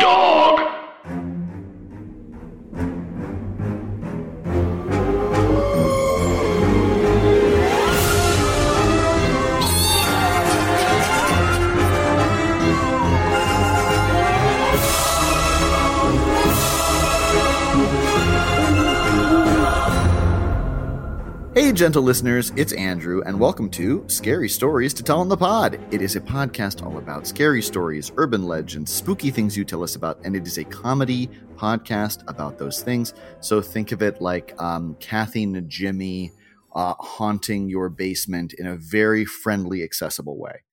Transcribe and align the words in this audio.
Dog. 0.00 0.63
Hey, 21.54 21.70
gentle 21.70 22.02
listeners, 22.02 22.50
it's 22.56 22.72
Andrew, 22.72 23.22
and 23.24 23.38
welcome 23.38 23.70
to 23.70 24.02
Scary 24.08 24.48
Stories 24.48 24.92
to 24.94 25.04
Tell 25.04 25.20
on 25.20 25.28
the 25.28 25.36
Pod. 25.36 25.78
It 25.92 26.02
is 26.02 26.16
a 26.16 26.20
podcast 26.20 26.84
all 26.84 26.98
about 26.98 27.28
scary 27.28 27.62
stories, 27.62 28.10
urban 28.16 28.42
legends, 28.42 28.92
spooky 28.92 29.30
things 29.30 29.56
you 29.56 29.64
tell 29.64 29.84
us 29.84 29.94
about, 29.94 30.18
and 30.24 30.34
it 30.34 30.48
is 30.48 30.58
a 30.58 30.64
comedy 30.64 31.30
podcast 31.54 32.24
about 32.26 32.58
those 32.58 32.82
things. 32.82 33.14
So 33.38 33.62
think 33.62 33.92
of 33.92 34.02
it 34.02 34.20
like 34.20 34.60
um, 34.60 34.96
Kathy 34.98 35.44
and 35.44 35.70
Jimmy 35.70 36.32
uh, 36.74 36.94
haunting 36.98 37.68
your 37.68 37.88
basement 37.88 38.52
in 38.54 38.66
a 38.66 38.74
very 38.74 39.24
friendly, 39.24 39.84
accessible 39.84 40.36
way. 40.36 40.64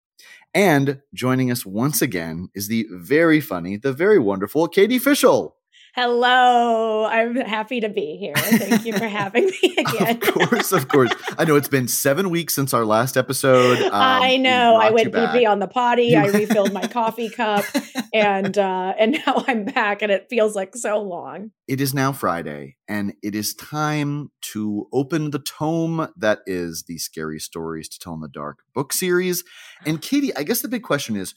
And 0.56 1.04
joining 1.14 1.52
us 1.52 1.64
once 1.64 2.02
again 2.02 2.50
is 2.56 2.70
the 2.70 2.88
very 2.90 3.40
funny, 3.40 3.78
the 3.78 3.94
very 3.94 4.18
wonderful 4.18 4.68
Katie 4.68 4.98
Fishel. 4.98 5.56
Hello. 5.94 7.06
I'm 7.06 7.36
happy 7.36 7.82
to 7.82 7.90
be 7.90 8.16
here. 8.16 8.34
Thank 8.36 8.86
you 8.86 8.94
for 8.94 9.08
having 9.10 9.48
me 9.62 9.76
again. 9.78 10.16
of 10.16 10.22
course, 10.22 10.72
of 10.72 10.88
course. 10.88 11.12
I 11.38 11.44
know 11.44 11.58
it's 11.58 11.68
been 11.68 11.90
seven 11.90 12.30
weeks 12.30 12.56
since 12.56 12.74
our 12.74 12.86
last 12.86 13.18
episode. 13.18 13.80
Um, 13.92 14.00
I 14.02 14.38
know. 14.38 14.78
I 14.78 14.90
went 14.92 15.14
pee 15.14 15.28
pee 15.34 15.46
on 15.46 15.60
the 15.60 15.68
potty. 15.68 16.16
I 16.16 16.28
refilled 16.28 16.72
my 16.72 16.88
coffee 16.88 17.30
cup, 17.30 17.66
and 18.14 18.58
uh, 18.58 18.94
and 18.98 19.12
now 19.28 19.44
I'm 19.48 19.66
back, 19.66 20.02
and 20.02 20.10
it 20.12 20.28
feels 20.30 20.56
like 20.56 20.76
so 20.78 21.02
long. 21.02 21.52
It 21.68 21.82
is 21.82 21.94
now 21.94 22.14
Friday, 22.14 22.78
and 22.88 23.14
it 23.22 23.36
is 23.36 23.54
time 23.54 24.32
to 24.54 24.88
open 24.94 25.32
the 25.32 25.40
tome 25.40 26.08
that 26.16 26.40
is 26.46 26.84
the 26.88 27.00
Scary 27.00 27.40
Stories 27.40 27.90
to 27.90 28.00
Tell 28.00 28.14
in 28.14 28.22
the 28.22 28.30
Dark 28.30 28.60
book 28.74 28.94
series. 28.94 29.44
And 29.86 30.02
Katie, 30.02 30.34
I 30.38 30.44
guess 30.44 30.62
the 30.62 30.70
big 30.70 30.84
question 30.84 31.18
is: 31.18 31.34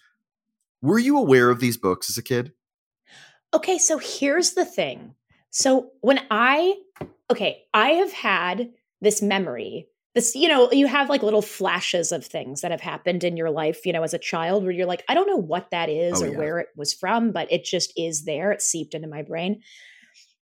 Were 0.80 0.98
you 0.98 1.18
aware 1.18 1.50
of 1.50 1.58
these 1.58 1.76
books 1.76 2.08
as 2.08 2.16
a 2.16 2.22
kid? 2.22 2.52
Okay, 3.54 3.78
so 3.78 3.98
here's 3.98 4.52
the 4.52 4.64
thing. 4.64 5.14
So 5.50 5.90
when 6.00 6.20
I, 6.30 6.74
okay, 7.30 7.62
I 7.72 7.90
have 7.90 8.12
had 8.12 8.70
this 9.00 9.22
memory. 9.22 9.86
This, 10.14 10.34
you 10.34 10.48
know, 10.48 10.70
you 10.70 10.86
have 10.86 11.08
like 11.08 11.22
little 11.22 11.42
flashes 11.42 12.12
of 12.12 12.24
things 12.24 12.60
that 12.60 12.70
have 12.70 12.80
happened 12.80 13.24
in 13.24 13.36
your 13.36 13.50
life, 13.50 13.84
you 13.84 13.92
know, 13.92 14.02
as 14.04 14.14
a 14.14 14.18
child 14.18 14.62
where 14.62 14.72
you're 14.72 14.86
like, 14.86 15.04
I 15.08 15.14
don't 15.14 15.26
know 15.26 15.36
what 15.36 15.70
that 15.72 15.88
is 15.88 16.22
Oh, 16.22 16.24
or 16.24 16.28
yeah. 16.28 16.38
where 16.38 16.58
it 16.60 16.68
was 16.76 16.92
from, 16.92 17.32
but 17.32 17.50
it 17.52 17.64
just 17.64 17.92
is 17.96 18.24
there. 18.24 18.52
It 18.52 18.62
seeped 18.62 18.94
into 18.94 19.08
my 19.08 19.22
brain. 19.22 19.60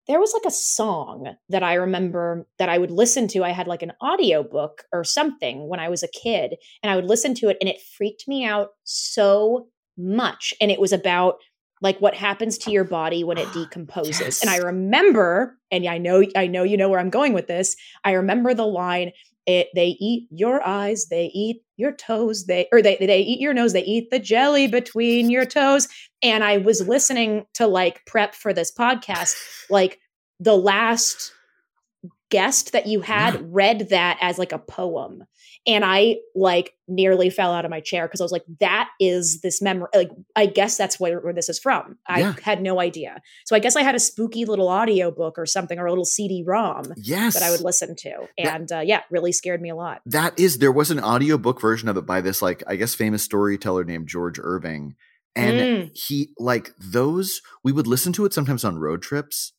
There 0.08 0.20
was 0.20 0.34
like 0.34 0.44
a 0.46 0.54
song 0.54 1.36
that 1.48 1.62
I 1.62 1.74
remember 1.74 2.46
that 2.58 2.68
I 2.68 2.76
would 2.76 2.90
listen 2.90 3.28
to. 3.28 3.44
I 3.44 3.50
had 3.50 3.66
like 3.66 3.82
an 3.82 3.92
audiobook 4.02 4.82
or 4.92 5.04
something 5.04 5.68
when 5.68 5.80
I 5.80 5.88
was 5.88 6.02
a 6.02 6.08
kid, 6.08 6.56
and 6.82 6.90
I 6.90 6.96
would 6.96 7.06
listen 7.06 7.34
to 7.36 7.48
it, 7.48 7.56
and 7.60 7.70
it 7.70 7.80
freaked 7.96 8.28
me 8.28 8.44
out 8.44 8.70
so 8.84 9.68
much. 9.96 10.52
And 10.60 10.70
it 10.70 10.80
was 10.80 10.92
about 10.92 11.36
like 11.82 11.98
what 12.00 12.14
happens 12.14 12.56
to 12.58 12.70
your 12.70 12.84
body 12.84 13.24
when 13.24 13.36
it 13.38 13.52
decomposes. 13.52 14.40
And 14.40 14.48
I 14.50 14.56
remember, 14.56 15.58
and 15.70 15.86
I 15.86 15.98
know 15.98 16.24
I 16.36 16.46
know 16.46 16.62
you 16.62 16.76
know 16.78 16.88
where 16.88 17.00
I'm 17.00 17.10
going 17.10 17.34
with 17.34 17.48
this. 17.48 17.76
I 18.04 18.12
remember 18.12 18.54
the 18.54 18.66
line 18.66 19.12
it, 19.44 19.68
they 19.74 19.96
eat 19.98 20.28
your 20.30 20.64
eyes, 20.64 21.06
they 21.10 21.28
eat 21.34 21.62
your 21.76 21.90
toes, 21.92 22.46
they 22.46 22.68
or 22.72 22.80
they 22.80 22.96
they 22.96 23.20
eat 23.20 23.40
your 23.40 23.52
nose, 23.52 23.72
they 23.72 23.82
eat 23.84 24.10
the 24.10 24.20
jelly 24.20 24.68
between 24.68 25.30
your 25.30 25.44
toes. 25.44 25.88
And 26.22 26.44
I 26.44 26.58
was 26.58 26.86
listening 26.86 27.44
to 27.54 27.66
like 27.66 28.06
prep 28.06 28.34
for 28.36 28.52
this 28.54 28.72
podcast, 28.72 29.34
like 29.68 29.98
the 30.38 30.56
last 30.56 31.32
guest 32.30 32.72
that 32.72 32.86
you 32.86 33.00
had 33.00 33.34
Yeah. 33.34 33.40
read 33.44 33.88
that 33.90 34.18
as 34.20 34.38
like 34.38 34.52
a 34.52 34.58
poem 34.58 35.24
and 35.66 35.84
i 35.84 36.16
like 36.34 36.74
nearly 36.88 37.30
fell 37.30 37.52
out 37.52 37.64
of 37.64 37.70
my 37.70 37.80
chair 37.80 38.06
because 38.06 38.20
i 38.20 38.24
was 38.24 38.32
like 38.32 38.44
that 38.60 38.90
is 39.00 39.40
this 39.42 39.62
memory 39.62 39.88
like 39.94 40.10
i 40.36 40.44
guess 40.46 40.76
that's 40.76 40.98
where, 40.98 41.20
where 41.20 41.32
this 41.32 41.48
is 41.48 41.58
from 41.58 41.96
i 42.06 42.20
Yeah. 42.20 42.34
had 42.42 42.60
no 42.60 42.80
idea 42.80 43.20
so 43.44 43.54
i 43.54 43.58
guess 43.58 43.76
i 43.76 43.82
had 43.82 43.94
a 43.94 44.00
spooky 44.00 44.44
little 44.44 44.68
audio 44.68 45.10
book 45.10 45.38
or 45.38 45.46
something 45.46 45.78
or 45.78 45.86
a 45.86 45.90
little 45.90 46.04
cd-rom 46.04 46.92
Yes. 46.96 47.34
that 47.34 47.42
i 47.42 47.50
would 47.50 47.60
listen 47.60 47.94
to 47.96 48.10
That- 48.38 48.60
and 48.60 48.72
uh, 48.72 48.80
yeah 48.80 49.02
really 49.10 49.32
scared 49.32 49.62
me 49.62 49.70
a 49.70 49.76
lot 49.76 50.00
That 50.06 50.38
is, 50.38 50.58
there 50.58 50.72
was 50.72 50.90
an 50.90 50.98
audio 50.98 51.38
book 51.38 51.60
version 51.60 51.88
of 51.88 51.96
it 51.96 52.06
by 52.06 52.20
this, 52.20 52.42
like, 52.42 52.62
I 52.66 52.76
guess, 52.76 52.94
famous 52.94 53.22
storyteller 53.22 53.84
named 53.84 54.08
George 54.08 54.38
Irving. 54.42 54.94
And 55.36 55.56
Mm. 55.58 55.90
he, 55.96 56.32
like, 56.38 56.72
those, 56.78 57.40
we 57.64 57.72
would 57.72 57.86
listen 57.86 58.12
to 58.14 58.24
it 58.24 58.32
sometimes 58.34 58.64
on 58.64 58.78
road 58.78 59.00
trips. 59.02 59.52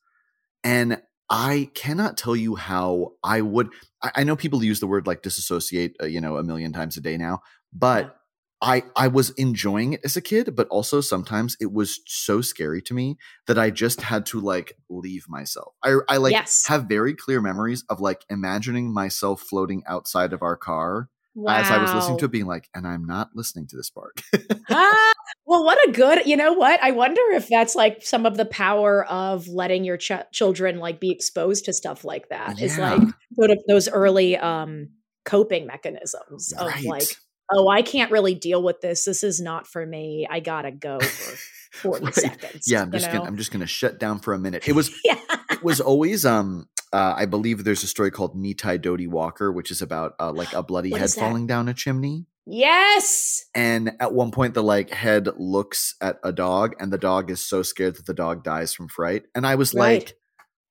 And 0.63 1.01
I 1.33 1.71
cannot 1.73 2.15
tell 2.15 2.35
you 2.35 2.55
how 2.55 3.13
I 3.23 3.41
would, 3.41 3.69
I, 4.03 4.11
I 4.17 4.23
know 4.23 4.35
people 4.35 4.63
use 4.63 4.79
the 4.79 4.85
word 4.87 5.07
like 5.07 5.23
disassociate, 5.23 5.95
uh, 5.99 6.05
you 6.05 6.21
know, 6.21 6.37
a 6.37 6.43
million 6.43 6.71
times 6.71 6.95
a 6.95 7.01
day 7.01 7.17
now, 7.17 7.39
but 7.73 8.15
I, 8.61 8.83
I 8.95 9.07
was 9.07 9.31
enjoying 9.31 9.93
it 9.93 10.01
as 10.05 10.15
a 10.15 10.21
kid, 10.21 10.55
but 10.55 10.67
also 10.67 11.01
sometimes 11.01 11.57
it 11.59 11.73
was 11.73 12.01
so 12.05 12.41
scary 12.41 12.83
to 12.83 12.93
me 12.93 13.17
that 13.47 13.57
I 13.57 13.71
just 13.71 14.01
had 14.01 14.27
to 14.27 14.39
like 14.39 14.77
leave 14.89 15.25
myself. 15.27 15.73
I, 15.83 15.97
I 16.07 16.17
like 16.17 16.33
Yes. 16.33 16.65
have 16.67 16.83
very 16.85 17.15
clear 17.15 17.41
memories 17.41 17.83
of 17.89 17.99
like 17.99 18.25
imagining 18.29 18.93
myself 18.93 19.41
floating 19.41 19.81
outside 19.87 20.33
of 20.33 20.43
our 20.43 20.55
car 20.55 21.09
as 21.49 21.71
I 21.71 21.81
was 21.81 21.93
listening 21.93 22.19
to 22.19 22.25
it, 22.25 22.31
being 22.31 22.45
like, 22.45 22.69
and 22.75 22.87
I'm 22.87 23.05
not 23.05 23.29
listening 23.33 23.67
to 23.67 23.75
this 23.77 23.89
part. 23.89 24.21
ah, 24.69 25.11
well, 25.45 25.63
what 25.65 25.77
a 25.89 25.91
good, 25.91 26.25
you 26.25 26.37
know 26.37 26.53
what? 26.53 26.81
I 26.83 26.91
wonder 26.91 27.21
if 27.31 27.47
that's 27.49 27.75
like 27.75 28.03
some 28.05 28.25
of 28.25 28.37
the 28.37 28.45
power 28.45 29.05
of 29.05 29.47
letting 29.47 29.83
your 29.83 29.97
ch- 29.97 30.11
children 30.31 30.77
like 30.79 30.99
be 30.99 31.11
exposed 31.11 31.65
to 31.65 31.73
stuff 31.73 32.03
like 32.05 32.29
that. 32.29 32.61
Is 32.61 32.77
Yeah. 32.77 32.93
like 32.93 33.07
sort 33.35 33.51
of 33.51 33.57
those 33.67 33.89
early 33.89 34.37
um 34.37 34.89
coping 35.25 35.65
mechanisms 35.65 36.53
of 36.53 36.67
Right. 36.67 36.83
like, 36.85 37.07
oh, 37.51 37.67
I 37.67 37.81
can't 37.81 38.11
really 38.11 38.35
deal 38.35 38.61
with 38.61 38.81
this. 38.81 39.05
This 39.05 39.23
is 39.23 39.39
not 39.39 39.67
for 39.67 39.85
me. 39.85 40.27
I 40.29 40.39
gotta 40.39 40.71
go 40.71 40.99
for 40.99 41.37
40 41.79 42.05
Right. 42.05 42.13
seconds. 42.15 42.65
yeah, 42.69 42.81
I'm 42.83 42.91
just 42.91 43.11
gonna? 43.11 43.23
I'm 43.25 43.37
just 43.37 43.51
gonna 43.51 43.65
shut 43.67 43.99
down 43.99 44.19
for 44.19 44.33
a 44.33 44.39
minute. 44.39 44.67
It 44.67 44.73
was 44.73 44.91
yeah. 45.03 45.19
it 45.49 45.63
was 45.63 45.81
always 45.81 46.25
um 46.25 46.67
uh, 46.93 47.15
I 47.17 47.25
believe 47.25 47.63
there's 47.63 47.83
a 47.83 47.87
story 47.87 48.11
called 48.11 48.35
Me 48.35 48.53
Tie 48.53 48.77
Dough-ty 48.77 49.07
Walker, 49.07 49.51
which 49.51 49.71
is 49.71 49.81
about 49.81 50.13
uh, 50.19 50.31
like 50.31 50.53
a 50.53 50.63
bloody 50.63 50.91
What 50.91 51.01
head 51.01 51.09
falling 51.11 51.47
down 51.47 51.67
a 51.67 51.73
chimney. 51.73 52.27
Yes. 52.45 53.45
And 53.55 53.93
at 53.99 54.13
one 54.13 54.31
point, 54.31 54.53
the 54.53 54.63
like 54.63 54.91
head 54.91 55.27
looks 55.37 55.95
at 56.01 56.17
a 56.23 56.31
dog, 56.31 56.75
and 56.79 56.91
the 56.93 56.97
dog 56.97 57.31
is 57.31 57.43
so 57.43 57.63
scared 57.63 57.95
that 57.95 58.05
the 58.05 58.13
dog 58.13 58.43
dies 58.43 58.73
from 58.73 58.89
fright. 58.89 59.23
And 59.33 59.47
I 59.47 59.55
was 59.55 59.73
Right. 59.73 60.03
like, 60.03 60.17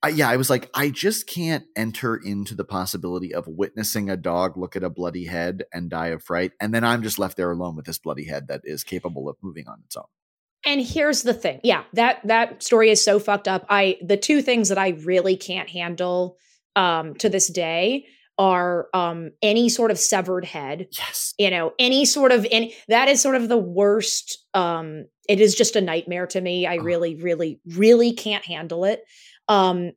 I, 0.04 0.08
yeah, 0.08 0.28
I 0.28 0.36
was 0.36 0.50
like, 0.50 0.68
I 0.74 0.90
just 0.90 1.26
can't 1.26 1.64
enter 1.76 2.16
into 2.16 2.54
the 2.54 2.64
possibility 2.64 3.32
of 3.34 3.46
witnessing 3.46 4.10
a 4.10 4.16
dog 4.16 4.56
look 4.56 4.74
at 4.76 4.82
a 4.82 4.90
bloody 4.90 5.26
head 5.26 5.64
and 5.72 5.88
die 5.88 6.08
of 6.08 6.22
fright, 6.22 6.52
and 6.60 6.74
then 6.74 6.84
I'm 6.84 7.02
just 7.02 7.18
left 7.18 7.36
there 7.36 7.50
alone 7.52 7.76
with 7.76 7.86
this 7.86 7.98
bloody 7.98 8.24
head 8.24 8.48
that 8.48 8.62
is 8.64 8.84
capable 8.84 9.28
of 9.28 9.36
moving 9.42 9.68
on 9.68 9.80
its 9.84 9.96
own. 9.96 10.04
And 10.64 10.80
here's 10.80 11.22
the 11.22 11.34
thing. 11.34 11.60
Yeah, 11.64 11.84
that 11.94 12.20
that 12.24 12.62
story 12.62 12.90
is 12.90 13.04
so 13.04 13.18
fucked 13.18 13.48
up. 13.48 13.66
I 13.68 13.98
the 14.02 14.16
two 14.16 14.42
things 14.42 14.68
that 14.68 14.78
I 14.78 14.90
really 15.04 15.36
can't 15.36 15.68
handle 15.68 16.36
um 16.76 17.14
to 17.16 17.28
this 17.28 17.48
day 17.48 18.06
are 18.38 18.88
um 18.94 19.30
any 19.42 19.68
sort 19.68 19.90
of 19.90 19.98
severed 19.98 20.44
head, 20.44 20.88
Yes, 20.96 21.34
you 21.38 21.50
know, 21.50 21.72
any 21.78 22.04
sort 22.04 22.32
of 22.32 22.46
any 22.50 22.74
that 22.88 23.08
is 23.08 23.20
sort 23.20 23.34
of 23.36 23.48
the 23.48 23.58
worst 23.58 24.38
um 24.54 25.06
it 25.28 25.40
is 25.40 25.54
just 25.54 25.76
a 25.76 25.80
nightmare 25.80 26.26
to 26.28 26.40
me. 26.40 26.66
I 26.66 26.78
Ugh. 26.78 26.84
really 26.84 27.16
really 27.16 27.60
really 27.66 28.12
can't 28.12 28.44
handle 28.44 28.84
it. 28.84 29.02
Um 29.48 29.92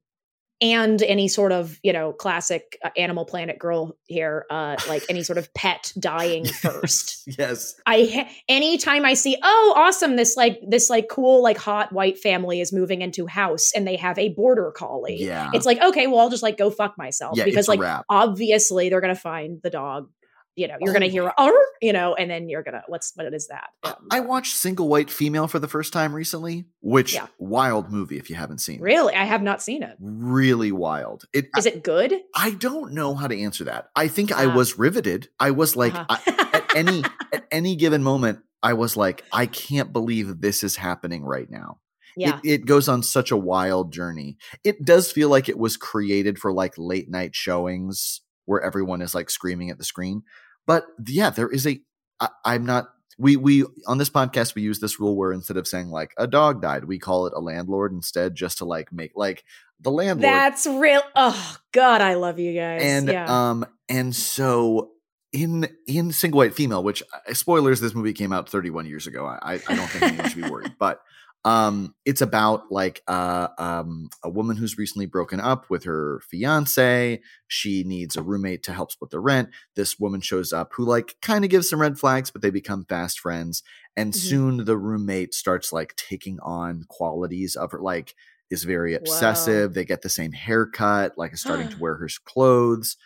and 0.61 1.01
any 1.03 1.27
sort 1.27 1.51
of 1.51 1.79
you 1.83 1.93
know 1.93 2.13
classic 2.13 2.77
uh, 2.83 2.89
animal 2.97 3.25
planet 3.25 3.59
girl 3.59 3.97
here 4.05 4.45
uh 4.49 4.75
like 4.87 5.03
any 5.09 5.23
sort 5.23 5.37
of 5.37 5.53
pet 5.53 5.91
dying 5.99 6.45
first 6.45 7.15
yes, 7.27 7.75
I 7.85 8.09
ha- 8.11 8.29
anytime 8.47 9.05
I 9.05 9.13
see, 9.13 9.37
oh, 9.41 9.73
awesome, 9.75 10.15
this 10.15 10.35
like 10.37 10.59
this 10.67 10.89
like 10.89 11.07
cool 11.09 11.41
like 11.41 11.57
hot 11.57 11.91
white 11.91 12.17
family 12.17 12.61
is 12.61 12.71
moving 12.71 13.01
into 13.01 13.25
house 13.25 13.71
and 13.75 13.87
they 13.87 13.95
have 13.95 14.17
a 14.17 14.29
border 14.29 14.71
collie. 14.71 15.17
yeah. 15.19 15.49
It's 15.53 15.65
like 15.65 15.81
okay, 15.81 16.07
well, 16.07 16.19
I'll 16.19 16.29
just 16.29 16.43
like 16.43 16.57
go 16.57 16.69
fuck 16.69 16.97
myself 16.97 17.37
yeah, 17.37 17.45
because 17.45 17.67
like 17.67 17.79
obviously 18.09 18.89
they're 18.89 19.01
gonna 19.01 19.15
find 19.15 19.61
the 19.61 19.69
dog 19.69 20.09
you 20.55 20.67
know, 20.67 20.75
you're 20.79 20.91
Oh 20.91 20.93
gonna 20.93 21.07
hear, 21.07 21.31
"Arr," 21.37 21.51
you 21.81 21.91
know, 21.93 22.15
and 22.15 22.29
then 22.31 22.47
you're 22.49 22.63
gonna 22.63 22.83
what's 22.87 23.11
what 23.15 23.33
is 23.33 23.47
that? 23.47 23.69
Um, 23.83 24.07
I 24.11 24.19
watched 24.21 24.55
Single 24.55 24.87
White 24.87 25.09
Female 25.09 25.47
for 25.47 25.59
the 25.59 25.67
first 25.67 25.91
time 25.93 26.13
recently, 26.13 26.65
which 26.81 27.13
Yeah. 27.13 27.27
wild 27.39 27.91
movie 27.91 28.17
if 28.17 28.29
you 28.29 28.35
haven't 28.35 28.59
seen. 28.59 28.75
it. 28.75 28.81
really, 28.81 29.13
I 29.15 29.25
have 29.25 29.41
not 29.41 29.61
seen 29.61 29.83
it. 29.83 29.95
Really 29.99 30.71
wild. 30.71 31.25
It 31.33 31.49
Is 31.57 31.65
it 31.65 31.83
good? 31.83 32.13
I 32.35 32.51
don't 32.51 32.93
know 32.93 33.15
how 33.15 33.27
to 33.27 33.37
answer 33.39 33.65
that. 33.65 33.87
I 33.95 34.07
think 34.07 34.31
I 34.31 34.45
Ah. 34.45 34.55
was 34.55 34.77
riveted. 34.79 35.29
I 35.39 35.51
was 35.51 35.75
like 35.75 35.93
Uh-huh. 35.95 36.05
I, 36.25 36.49
at 36.53 36.75
any 36.75 37.03
at 37.33 37.45
any 37.51 37.75
given 37.75 38.01
moment 38.03 38.39
I 38.63 38.73
was 38.73 38.95
like 38.97 39.23
I 39.31 39.45
can't 39.47 39.91
believe 39.93 40.41
this 40.41 40.63
is 40.63 40.77
happening 40.77 41.23
right 41.23 41.49
now. 41.49 41.79
yeah, 42.17 42.39
It, 42.45 42.61
it 42.61 42.65
goes 42.65 42.87
on 42.87 43.03
such 43.03 43.29
a 43.31 43.37
wild 43.37 43.91
journey. 43.91 44.37
It 44.63 44.85
does 44.85 45.11
feel 45.11 45.27
like 45.29 45.49
it 45.49 45.59
was 45.59 45.75
created 45.75 46.39
for 46.39 46.53
like 46.53 46.73
late 46.77 47.09
night 47.09 47.35
showings 47.35 48.21
where 48.45 48.61
everyone 48.61 49.01
is 49.01 49.13
like 49.13 49.29
screaming 49.29 49.69
at 49.69 49.77
the 49.77 49.83
screen. 49.83 50.23
But 50.65 50.85
yeah, 51.05 51.29
there 51.29 51.49
is 51.49 51.65
a. 51.67 51.79
I, 52.19 52.29
I'm 52.43 52.65
not. 52.65 52.89
We 53.17 53.37
we 53.37 53.63
on 53.87 53.97
this 53.97 54.09
podcast 54.09 54.55
we 54.55 54.61
use 54.61 54.79
this 54.79 54.99
rule 54.99 55.15
where 55.15 55.31
instead 55.31 55.57
of 55.57 55.67
saying 55.67 55.89
like 55.89 56.13
a 56.17 56.27
dog 56.27 56.61
died, 56.61 56.83
we 56.85 56.99
call 56.99 57.27
it 57.27 57.33
a 57.33 57.39
landlord 57.39 57.93
instead, 57.93 58.35
just 58.35 58.57
to 58.57 58.65
like 58.65 58.91
make 58.91 59.11
like 59.15 59.43
the 59.79 59.91
landlord. 59.91 60.23
that's 60.23 60.67
real. 60.67 61.01
Oh 61.15 61.57
God, 61.71 62.01
I 62.01 62.15
love 62.15 62.39
you 62.39 62.53
guys. 62.53 62.81
and 62.83 63.07
yeah. 63.07 63.49
um 63.49 63.65
and 63.87 64.13
so 64.13 64.91
in 65.31 65.67
in 65.87 66.11
single 66.11 66.39
white 66.39 66.55
female, 66.55 66.83
which 66.83 67.03
uh, 67.13 67.33
spoilers, 67.33 67.79
this 67.79 67.93
movie 67.93 68.13
came 68.13 68.31
out 68.31 68.49
31 68.49 68.85
years 68.85 69.07
ago. 69.07 69.25
I 69.25 69.61
I 69.67 69.75
don't 69.75 69.89
think 69.89 70.03
anyone 70.03 70.29
should 70.29 70.43
be 70.43 70.49
worried, 70.49 70.73
but 70.79 71.01
um 71.45 71.95
it's 72.05 72.21
about 72.21 72.71
like 72.71 73.01
uh 73.07 73.47
um 73.59 74.09
a 74.23 74.29
woman 74.29 74.57
who's 74.57 74.77
recently 74.77 75.05
broken 75.05 75.39
up 75.39 75.69
with 75.69 75.83
her 75.85 76.21
fiance. 76.29 77.21
She 77.47 77.83
needs 77.85 78.17
a 78.17 78.23
roommate 78.23 78.63
to 78.63 78.73
help 78.73 78.91
split 78.91 79.11
the 79.11 79.19
rent. 79.19 79.49
This 79.75 79.99
woman 79.99 80.21
shows 80.21 80.51
up 80.53 80.73
who 80.75 80.85
like 80.85 81.15
kind 81.21 81.45
of 81.45 81.51
gives 81.51 81.69
some 81.69 81.81
red 81.81 81.99
flags 81.99 82.31
but 82.31 82.41
they 82.41 82.51
become 82.51 82.85
fast 82.89 83.19
friends. 83.19 83.63
And 83.97 84.13
Mhm. 84.13 84.19
soon 84.19 84.65
the 84.65 84.77
roommate 84.77 85.33
starts 85.35 85.71
like 85.73 85.95
taking 85.95 86.39
on 86.41 86.85
qualities 86.89 87.55
of 87.55 87.71
her 87.71 87.79
like 87.81 88.15
is 88.51 88.63
very 88.63 88.93
obsessive. 88.95 89.73
They 89.73 89.85
get 89.85 90.01
the 90.01 90.09
same 90.09 90.31
haircut 90.33 91.13
like 91.17 91.33
is 91.33 91.41
starting 91.41 91.69
to 91.69 91.79
wear 91.79 91.95
her 91.97 92.09
clothes. 92.25 92.97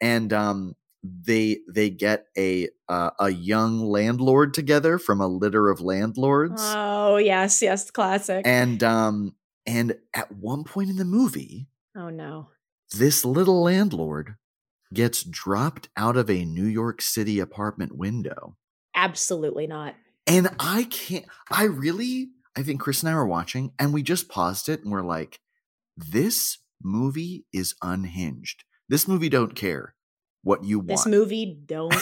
And 0.00 0.32
um 0.32 0.74
they 1.02 1.58
they 1.72 1.88
get 1.90 2.26
a 2.36 2.68
uh, 2.88 3.10
a 3.18 3.30
young 3.30 3.80
landlord 3.80 4.52
together 4.52 4.98
from 4.98 5.20
a 5.20 5.26
litter 5.26 5.68
of 5.68 5.80
landlords 5.80 6.60
oh 6.64 7.16
yes, 7.16 7.62
yes, 7.62 7.90
classic. 7.90 8.42
and 8.46 8.82
um 8.82 9.34
and 9.66 9.96
at 10.14 10.32
one 10.32 10.64
point 10.64 10.90
in 10.90 10.96
the 10.96 11.04
movie 11.04 11.68
oh 11.96 12.10
no. 12.10 12.48
this 12.92 13.24
little 13.24 13.62
landlord 13.62 14.36
gets 14.92 15.22
dropped 15.22 15.88
out 15.96 16.16
of 16.16 16.28
a 16.28 16.44
New 16.44 16.64
York 16.66 17.00
City 17.00 17.38
apartment 17.38 17.96
window 17.96 18.56
Absolutely 18.94 19.66
not. 19.66 19.94
and 20.26 20.48
I 20.58 20.84
can't 20.84 21.24
I 21.50 21.64
really 21.64 22.30
I 22.56 22.62
think 22.62 22.80
Chris 22.80 23.02
and 23.02 23.10
I 23.10 23.14
were 23.14 23.26
watching 23.26 23.72
and 23.78 23.94
we 23.94 24.02
just 24.02 24.28
paused 24.28 24.68
it 24.68 24.82
and 24.82 24.92
we're 24.92 25.02
like 25.02 25.38
this 25.96 26.58
movie 26.82 27.46
is 27.52 27.74
unhinged 27.82 28.64
this 28.88 29.08
movie 29.08 29.28
don't 29.28 29.54
care 29.54 29.94
what 30.42 30.64
you 30.64 30.78
want 30.78 30.88
This 30.88 31.06
movie 31.06 31.58
don't 31.66 31.94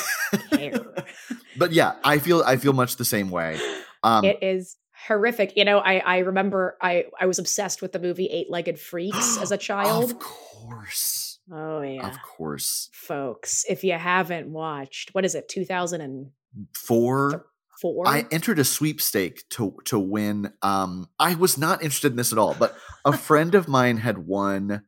care. 0.50 0.84
but 1.56 1.72
yeah 1.72 1.94
I 2.04 2.18
feel 2.18 2.42
I 2.46 2.56
feel 2.56 2.72
much 2.72 2.96
the 2.96 3.04
same 3.04 3.30
way 3.30 3.58
um 4.02 4.24
it 4.24 4.38
is 4.42 4.76
horrific. 5.06 5.56
You 5.56 5.64
know, 5.64 5.78
I 5.78 5.98
I 5.98 6.18
remember 6.18 6.76
I 6.82 7.04
I 7.20 7.26
was 7.26 7.38
obsessed 7.38 7.82
with 7.82 7.92
the 7.92 7.98
movie 8.00 8.26
Eight 8.26 8.50
Legged 8.50 8.78
Freaks 8.78 9.38
as 9.40 9.52
a 9.52 9.56
child. 9.56 10.10
of 10.10 10.18
course 10.18 11.38
Oh 11.50 11.80
yeah. 11.80 12.06
of 12.06 12.20
course 12.22 12.90
Folks, 12.92 13.64
if 13.68 13.82
you 13.84 13.94
haven't 13.94 14.48
watched, 14.48 15.14
what 15.14 15.24
is 15.24 15.34
it, 15.34 15.48
2004? 15.48 17.46
four 17.80 18.08
I 18.08 18.26
entered 18.32 18.58
a 18.58 18.64
sweepstake 18.64 19.48
to 19.50 19.74
to 19.84 19.98
win. 19.98 20.52
Um, 20.62 21.08
I 21.18 21.34
was 21.36 21.56
not 21.56 21.82
interested 21.82 22.12
in 22.12 22.16
this 22.16 22.32
at 22.32 22.38
all, 22.38 22.54
but 22.58 22.76
a 23.04 23.16
friend 23.16 23.54
of 23.54 23.68
mine 23.68 23.98
had 23.98 24.18
won 24.18 24.82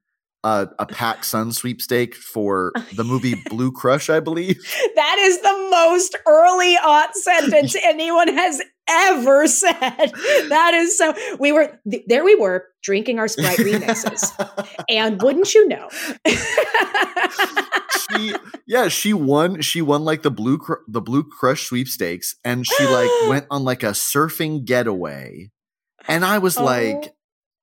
a, 0.45 0.69
a 0.79 0.87
Pac 0.87 1.25
Sun 1.25 1.53
sweepstake 1.53 2.15
for 2.15 2.73
the 2.95 3.05
movie 3.05 3.35
Blue 3.51 3.71
Crush, 3.73 4.09
I 4.11 4.21
believe. 4.21 4.57
that 4.95 5.17
is 5.21 5.41
the 5.43 5.69
most 5.71 6.17
early 6.27 6.75
aught 6.77 7.15
sentence 7.15 7.77
anyone 7.85 8.29
has 8.29 8.63
ever 8.89 9.47
said. 9.47 9.73
That 9.79 10.73
is 10.75 10.97
so. 10.99 11.15
We 11.39 11.53
were 11.53 11.79
th- 11.91 12.05
there. 12.09 12.25
We 12.25 12.35
were 12.37 12.65
drinking 12.83 13.19
our 13.19 13.29
Sprite 13.29 13.59
remixes, 13.59 14.75
and 14.89 15.21
wouldn't 15.23 15.55
you 15.55 15.69
know? 15.69 15.89
she, 18.11 18.35
yeah, 18.67 18.89
she 18.89 19.13
won. 19.13 19.61
She 19.61 19.83
won 19.83 20.05
like 20.05 20.23
the 20.23 20.31
Blue 20.31 20.59
Cr- 20.59 20.83
the 20.89 21.01
Blue 21.01 21.23
Crush 21.25 21.67
sweepstakes, 21.67 22.37
and 22.45 22.67
she 22.67 22.87
like 22.87 23.11
went 23.29 23.47
on 23.51 23.65
like 23.65 23.83
a 23.83 23.91
surfing 23.91 24.65
getaway. 24.65 25.51
And 26.09 26.25
I 26.25 26.39
was 26.39 26.57
Oh. 26.57 26.65
like, 26.65 27.13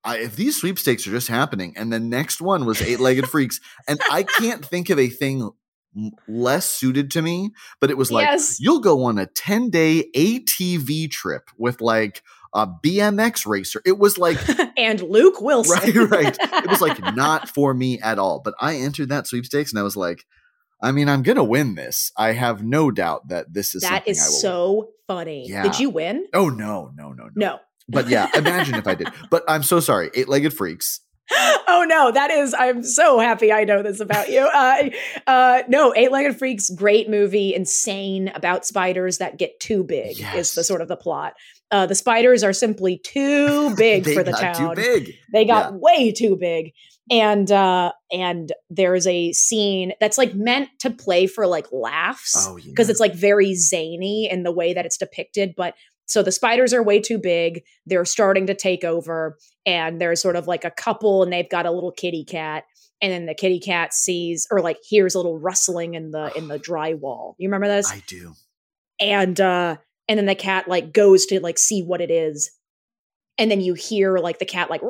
I, 0.04 0.18
if 0.18 0.36
these 0.36 0.56
sweepstakes 0.56 1.06
are 1.06 1.10
just 1.10 1.28
happening, 1.28 1.74
and 1.76 1.92
the 1.92 2.00
next 2.00 2.40
one 2.40 2.64
was 2.64 2.80
eight 2.82 3.00
legged 3.00 3.26
freaks, 3.30 3.60
and 3.86 4.00
I 4.10 4.22
can't 4.22 4.64
think 4.64 4.90
of 4.90 4.98
a 4.98 5.08
thing 5.08 5.50
less 6.28 6.66
suited 6.70 7.10
to 7.12 7.22
me, 7.22 7.50
but 7.80 7.90
it 7.90 7.96
was 7.96 8.12
like 8.12 8.26
Yes. 8.26 8.60
you'll 8.60 8.80
go 8.80 9.04
on 9.04 9.18
a 9.18 9.26
10 9.26 9.70
day 9.70 10.04
ATV 10.14 11.10
trip 11.10 11.50
with 11.56 11.80
like 11.80 12.22
a 12.54 12.66
BMX 12.66 13.46
racer. 13.46 13.80
It 13.84 13.98
was 13.98 14.16
like 14.18 14.38
and 14.78 15.00
Luke 15.02 15.40
Wilson. 15.40 15.76
right, 15.78 16.10
right. 16.10 16.36
It 16.64 16.70
was 16.70 16.80
like 16.80 17.00
not 17.16 17.48
for 17.48 17.74
me 17.74 17.98
at 18.00 18.18
all. 18.18 18.40
But 18.44 18.54
I 18.60 18.76
entered 18.76 19.08
that 19.08 19.26
sweepstakes 19.26 19.72
and 19.72 19.80
I 19.80 19.82
was 19.82 19.96
like, 19.96 20.24
I 20.80 20.92
mean, 20.92 21.08
I'm 21.08 21.22
gonna 21.22 21.42
win 21.42 21.74
this. 21.74 22.12
I 22.16 22.32
have 22.32 22.62
no 22.62 22.90
doubt 22.92 23.28
that 23.28 23.52
this 23.52 23.74
is 23.74 23.82
that 23.82 24.04
something 24.06 24.14
I 24.14 24.24
will 24.26 24.32
win. 24.32 24.40
so 24.40 24.88
funny. 25.08 25.48
Yeah. 25.48 25.62
Did 25.64 25.80
you 25.80 25.90
win? 25.90 26.26
Oh 26.32 26.48
no, 26.48 26.92
no, 26.94 27.10
no, 27.12 27.24
no. 27.24 27.30
No. 27.34 27.58
But 27.88 28.08
yeah, 28.08 28.28
imagine 28.34 28.74
if 28.74 28.86
I 28.86 28.94
did. 28.94 29.08
But 29.30 29.44
I'm 29.48 29.62
so 29.62 29.80
sorry. 29.80 30.10
Eight 30.14 30.28
legged 30.28 30.52
freaks. 30.54 31.00
oh 31.68 31.84
no, 31.86 32.10
that 32.10 32.30
is 32.30 32.54
I'm 32.58 32.82
so 32.82 33.18
happy 33.18 33.52
I 33.52 33.64
know 33.64 33.82
this 33.82 34.00
about 34.00 34.30
you. 34.30 34.40
Uh 34.40 34.88
uh 35.26 35.62
no, 35.68 35.92
Eight 35.94 36.10
Legged 36.10 36.38
Freaks, 36.38 36.70
great 36.70 37.10
movie, 37.10 37.54
insane 37.54 38.28
about 38.34 38.64
spiders 38.64 39.18
that 39.18 39.36
get 39.38 39.60
too 39.60 39.84
big 39.84 40.18
is 40.34 40.52
the 40.54 40.64
sort 40.64 40.80
of 40.80 40.88
the 40.88 40.96
plot. 40.96 41.34
Uh 41.70 41.84
the 41.84 41.94
spiders 41.94 42.42
are 42.42 42.54
simply 42.54 42.96
too 42.98 43.74
big 43.76 44.04
for 44.04 44.22
the 44.22 44.30
got 44.32 44.54
town. 44.54 44.76
too 44.76 44.82
big. 44.82 45.14
They 45.32 45.44
got 45.44 45.72
Yeah. 45.72 45.78
way 45.78 46.12
too 46.12 46.34
big. 46.36 46.72
And 47.10 47.50
uh 47.52 47.92
and 48.10 48.50
there's 48.70 49.06
a 49.06 49.32
scene 49.34 49.92
that's 50.00 50.16
like 50.16 50.34
meant 50.34 50.70
to 50.80 50.88
play 50.88 51.26
for 51.26 51.46
like 51.46 51.66
laughs 51.72 52.46
Oh 52.48 52.56
yeah. 52.56 52.70
because 52.70 52.88
it's 52.88 53.00
like 53.00 53.14
very 53.14 53.54
zany 53.54 54.30
in 54.30 54.44
the 54.44 54.52
way 54.52 54.72
that 54.72 54.86
it's 54.86 54.96
depicted. 54.96 55.52
But 55.58 55.74
so 56.08 56.22
the 56.22 56.32
spiders 56.32 56.74
are 56.74 56.82
way 56.82 56.98
too 57.00 57.18
big. 57.18 57.62
They're 57.86 58.04
starting 58.04 58.46
to 58.48 58.54
take 58.54 58.82
over, 58.82 59.38
and 59.64 60.00
there's 60.00 60.20
sort 60.20 60.34
of 60.36 60.46
like 60.48 60.64
a 60.64 60.70
couple, 60.72 61.22
and 61.22 61.32
they've 61.32 61.48
got 61.48 61.66
a 61.66 61.70
little 61.70 61.92
kitty 61.92 62.24
cat. 62.24 62.64
And 63.00 63.12
then 63.12 63.26
the 63.26 63.34
kitty 63.34 63.60
cat 63.60 63.94
sees 63.94 64.46
or 64.50 64.60
like 64.60 64.78
hears 64.82 65.14
a 65.14 65.18
little 65.18 65.38
rustling 65.38 65.94
in 65.94 66.10
the 66.10 66.32
in 66.36 66.48
the 66.48 66.58
drywall. 66.68 67.34
You 67.38 67.48
remember 67.48 67.68
this? 67.68 67.90
I 67.92 68.02
do. 68.08 68.32
and 68.98 69.40
uh 69.40 69.76
and 70.08 70.18
then 70.18 70.26
the 70.26 70.34
cat 70.34 70.66
like 70.66 70.92
goes 70.92 71.26
to 71.26 71.38
like 71.40 71.58
see 71.58 71.82
what 71.82 72.00
it 72.00 72.10
is 72.10 72.50
and 73.38 73.50
then 73.50 73.60
you 73.60 73.74
hear 73.74 74.18
like 74.18 74.38
the 74.38 74.44
cat 74.44 74.68
like 74.68 74.82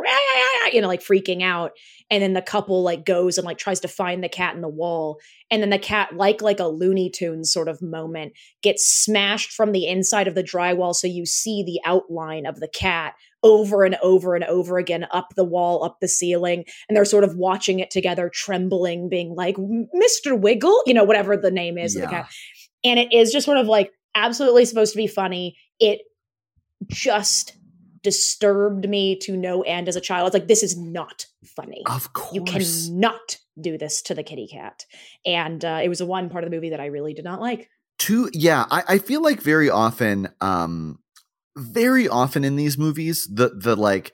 you 0.73 0.81
know 0.81 0.89
like 0.89 1.03
freaking 1.03 1.43
out 1.43 1.73
and 2.11 2.23
then 2.23 2.33
the 2.33 2.43
couple 2.43 2.83
like 2.83 3.05
goes 3.05 3.39
and 3.39 3.45
like 3.45 3.59
tries 3.59 3.81
to 3.81 3.89
find 3.89 4.25
the 4.25 4.29
cat 4.29 4.55
in 4.55 4.61
the 4.61 4.69
wall 4.69 5.19
and 5.51 5.63
then 5.63 5.71
the 5.71 5.79
cat 5.79 6.17
like 6.17 6.43
like 6.43 6.59
a 6.59 6.67
looney 6.67 7.11
tunes 7.11 7.53
sort 7.53 7.69
of 7.69 7.83
moment 7.83 8.33
gets 8.63 8.87
smashed 8.87 9.53
from 9.53 9.73
the 9.73 9.87
inside 9.87 10.27
of 10.27 10.35
the 10.35 10.43
drywall 10.43 10.95
so 10.95 11.07
you 11.07 11.27
see 11.27 11.63
the 11.63 11.81
outline 11.85 12.47
of 12.47 12.61
the 12.61 12.69
cat 12.69 13.15
over 13.45 13.85
and 13.85 13.97
over 14.03 14.35
and 14.35 14.45
over 14.45 14.79
again 14.79 15.07
up 15.13 15.29
the 15.37 15.45
wall 15.45 15.85
up 15.85 15.99
the 16.01 16.09
ceiling 16.09 16.65
and 16.89 16.97
they're 16.97 17.05
sort 17.05 17.23
of 17.23 17.37
watching 17.37 17.79
it 17.79 17.91
together 17.91 18.29
trembling 18.33 19.09
being 19.09 19.35
like 19.35 19.57
mr 19.57 20.39
wiggle 20.39 20.83
you 20.87 20.95
know 20.95 21.05
whatever 21.05 21.37
the 21.37 21.51
name 21.51 21.79
is 21.79 21.95
of 21.95 22.03
the 22.03 22.09
cat. 22.09 22.29
And 22.85 22.99
it 22.99 23.13
is 23.13 23.33
just 23.33 23.45
sort 23.45 23.59
of 23.59 23.67
like 23.67 23.93
absolutely 24.15 24.65
supposed 24.65 24.93
to 24.93 24.97
be 24.97 25.07
funny. 25.07 25.57
It 25.81 26.01
just 26.87 27.57
disturbed 28.03 28.89
me 28.89 29.17
to 29.17 29.37
no 29.37 29.63
end 29.63 29.89
as 29.89 29.97
a 29.97 30.01
child 30.01 30.27
it's 30.27 30.35
like 30.35 30.49
this 30.49 30.63
is 30.63 30.77
not 30.77 31.27
funny 31.57 31.83
Of 31.87 32.13
course. 32.13 32.35
you 32.35 32.43
cannot 32.45 33.39
do 33.61 33.77
this 33.77 34.03
to 34.03 34.15
the 34.15 34.23
kitty 34.23 34.47
cat 34.47 34.85
and 35.27 35.65
uh, 35.65 35.81
it 35.83 35.89
was 35.89 36.01
a 36.01 36.07
one 36.07 36.29
part 36.29 36.45
of 36.45 36.51
the 36.51 36.55
movie 36.57 36.71
that 36.71 36.81
i 36.81 36.87
really 36.87 37.15
did 37.15 37.25
not 37.25 37.41
like 37.41 37.69
Two, 37.99 38.31
yeah, 38.33 38.65
I, 38.71 38.85
I 38.89 38.99
feel 38.99 39.23
like 39.23 39.43
very 39.43 39.69
often, 39.69 40.29
um, 40.41 41.01
very 41.57 42.09
often 42.09 42.45
in 42.45 42.55
these 42.55 42.79
movies, 42.79 43.29
the 43.31 43.49
the 43.49 43.75
like 43.75 44.13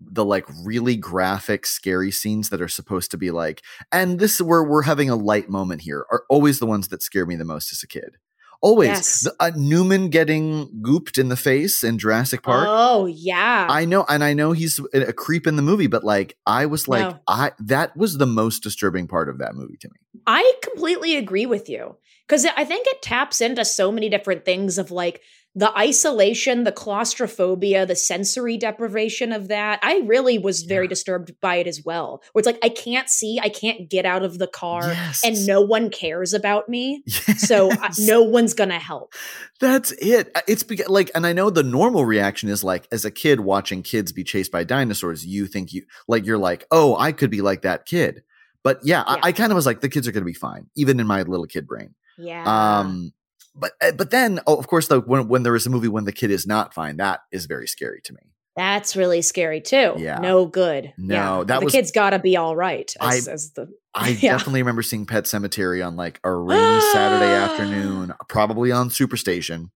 the 0.00 0.24
like 0.24 0.46
really 0.64 0.96
graphic, 0.96 1.66
scary 1.66 2.10
scenes 2.10 2.48
that 2.48 2.62
are 2.62 2.68
supposed 2.68 3.10
to 3.10 3.18
be 3.18 3.30
like, 3.30 3.62
and 3.92 4.18
this 4.18 4.36
is 4.36 4.42
where 4.42 4.64
we're 4.64 4.82
having 4.82 5.10
a 5.10 5.16
light 5.16 5.50
moment 5.50 5.82
here, 5.82 6.06
are 6.10 6.24
always 6.30 6.58
the 6.58 6.66
ones 6.66 6.88
that 6.88 7.02
scare 7.02 7.26
me 7.26 7.36
the 7.36 7.44
most 7.44 7.72
as 7.72 7.82
a 7.82 7.86
kid. 7.86 8.16
Always. 8.62 8.88
Yes. 8.88 9.20
The- 9.20 9.34
uh, 9.40 9.50
Newman 9.56 10.08
getting 10.08 10.68
gooped 10.82 11.18
in 11.18 11.28
the 11.28 11.36
face 11.36 11.84
in 11.84 11.98
Jurassic 11.98 12.42
Park. 12.42 12.66
Oh 12.68 13.06
yeah. 13.06 13.66
I 13.68 13.84
know, 13.84 14.04
and 14.08 14.24
I 14.24 14.32
know 14.34 14.52
he's 14.52 14.80
a 14.94 15.06
a 15.06 15.12
creep 15.12 15.46
in 15.46 15.56
the 15.56 15.62
movie, 15.62 15.86
but 15.86 16.04
like 16.04 16.36
I 16.46 16.66
was 16.66 16.88
like, 16.88 17.02
No. 17.08 17.18
I 17.28 17.52
that 17.60 17.96
was 17.96 18.18
the 18.18 18.26
most 18.26 18.62
disturbing 18.62 19.06
part 19.06 19.28
of 19.28 19.38
that 19.38 19.54
movie 19.54 19.76
to 19.80 19.88
me. 19.88 19.96
I 20.26 20.54
completely 20.62 21.16
agree 21.16 21.46
with 21.46 21.68
you 21.68 21.96
because 22.26 22.44
I 22.44 22.64
think 22.64 22.86
it 22.88 23.02
taps 23.02 23.40
into 23.40 23.64
so 23.64 23.92
many 23.92 24.08
different 24.08 24.44
things 24.44 24.78
of 24.78 24.90
like 24.90 25.20
the 25.58 25.76
isolation, 25.76 26.64
the 26.64 26.70
claustrophobia, 26.72 27.86
the 27.86 27.96
sensory 27.96 28.58
deprivation 28.58 29.32
of 29.32 29.48
that. 29.48 29.80
I 29.82 30.02
really 30.04 30.38
was 30.38 30.62
very 30.62 30.84
Yeah. 30.84 30.90
disturbed 30.90 31.40
by 31.40 31.56
it 31.56 31.66
as 31.66 31.82
well. 31.82 32.22
Where 32.32 32.40
it's 32.40 32.46
like 32.46 32.58
I 32.62 32.68
can't 32.68 33.08
see, 33.08 33.40
I 33.42 33.48
can't 33.48 33.88
get 33.88 34.04
out 34.04 34.22
of 34.22 34.38
the 34.38 34.46
car, 34.46 34.82
Yes. 34.88 35.22
and 35.24 35.46
no 35.46 35.62
one 35.62 35.88
cares 35.88 36.34
about 36.34 36.68
me. 36.68 37.02
So 37.38 37.72
uh, 37.72 37.76
Yes. 37.82 37.98
no 37.98 38.22
one's 38.22 38.52
gonna 38.52 38.78
help. 38.78 39.14
That's 39.58 39.92
it. 39.92 40.30
Uh, 40.34 40.42
It's 40.46 40.64
like, 40.88 41.10
and 41.14 41.26
I 41.26 41.32
know 41.32 41.48
the 41.48 41.62
normal 41.62 42.04
reaction 42.04 42.50
is 42.50 42.62
like, 42.62 42.86
as 42.92 43.06
a 43.06 43.10
kid 43.10 43.40
watching 43.40 43.82
kids 43.82 44.12
be 44.12 44.24
chased 44.24 44.52
by 44.52 44.62
dinosaurs, 44.64 45.24
you 45.24 45.46
think 45.46 45.72
you 45.72 45.84
like, 46.06 46.26
you're 46.26 46.36
like, 46.38 46.66
oh, 46.70 46.96
I 46.98 47.12
could 47.12 47.30
be 47.30 47.40
like 47.40 47.62
that 47.62 47.86
kid. 47.86 48.22
But 48.62 48.80
yeah, 48.84 49.04
Yeah. 49.06 49.14
I, 49.22 49.28
I 49.28 49.32
kind 49.32 49.52
of 49.52 49.56
was 49.56 49.64
like, 49.64 49.80
the 49.80 49.88
kids 49.88 50.06
are 50.06 50.12
going 50.12 50.22
to 50.22 50.26
be 50.26 50.34
fine, 50.34 50.66
even 50.76 51.00
in 51.00 51.06
my 51.06 51.22
little 51.22 51.46
kid 51.46 51.66
brain. 51.66 51.94
Yeah. 52.18 52.44
Um, 52.44 53.12
but 53.56 53.72
uh, 53.82 53.92
but 53.92 54.10
then, 54.10 54.40
oh, 54.46 54.56
of 54.56 54.66
course, 54.68 54.88
though, 54.88 55.00
when 55.00 55.28
when 55.28 55.42
there 55.42 55.54
is 55.56 55.66
a 55.66 55.70
movie 55.70 55.88
when 55.88 56.04
the 56.04 56.12
kid 56.12 56.30
is 56.30 56.46
not 56.46 56.74
fine, 56.74 56.96
that 56.98 57.20
is 57.32 57.46
very 57.46 57.66
scary 57.66 58.00
to 58.04 58.12
me. 58.12 58.20
That's 58.56 58.96
really 58.96 59.20
scary 59.20 59.60
too. 59.60 59.94
Yeah. 59.98 60.18
No 60.18 60.46
good. 60.46 60.94
No, 60.96 61.14
Yeah. 61.40 61.44
that 61.44 61.58
the 61.60 61.64
was- 61.66 61.72
kid's 61.74 61.90
got 61.92 62.10
to 62.10 62.18
be 62.18 62.36
all 62.38 62.56
right. 62.56 62.90
As, 63.00 63.28
I- 63.28 63.32
as 63.32 63.52
the 63.52 63.68
I 63.94 64.08
Yeah. 64.20 64.32
definitely 64.32 64.62
remember 64.62 64.82
seeing 64.82 65.04
Pet 65.06 65.24
Sematary 65.24 65.86
on 65.86 65.96
like 65.96 66.20
a 66.24 66.32
rainy 66.32 66.80
Saturday 66.92 67.32
afternoon, 67.34 68.14
probably 68.28 68.72
on 68.72 68.88
Superstation. 68.88 69.70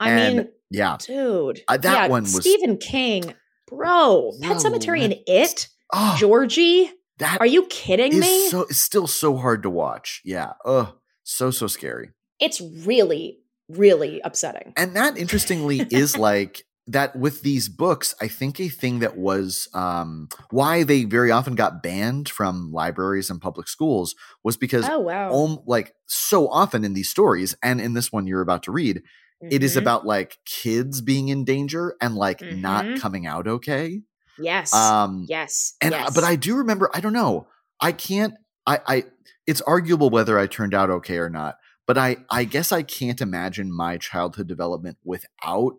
I 0.00 0.10
and 0.10 0.36
mean, 0.36 0.48
yeah, 0.70 0.96
dude, 0.98 1.60
Uh, 1.68 1.76
that 1.76 1.92
yeah, 2.04 2.08
one 2.08 2.22
was- 2.22 2.36
Stephen 2.40 2.76
King, 2.78 3.34
bro. 3.66 4.32
Pet 4.40 4.56
Sematary 4.58 5.02
and 5.04 5.14
It, 5.26 5.68
oh, 5.92 6.16
Georgie. 6.18 6.90
that 7.18 7.38
Are 7.40 7.46
you 7.46 7.66
kidding 7.66 8.18
me? 8.18 8.48
so 8.48 8.62
it's 8.62 8.80
still 8.80 9.06
so 9.06 9.36
hard 9.36 9.62
to 9.62 9.70
watch. 9.70 10.22
Yeah, 10.24 10.52
ugh, 10.64 10.94
so 11.22 11.50
so 11.50 11.66
scary. 11.66 12.10
It's 12.40 12.60
really, 12.60 13.38
really 13.68 14.20
upsetting. 14.20 14.72
And 14.76 14.94
that 14.96 15.16
interestingly 15.16 15.80
is 15.90 16.16
like 16.18 16.64
that 16.88 17.16
with 17.16 17.42
these 17.42 17.68
books. 17.68 18.14
I 18.20 18.28
think 18.28 18.60
a 18.60 18.68
thing 18.68 19.00
that 19.00 19.16
was 19.16 19.68
um, 19.74 20.28
why 20.50 20.84
they 20.84 21.04
very 21.04 21.30
often 21.32 21.54
got 21.54 21.82
banned 21.82 22.28
from 22.28 22.70
libraries 22.72 23.28
and 23.30 23.40
public 23.40 23.66
schools 23.68 24.14
was 24.44 24.56
because 24.56 24.88
Oh 24.88 25.00
wow, 25.00 25.32
om- 25.32 25.62
like 25.66 25.94
so 26.06 26.48
often 26.48 26.84
in 26.84 26.94
these 26.94 27.08
stories 27.08 27.56
and 27.62 27.80
in 27.80 27.94
this 27.94 28.12
one 28.12 28.26
you're 28.26 28.40
about 28.40 28.62
to 28.64 28.72
read 28.72 29.02
it 29.50 29.62
is 29.62 29.74
Mhm. 29.74 29.80
about 29.80 30.06
like 30.06 30.38
kids 30.46 31.00
being 31.02 31.28
in 31.28 31.44
danger 31.44 31.94
and 32.00 32.14
like 32.14 32.40
not 32.42 32.84
Mhm. 32.86 33.00
coming 33.00 33.26
out 33.26 33.46
okay 33.46 34.00
yes, 34.38 34.72
um 34.72 35.26
yes, 35.28 35.74
and 35.82 35.92
yes. 35.92 36.14
but 36.14 36.24
i 36.24 36.36
do 36.36 36.56
remember 36.56 36.88
i 36.94 37.00
don't 37.00 37.12
know 37.12 37.46
i 37.80 37.92
can't 37.92 38.34
i 38.66 38.80
i 38.86 39.04
it's 39.46 39.60
arguable 39.62 40.08
whether 40.08 40.38
i 40.38 40.46
turned 40.46 40.72
out 40.72 40.88
okay 40.88 41.18
or 41.18 41.28
not 41.28 41.56
but 41.86 41.96
i 41.98 42.16
i 42.30 42.44
guess 42.44 42.72
i 42.72 42.82
can't 42.82 43.20
imagine 43.20 43.74
my 43.74 43.96
childhood 43.96 44.46
development 44.46 44.96
without 45.04 45.74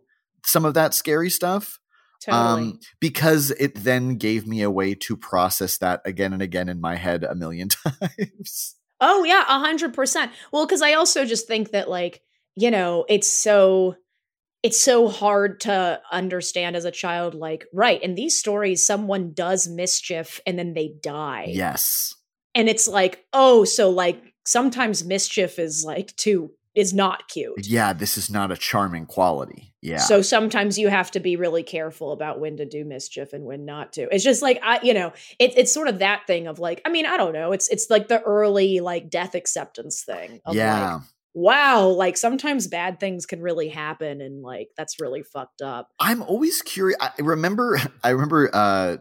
some 0.45 0.65
of 0.65 0.73
that 0.73 0.93
scary 0.93 1.29
stuff 1.29 1.79
totally. 2.21 2.71
um 2.71 2.79
because 2.99 3.51
it 3.51 3.75
then 3.75 4.15
gave 4.15 4.47
me 4.47 4.61
a 4.61 4.71
way 4.71 4.95
to 4.95 5.15
process 5.17 5.77
that 5.77 6.01
again 6.05 6.33
and 6.33 6.41
again 6.41 6.69
in 6.69 6.81
my 6.81 6.95
head 6.95 7.23
a 7.23 7.35
million 7.35 7.69
times 7.69 8.75
Oh 8.99 9.23
yeah, 9.23 9.43
a 9.47 9.59
hundred 9.59 9.93
percent. 9.93 10.31
Well, 10.51 10.65
because 10.65 10.81
I 10.81 10.93
also 10.93 11.25
just 11.25 11.47
think 11.47 11.71
that 11.71 11.89
like 11.89 12.21
you 12.55 12.71
know 12.71 13.05
it's 13.07 13.31
so 13.31 13.95
it's 14.63 14.81
so 14.81 15.07
hard 15.07 15.59
to 15.61 16.01
understand 16.11 16.75
as 16.75 16.85
a 16.85 16.91
child. 16.91 17.35
Like 17.35 17.67
right 17.73 18.01
in 18.01 18.15
these 18.15 18.39
stories, 18.39 18.85
someone 18.85 19.33
does 19.33 19.67
mischief 19.67 20.41
and 20.45 20.57
then 20.57 20.73
they 20.73 20.93
die. 21.01 21.47
yes 21.49 22.15
and 22.55 22.67
it's 22.67 22.87
like 22.87 23.23
oh, 23.33 23.63
so 23.63 23.89
like 23.89 24.21
sometimes 24.47 25.03
mischief 25.03 25.59
is 25.59 25.83
like 25.85 26.15
too 26.15 26.51
is 26.75 26.93
not 26.93 27.27
cute. 27.27 27.53
yeah 27.67 27.91
this 27.91 28.17
is 28.17 28.29
not 28.29 28.51
a 28.51 28.57
charming 28.57 29.05
quality 29.05 29.73
yeah 29.81 29.97
So 29.97 30.21
sometimes 30.21 30.77
you 30.77 30.89
have 30.89 31.11
to 31.11 31.19
be 31.19 31.35
really 31.35 31.63
careful 31.63 32.11
about 32.11 32.39
when 32.39 32.57
to 32.57 32.65
do 32.65 32.83
mischief 32.83 33.31
and 33.33 33.45
when 33.45 33.63
not 33.63 33.93
to. 33.93 34.07
It's 34.13 34.23
just 34.23 34.41
like 34.41 34.59
I, 34.63 34.79
you 34.83 34.93
know, 34.93 35.13
it, 35.39 35.53
it's 35.57 35.73
sort 35.73 35.87
of 35.87 35.99
that 35.99 36.27
thing 36.27 36.47
of 36.47 36.59
like, 36.59 36.81
I 36.85 36.89
mean, 36.89 37.05
I 37.05 37.15
don't 37.15 37.31
know. 37.33 37.51
It's 37.51 37.69
it's 37.69 37.89
like 37.89 38.07
the 38.07 38.21
early 38.21 38.79
like 38.79 39.09
death 39.09 39.33
acceptance 39.35 40.03
thing. 40.03 40.41
Of 40.45 40.55
yeah 40.55 40.95
Like, 40.95 41.01
wow, 41.33 41.87
like 41.87 42.17
sometimes 42.17 42.67
bad 42.67 42.99
things 42.99 43.25
can 43.25 43.41
really 43.41 43.69
happen, 43.69 44.19
and 44.21 44.41
like 44.41 44.71
that's 44.75 44.99
really 44.99 45.23
fucked 45.23 45.61
up. 45.61 45.89
I'm 45.99 46.21
always 46.23 46.61
curious. 46.61 46.97
I 46.99 47.11
remember, 47.19 47.79
I 48.03 48.09
remember, 48.09 48.49
uh, 48.51 48.97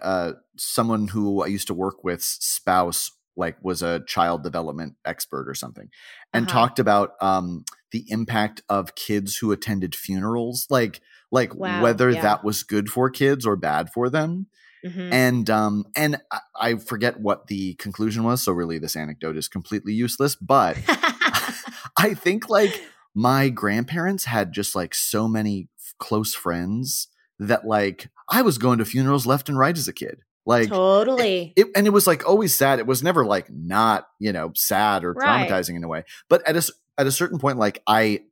uh, 0.00 0.32
someone 0.56 1.08
who 1.08 1.42
I 1.42 1.46
used 1.46 1.66
to 1.66 1.74
work 1.74 2.04
with, 2.04 2.22
spouse, 2.22 3.10
like 3.36 3.56
was 3.62 3.82
a 3.82 4.02
child 4.06 4.42
development 4.42 4.94
expert 5.04 5.48
or 5.48 5.54
something, 5.54 5.88
and 6.32 6.46
Uh-huh. 6.46 6.58
talked 6.60 6.78
about 6.78 7.12
um 7.20 7.64
the 7.92 8.04
impact 8.08 8.62
of 8.68 8.94
kids 8.94 9.36
who 9.36 9.52
attended 9.52 9.94
funerals, 9.94 10.66
like 10.70 11.00
like 11.32 11.54
Wow, 11.54 11.82
whether 11.82 12.10
yeah. 12.10 12.22
that 12.22 12.44
was 12.44 12.62
good 12.62 12.88
for 12.90 13.10
kids 13.10 13.46
or 13.46 13.56
bad 13.56 13.90
for 13.92 14.10
them. 14.10 14.46
Mhm. 14.84 15.12
And 15.12 15.50
um 15.50 15.84
and 15.94 16.16
I, 16.32 16.40
I 16.58 16.74
forget 16.76 17.20
what 17.20 17.46
the 17.48 17.74
conclusion 17.74 18.22
was, 18.24 18.42
so 18.42 18.52
really 18.52 18.78
this 18.78 18.96
anecdote 18.96 19.36
is 19.36 19.48
completely 19.48 19.92
useless. 19.92 20.34
But 20.36 20.76
I 21.98 22.14
think 22.14 22.48
like 22.48 22.80
my 23.14 23.48
grandparents 23.48 24.24
had 24.26 24.52
just 24.52 24.74
like 24.74 24.94
so 24.94 25.26
many 25.28 25.68
f- 25.78 25.94
close 25.98 26.34
friends 26.34 27.08
that 27.38 27.66
like 27.66 28.08
I 28.30 28.42
was 28.42 28.58
going 28.58 28.78
to 28.78 28.84
funerals 28.84 29.26
left 29.26 29.48
and 29.48 29.58
right 29.58 29.76
as 29.76 29.88
a 29.88 29.92
kid. 29.92 30.22
Like 30.50 30.68
totally. 30.68 31.52
it, 31.56 31.68
and 31.76 31.86
it 31.86 31.90
was 31.90 32.06
like 32.06 32.28
always 32.28 32.56
sad. 32.56 32.78
It 32.80 32.86
was 32.86 33.02
never 33.02 33.24
like 33.24 33.48
not, 33.50 34.06
you 34.18 34.32
know, 34.32 34.52
sad 34.54 35.04
or 35.04 35.12
Right. 35.12 35.48
traumatizing 35.48 35.76
in 35.76 35.84
a 35.84 35.88
way. 35.88 36.04
But 36.28 36.46
at 36.48 36.56
a 36.56 36.70
at 36.98 37.06
a 37.06 37.12
certain 37.12 37.38
point 37.38 37.58
like 37.58 37.82
I 37.86 38.22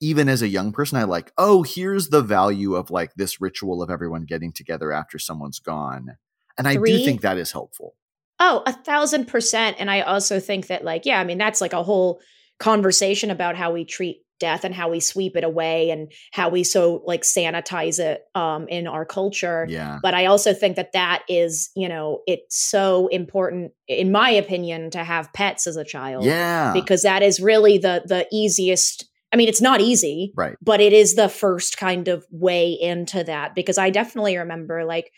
even 0.00 0.28
as 0.28 0.42
a 0.42 0.48
young 0.48 0.72
person 0.72 0.98
I 0.98 1.04
like, 1.04 1.32
"Oh, 1.38 1.62
here's 1.62 2.08
the 2.08 2.20
value 2.22 2.74
of 2.74 2.90
like 2.90 3.14
this 3.14 3.40
ritual 3.40 3.82
of 3.82 3.90
everyone 3.90 4.24
getting 4.24 4.52
together 4.52 4.92
after 4.92 5.18
someone's 5.18 5.58
gone." 5.58 6.16
And 6.58 6.68
I 6.68 6.74
Three- 6.76 6.98
do 6.98 7.04
think 7.04 7.20
that 7.22 7.38
is 7.38 7.52
helpful. 7.52 7.94
Oh, 8.40 8.62
a 8.66 8.72
thousand 8.72 9.26
percent. 9.26 9.76
And 9.78 9.90
I 9.90 10.00
also 10.02 10.40
think 10.40 10.66
that, 10.66 10.84
like, 10.84 11.06
yeah, 11.06 11.20
I 11.20 11.24
mean, 11.24 11.38
that's 11.38 11.60
like 11.60 11.72
a 11.72 11.82
whole 11.84 12.20
conversation 12.58 13.30
about 13.30 13.56
how 13.56 13.72
we 13.72 13.84
treat 13.84 14.23
death 14.40 14.64
and 14.64 14.74
how 14.74 14.90
we 14.90 15.00
sweep 15.00 15.36
it 15.36 15.44
away 15.44 15.90
and 15.90 16.12
how 16.32 16.48
we 16.48 16.64
so 16.64 17.02
like 17.06 17.22
sanitize 17.22 17.98
it 17.98 18.24
um, 18.34 18.68
in 18.68 18.86
our 18.86 19.04
culture. 19.04 19.66
Yeah. 19.68 19.98
But 20.02 20.14
I 20.14 20.26
also 20.26 20.52
think 20.52 20.76
that 20.76 20.92
that 20.92 21.22
is, 21.28 21.70
you 21.76 21.88
know, 21.88 22.22
it's 22.26 22.56
so 22.56 23.08
important, 23.08 23.72
in 23.88 24.12
my 24.12 24.30
opinion, 24.30 24.90
to 24.90 25.04
have 25.04 25.32
pets 25.32 25.66
as 25.66 25.76
a 25.76 25.84
child. 25.84 26.24
Yeah. 26.24 26.72
Because 26.72 27.02
that 27.02 27.22
is 27.22 27.40
really 27.40 27.78
the 27.78 28.02
the 28.04 28.26
easiest. 28.32 29.08
I 29.32 29.36
mean, 29.36 29.48
it's 29.48 29.62
not 29.62 29.80
easy, 29.80 30.32
right. 30.36 30.56
but 30.62 30.80
it 30.80 30.92
is 30.92 31.16
the 31.16 31.28
first 31.28 31.76
kind 31.76 32.06
of 32.06 32.24
way 32.30 32.70
into 32.70 33.24
that 33.24 33.56
because 33.56 33.78
I 33.78 33.90
definitely 33.90 34.36
remember 34.36 34.84
like 34.84 35.10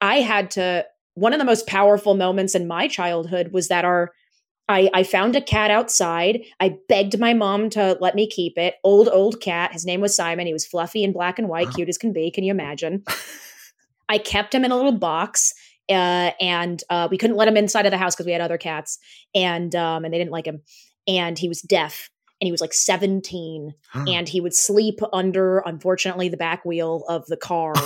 I 0.00 0.16
had 0.16 0.52
to 0.52 0.86
one 1.14 1.32
of 1.32 1.38
the 1.38 1.44
most 1.44 1.66
powerful 1.66 2.14
moments 2.14 2.54
in 2.54 2.68
my 2.68 2.86
childhood 2.86 3.50
was 3.50 3.68
that 3.68 3.84
our 3.84 4.12
I, 4.68 4.90
I 4.92 5.02
found 5.04 5.36
a 5.36 5.40
cat 5.40 5.70
outside. 5.70 6.42
I 6.58 6.76
begged 6.88 7.18
my 7.18 7.34
mom 7.34 7.70
to 7.70 7.96
let 8.00 8.14
me 8.14 8.28
keep 8.28 8.58
it. 8.58 8.74
Old, 8.82 9.08
old 9.08 9.40
cat. 9.40 9.72
His 9.72 9.86
name 9.86 10.00
was 10.00 10.16
Simon. 10.16 10.46
He 10.46 10.52
was 10.52 10.66
fluffy 10.66 11.04
and 11.04 11.14
black 11.14 11.38
and 11.38 11.48
white, 11.48 11.70
cute 11.72 11.88
as 11.88 11.98
can 11.98 12.12
be. 12.12 12.30
Can 12.30 12.42
you 12.44 12.50
imagine? 12.50 13.04
I 14.08 14.18
kept 14.18 14.54
him 14.54 14.64
in 14.64 14.72
a 14.72 14.76
little 14.76 14.92
box. 14.92 15.54
Uh, 15.88 16.32
and 16.40 16.82
uh, 16.90 17.06
we 17.10 17.16
couldn't 17.16 17.36
let 17.36 17.46
him 17.46 17.56
inside 17.56 17.86
of 17.86 17.92
the 17.92 17.98
house 17.98 18.14
because 18.16 18.26
we 18.26 18.32
had 18.32 18.40
other 18.40 18.58
cats, 18.58 18.98
and 19.36 19.72
um, 19.76 20.04
and 20.04 20.12
they 20.12 20.18
didn't 20.18 20.32
like 20.32 20.44
him. 20.44 20.62
And 21.06 21.38
he 21.38 21.48
was 21.48 21.62
deaf, 21.62 22.10
and 22.40 22.46
he 22.46 22.50
was 22.50 22.60
like 22.60 22.74
seventeen, 22.74 23.72
and 23.94 24.28
he 24.28 24.40
would 24.40 24.52
sleep 24.52 24.98
under, 25.12 25.58
unfortunately, 25.58 26.28
the 26.28 26.36
back 26.36 26.64
wheel 26.64 27.04
of 27.08 27.24
the 27.26 27.36
car. 27.36 27.72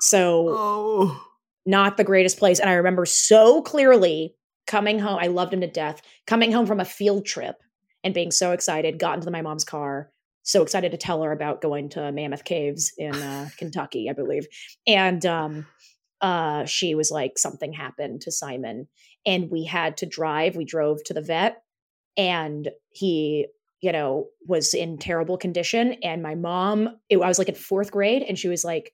So 0.00 0.48
oh. 0.50 1.26
not 1.66 1.96
the 1.96 2.04
greatest 2.04 2.38
place. 2.38 2.58
And 2.58 2.70
I 2.70 2.74
remember 2.74 3.06
so 3.06 3.62
clearly 3.62 4.34
coming 4.68 5.00
home. 5.00 5.18
I 5.20 5.26
loved 5.26 5.52
him 5.52 5.62
to 5.62 5.66
death. 5.66 6.00
Coming 6.26 6.52
home 6.52 6.66
from 6.66 6.78
a 6.78 6.84
field 6.84 7.26
trip 7.26 7.56
and 8.04 8.14
being 8.14 8.30
so 8.30 8.52
excited. 8.52 9.00
Got 9.00 9.18
into 9.18 9.30
my 9.32 9.42
mom's 9.42 9.64
car. 9.64 10.12
So 10.44 10.62
excited 10.62 10.92
to 10.92 10.96
tell 10.96 11.22
her 11.22 11.32
about 11.32 11.60
going 11.60 11.88
to 11.90 12.12
Mammoth 12.12 12.44
Caves 12.44 12.92
in 12.96 13.14
uh, 13.14 13.48
Kentucky, 13.58 14.08
I 14.08 14.12
believe. 14.12 14.46
And 14.86 15.26
um, 15.26 15.66
uh, 16.20 16.64
she 16.66 16.94
was 16.94 17.10
like, 17.10 17.38
something 17.38 17.72
happened 17.72 18.20
to 18.22 18.32
Simon, 18.32 18.86
and 19.26 19.50
we 19.50 19.64
had 19.64 19.96
to 19.98 20.06
drive. 20.06 20.54
We 20.54 20.64
drove 20.64 21.02
to 21.04 21.14
the 21.14 21.22
vet, 21.22 21.62
and 22.16 22.70
he 22.90 23.48
you 23.80 23.92
know 23.92 24.26
was 24.44 24.74
in 24.74 24.98
terrible 24.98 25.38
condition 25.38 25.92
and 26.02 26.20
my 26.20 26.34
mom 26.34 26.88
it, 27.08 27.16
i 27.18 27.28
was 27.28 27.38
like 27.38 27.48
in 27.48 27.54
fourth 27.54 27.92
grade 27.92 28.24
and 28.24 28.36
she 28.36 28.48
was 28.48 28.64
like 28.64 28.92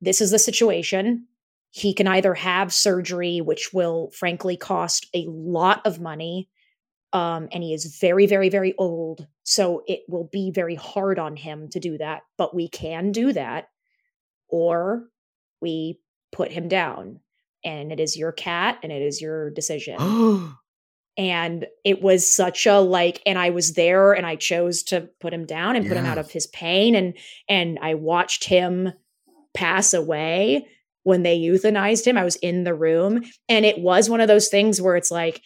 this 0.00 0.20
is 0.20 0.30
the 0.30 0.38
situation 0.38 1.26
he 1.72 1.94
can 1.94 2.06
either 2.06 2.34
have 2.34 2.72
surgery 2.72 3.40
which 3.40 3.72
will 3.72 4.10
frankly 4.12 4.56
cost 4.56 5.08
a 5.14 5.26
lot 5.28 5.82
of 5.86 6.00
money 6.00 6.48
Um, 7.14 7.48
and 7.52 7.62
he 7.62 7.74
is 7.74 7.98
very, 8.00 8.26
very, 8.26 8.48
very 8.50 8.74
old. 8.78 9.26
So 9.44 9.82
it 9.86 10.00
will 10.08 10.28
be 10.32 10.50
very 10.50 10.76
hard 10.76 11.18
on 11.18 11.36
him 11.36 11.68
to 11.70 11.80
do 11.80 11.98
that. 11.98 12.22
But 12.38 12.54
we 12.54 12.68
can 12.68 13.12
do 13.12 13.32
that. 13.34 13.68
Or 14.48 15.08
we 15.60 16.00
put 16.32 16.52
him 16.52 16.68
down. 16.68 17.20
And 17.64 17.92
it 17.92 18.00
is 18.00 18.16
your 18.16 18.32
cat 18.32 18.78
and 18.82 18.92
it 18.92 19.02
is 19.02 19.20
your 19.20 19.50
decision. 19.50 19.98
and 21.18 21.66
it 21.84 22.00
was 22.02 22.26
such 22.26 22.66
a 22.66 22.78
like 22.80 23.20
and 23.26 23.38
i 23.38 23.50
was 23.50 23.74
there 23.74 24.14
and 24.14 24.26
i 24.26 24.34
chose 24.36 24.82
to 24.82 25.10
put 25.20 25.34
him 25.34 25.44
down 25.44 25.76
and 25.76 25.86
put 25.86 25.96
him 25.98 26.06
out 26.06 26.16
of 26.18 26.30
his 26.30 26.46
pain 26.46 26.94
and 26.94 27.14
and 27.48 27.78
i 27.82 27.92
watched 27.94 28.44
him 28.44 28.90
pass 29.52 29.92
away 29.92 30.66
when 31.04 31.22
they 31.22 31.38
euthanized 31.38 32.06
him 32.06 32.18
i 32.18 32.24
was 32.24 32.36
in 32.36 32.64
the 32.64 32.74
room 32.74 33.22
and 33.48 33.64
it 33.64 33.78
was 33.78 34.08
one 34.10 34.20
of 34.20 34.28
those 34.28 34.48
things 34.48 34.80
where 34.80 34.96
it's 34.96 35.10
like 35.10 35.42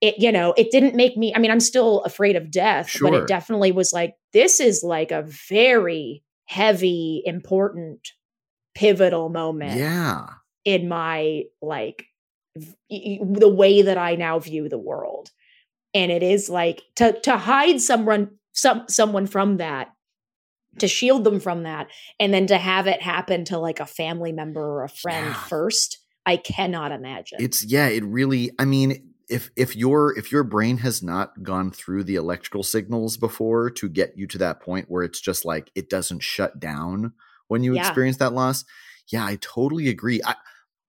it 0.00 0.14
you 0.18 0.30
know 0.30 0.54
it 0.56 0.70
didn't 0.70 0.94
make 0.94 1.16
me 1.16 1.32
i 1.34 1.38
mean 1.38 1.50
i'm 1.50 1.60
still 1.60 2.02
afraid 2.02 2.36
of 2.36 2.50
death 2.50 2.96
but 3.00 3.14
it 3.14 3.26
definitely 3.26 3.72
was 3.72 3.92
like 3.92 4.14
this 4.32 4.60
is 4.60 4.82
like 4.82 5.10
a 5.10 5.26
very 5.48 6.22
heavy 6.46 7.22
important 7.26 8.12
pivotal 8.78 9.28
moment 9.28 9.76
yeah. 9.76 10.26
in 10.64 10.88
my 10.88 11.42
like 11.60 12.06
v- 12.56 13.20
the 13.20 13.48
way 13.48 13.82
that 13.82 13.98
I 13.98 14.14
now 14.14 14.38
view 14.38 14.68
the 14.68 14.78
world. 14.78 15.30
And 15.94 16.12
it 16.12 16.22
is 16.22 16.48
like 16.48 16.82
to 16.96 17.18
to 17.20 17.36
hide 17.36 17.80
someone 17.80 18.30
some 18.52 18.84
someone 18.88 19.26
from 19.26 19.56
that, 19.56 19.92
to 20.80 20.88
shield 20.88 21.24
them 21.24 21.40
from 21.40 21.62
that, 21.64 21.88
and 22.18 22.32
then 22.32 22.46
to 22.48 22.58
have 22.58 22.86
it 22.86 23.02
happen 23.02 23.44
to 23.46 23.58
like 23.58 23.80
a 23.80 23.86
family 23.86 24.32
member 24.32 24.60
or 24.60 24.84
a 24.84 24.88
friend 24.88 25.26
Yeah. 25.26 25.48
first. 25.48 25.98
I 26.26 26.36
cannot 26.36 26.92
imagine. 26.92 27.38
It's 27.40 27.64
yeah, 27.64 27.88
it 27.88 28.04
really 28.04 28.50
I 28.58 28.64
mean 28.64 29.14
if 29.28 29.50
if 29.56 29.76
your 29.76 30.16
if 30.18 30.32
your 30.32 30.42
brain 30.44 30.78
has 30.78 31.02
not 31.02 31.42
gone 31.42 31.70
through 31.70 32.04
the 32.04 32.16
electrical 32.16 32.62
signals 32.62 33.16
before 33.16 33.70
to 33.70 33.88
get 33.88 34.16
you 34.16 34.26
to 34.28 34.38
that 34.38 34.60
point 34.60 34.86
where 34.88 35.02
it's 35.02 35.20
just 35.20 35.44
like 35.44 35.70
it 35.74 35.88
doesn't 35.90 36.22
shut 36.22 36.58
down 36.60 37.12
when 37.48 37.62
you 37.62 37.74
Yeah. 37.74 37.80
experience 37.80 38.18
that 38.18 38.32
loss. 38.32 38.64
Yeah, 39.08 39.24
I 39.24 39.36
totally 39.40 39.88
agree. 39.88 40.20
I 40.24 40.34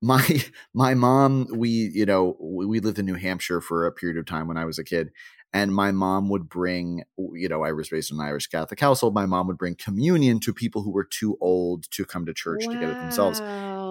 my 0.02 0.44
my 0.74 0.94
mom 0.94 1.48
we 1.54 1.70
you 1.70 2.06
know 2.06 2.38
we, 2.40 2.66
we 2.66 2.80
lived 2.80 3.00
in 3.00 3.06
New 3.06 3.16
Hampshire 3.16 3.62
for 3.62 3.86
a 3.86 3.92
period 3.92 4.18
of 4.18 4.26
time 4.26 4.48
when 4.48 4.58
I 4.58 4.66
was 4.66 4.80
a 4.80 4.84
kid 4.84 5.12
and 5.54 5.74
my 5.74 5.92
mom 5.92 6.30
would 6.30 6.48
bring 6.48 7.04
you 7.34 7.50
know 7.50 7.64
I 7.64 7.72
was 7.72 7.92
raised 7.92 8.12
in 8.12 8.20
an 8.20 8.26
Irish 8.26 8.48
Catholic 8.48 8.80
household 8.80 9.14
my 9.14 9.26
mom 9.26 9.48
would 9.48 9.58
bring 9.58 9.76
communion 9.76 10.40
to 10.42 10.54
people 10.54 10.84
who 10.84 10.92
were 10.92 11.04
too 11.04 11.38
old 11.42 11.90
to 11.92 12.06
come 12.06 12.26
to 12.26 12.34
church 12.34 12.66
to 12.66 12.74
get 12.74 12.84
it 12.84 12.96
themselves. 12.96 13.42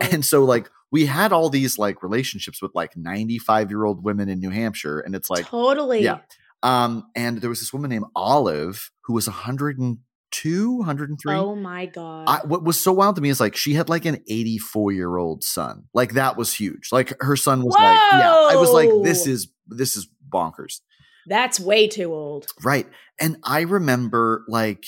And 0.01 0.25
so 0.25 0.45
like 0.45 0.71
we 0.91 1.07
had 1.07 1.33
all 1.33 1.51
these 1.51 1.79
like 1.79 2.03
relationships 2.03 2.63
with 2.63 2.73
like 2.75 2.97
95 2.97 3.71
year 3.71 3.85
old 3.85 4.05
women 4.05 4.29
in 4.29 4.39
New 4.41 4.51
Hampshire 4.51 5.01
and 5.01 5.15
it's 5.15 5.29
like 5.29 5.47
totally. 5.47 6.03
yeah. 6.03 6.19
um 6.63 7.05
and 7.17 7.41
there 7.41 7.51
was 7.51 7.61
this 7.61 7.73
woman 7.73 7.91
named 7.91 8.07
Olive 8.15 8.91
who 9.03 9.13
was 9.13 9.27
102 9.27 10.73
103 10.77 11.35
Oh 11.35 11.57
my 11.57 11.87
god. 11.87 12.25
I, 12.29 12.47
what 12.47 12.63
was 12.63 12.79
so 12.79 12.93
wild 12.93 13.17
to 13.17 13.23
me 13.23 13.29
is 13.29 13.41
like 13.41 13.57
she 13.57 13.75
had 13.75 13.89
like 13.89 14.05
an 14.05 14.23
84 14.29 14.93
year 14.93 15.17
old 15.17 15.43
son. 15.43 15.87
Like 15.93 16.13
that 16.13 16.37
was 16.37 16.55
huge. 16.55 16.91
Like 16.93 17.13
her 17.21 17.37
son 17.37 17.65
was 17.65 17.75
like 17.75 17.99
yeah 18.13 18.49
I 18.51 18.55
was 18.57 18.71
like 18.71 18.91
this 19.03 19.27
is 19.27 19.49
this 19.67 19.97
is 19.97 20.09
bonkers 20.29 20.81
That's 21.29 21.61
way 21.61 21.89
too 21.89 22.13
old. 22.13 22.47
Right. 22.65 22.87
And 23.21 23.37
I 23.45 23.61
remember 23.63 24.45
like 24.49 24.85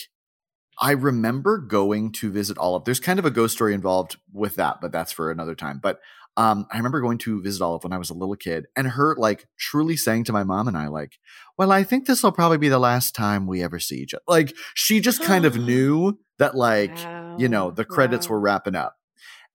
I 0.80 0.92
remember 0.92 1.58
going 1.58 2.12
to 2.12 2.30
visit 2.32 2.56
Olive. 2.58 2.84
There's 2.84 3.00
kind 3.00 3.18
of 3.18 3.26
a 3.26 3.30
ghost 3.30 3.54
story 3.54 3.74
involved 3.74 4.16
with 4.32 4.56
that, 4.56 4.80
but 4.80 4.92
that's 4.92 5.12
for 5.12 5.30
another 5.30 5.54
time. 5.54 5.78
But 5.82 6.00
um, 6.36 6.66
I 6.72 6.78
remember 6.78 7.00
going 7.02 7.18
to 7.18 7.42
visit 7.42 7.62
Olive 7.62 7.84
when 7.84 7.92
I 7.92 7.98
was 7.98 8.08
a 8.08 8.14
little 8.14 8.36
kid 8.36 8.66
and 8.76 8.86
her 8.88 9.14
like 9.18 9.46
truly 9.58 9.96
saying 9.96 10.24
to 10.24 10.32
my 10.32 10.42
mom 10.42 10.68
and 10.68 10.76
I, 10.76 10.86
like, 10.88 11.18
well, 11.58 11.70
I 11.70 11.82
think 11.84 12.06
this 12.06 12.22
will 12.22 12.32
probably 12.32 12.56
be 12.56 12.68
the 12.70 12.78
last 12.78 13.14
time 13.14 13.46
we 13.46 13.62
ever 13.62 13.78
see 13.78 13.96
each 13.96 14.14
other. 14.14 14.22
Like 14.26 14.54
she 14.74 15.00
just 15.00 15.20
kind 15.22 15.44
of 15.44 15.56
knew 15.58 16.18
that 16.38 16.54
like, 16.54 17.08
you 17.36 17.48
know, 17.48 17.70
the 17.72 17.84
credits 17.84 18.28
Wow. 18.28 18.34
were 18.36 18.40
wrapping 18.40 18.76
up. 18.76 18.96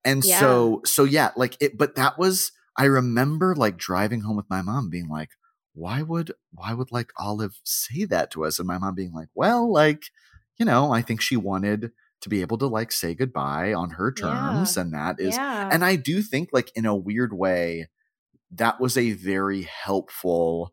And 0.04 0.24
Yeah. 0.24 0.38
so 0.38 0.82
so 0.84 1.04
yeah, 1.04 1.30
like 1.36 1.56
it 1.60 1.76
but 1.76 1.96
that 1.96 2.18
was 2.18 2.52
I 2.78 2.84
remember 2.84 3.54
like 3.56 3.76
driving 3.78 4.20
home 4.20 4.36
with 4.36 4.50
my 4.50 4.62
mom 4.62 4.90
being 4.90 5.08
like, 5.08 5.30
why 5.76 6.02
would 6.02 6.32
why 6.52 6.72
would 6.72 6.90
like 6.90 7.12
Olive 7.18 7.60
say 7.62 8.04
that 8.06 8.30
to 8.32 8.44
us? 8.44 8.58
And 8.58 8.66
my 8.66 8.78
mom 8.78 8.94
being 8.94 9.12
like, 9.12 9.28
well, 9.34 9.70
like, 9.70 10.04
you 10.58 10.64
know, 10.64 10.90
I 10.90 11.02
think 11.02 11.20
she 11.20 11.36
wanted 11.36 11.90
to 12.22 12.28
be 12.30 12.40
able 12.40 12.56
to 12.58 12.66
like 12.66 12.90
say 12.92 13.14
goodbye 13.14 13.74
on 13.74 13.90
her 13.90 14.10
terms. 14.10 14.76
And 14.76 14.94
that 14.94 15.20
is 15.20 15.36
yeah. 15.36 15.68
and 15.70 15.84
I 15.84 15.96
do 15.96 16.22
think 16.22 16.48
like 16.52 16.72
in 16.74 16.86
a 16.86 16.96
weird 16.96 17.32
way, 17.32 17.88
that 18.52 18.80
was 18.80 18.96
a 18.96 19.12
very 19.12 19.62
helpful 19.62 20.72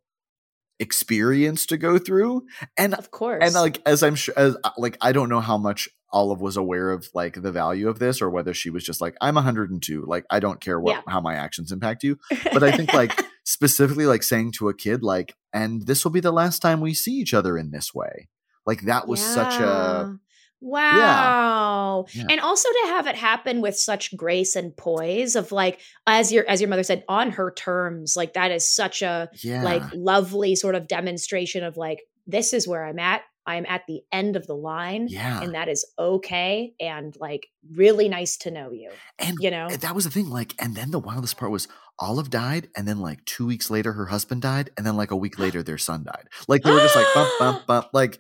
experience 0.79 1.65
to 1.67 1.77
go 1.77 1.97
through. 1.97 2.45
And 2.77 2.93
of 2.93 3.11
course. 3.11 3.43
and 3.43 3.53
like 3.53 3.81
as 3.85 4.03
i'm 4.03 4.15
sure 4.15 4.33
as 4.37 4.57
uh, 4.63 4.71
like 4.77 4.97
i 5.01 5.11
don't 5.11 5.29
know 5.29 5.39
how 5.39 5.57
much 5.57 5.87
olive 6.11 6.41
was 6.41 6.57
aware 6.57 6.91
of 6.91 7.07
like 7.13 7.41
the 7.41 7.51
value 7.51 7.87
of 7.89 7.99
this 7.99 8.21
or 8.21 8.29
whether 8.29 8.53
she 8.53 8.69
was 8.69 8.83
just 8.83 8.99
like 9.01 9.15
i'm 9.21 9.35
102 9.35 10.03
like 10.05 10.25
i 10.29 10.39
don't 10.39 10.59
care 10.61 10.79
what 10.79 10.95
Yeah. 10.95 11.01
how 11.11 11.21
my 11.21 11.35
actions 11.35 11.71
impact 11.71 12.03
you 12.03 12.17
but 12.53 12.63
i 12.63 12.71
think 12.71 12.93
like 12.93 13.19
specifically 13.43 14.05
like 14.05 14.23
saying 14.23 14.51
to 14.53 14.69
a 14.69 14.73
kid 14.73 15.03
like 15.03 15.35
and 15.53 15.85
this 15.85 16.03
will 16.03 16.11
be 16.11 16.19
the 16.19 16.31
last 16.31 16.59
time 16.59 16.81
we 16.81 16.93
see 16.93 17.11
each 17.11 17.33
other 17.33 17.57
in 17.57 17.71
this 17.71 17.93
way. 17.93 18.27
Like 18.65 18.81
that 18.83 19.07
was 19.07 19.21
such 19.21 19.55
a 19.55 19.59
Yeah. 19.59 20.13
wow. 20.61 22.05
Yeah. 22.13 22.25
and 22.29 22.39
also 22.39 22.69
to 22.69 22.87
have 22.87 23.07
it 23.07 23.15
happen 23.15 23.61
with 23.61 23.77
such 23.77 24.15
grace 24.15 24.55
and 24.55 24.75
poise 24.75 25.35
of 25.35 25.51
like 25.51 25.79
as 26.07 26.31
your 26.31 26.49
as 26.49 26.61
your 26.61 26.69
mother 26.69 26.83
said 26.83 27.03
on 27.07 27.31
her 27.31 27.51
terms 27.51 28.15
like 28.15 28.33
that 28.33 28.51
is 28.51 28.69
such 28.73 29.01
a 29.01 29.29
yeah. 29.43 29.63
like 29.63 29.83
lovely 29.93 30.55
sort 30.55 30.75
of 30.75 30.87
demonstration 30.87 31.63
of 31.63 31.75
like 31.77 32.01
this 32.25 32.53
is 32.53 32.67
where 32.67 32.85
i'm 32.85 32.99
at. 32.99 33.21
I'm 33.45 33.65
at 33.67 33.81
the 33.89 34.01
end 34.09 34.37
of 34.37 34.47
the 34.47 34.55
line 34.55 35.07
yeah. 35.09 35.41
and 35.41 35.53
that 35.53 35.67
is 35.67 35.85
okay 35.99 36.73
and 36.79 37.13
like 37.19 37.47
really 37.73 38.07
nice 38.07 38.37
to 38.37 38.51
know 38.51 38.71
you 38.71 38.89
and 39.19 39.35
you 39.41 39.51
know? 39.51 39.67
that 39.67 39.93
was 39.93 40.05
the 40.05 40.09
thing 40.09 40.29
like 40.29 40.55
and 40.59 40.75
then 40.75 40.91
the 40.91 40.99
wildest 40.99 41.35
part 41.35 41.51
was 41.51 41.67
olive 41.99 42.29
died 42.29 42.69
and 42.75 42.87
then 42.87 42.99
like 42.99 43.23
two 43.25 43.45
weeks 43.45 43.69
later 43.69 43.93
her 43.93 44.07
husband 44.07 44.41
died 44.41 44.71
and 44.77 44.85
then 44.85 44.95
like 44.97 45.11
a 45.11 45.15
week 45.15 45.37
later 45.39 45.63
their 45.63 45.77
son 45.77 46.03
died. 46.03 46.27
Like 46.47 46.63
they 46.63 46.71
were 46.71 46.79
just 46.79 46.95
like 46.95 47.07
bump 47.13 47.31
bump 47.39 47.65
bump 47.67 47.87
like 47.93 48.19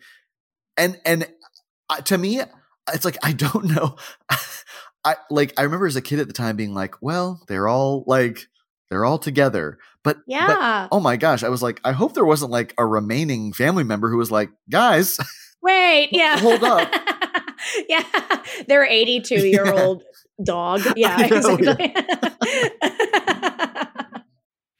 and 0.77 0.99
and 1.05 1.27
uh, 1.89 1.97
to 2.01 2.17
me 2.17 2.41
it's 2.93 3.05
like 3.05 3.17
i 3.23 3.31
don't 3.31 3.65
know. 3.75 3.95
I 5.05 5.15
like 5.29 5.53
i 5.57 5.63
remember 5.63 5.85
as 5.85 5.95
a 5.95 6.01
kid 6.01 6.19
at 6.19 6.27
the 6.27 6.33
time 6.33 6.55
being 6.55 6.73
like 6.73 6.95
well 7.01 7.41
they're 7.47 7.67
all 7.67 8.03
like 8.07 8.47
they're 8.89 9.05
all 9.05 9.17
together. 9.17 9.77
But 10.03 10.17
but 10.17 10.23
yeah. 10.27 10.87
oh 10.91 10.99
my 10.99 11.15
gosh 11.15 11.43
i 11.43 11.49
was 11.49 11.63
like 11.63 11.79
i 11.85 11.93
hope 11.93 12.13
there 12.13 12.25
wasn't 12.25 12.51
like 12.51 12.73
a 12.77 12.85
remaining 12.85 13.53
family 13.53 13.85
member 13.85 14.09
who 14.09 14.17
was 14.17 14.31
like 14.31 14.49
guys 14.69 15.17
wait 15.61 16.09
yeah. 16.11 16.37
hold 16.37 16.63
up. 16.63 16.93
yeah 17.89 18.03
their 18.67 18.85
82 18.85 19.35
year 19.47 19.71
old 19.71 20.03
dog 20.43 20.81
yeah 20.97 21.15
I 21.17 21.29
know, 21.29 21.55
exactly 21.55 21.93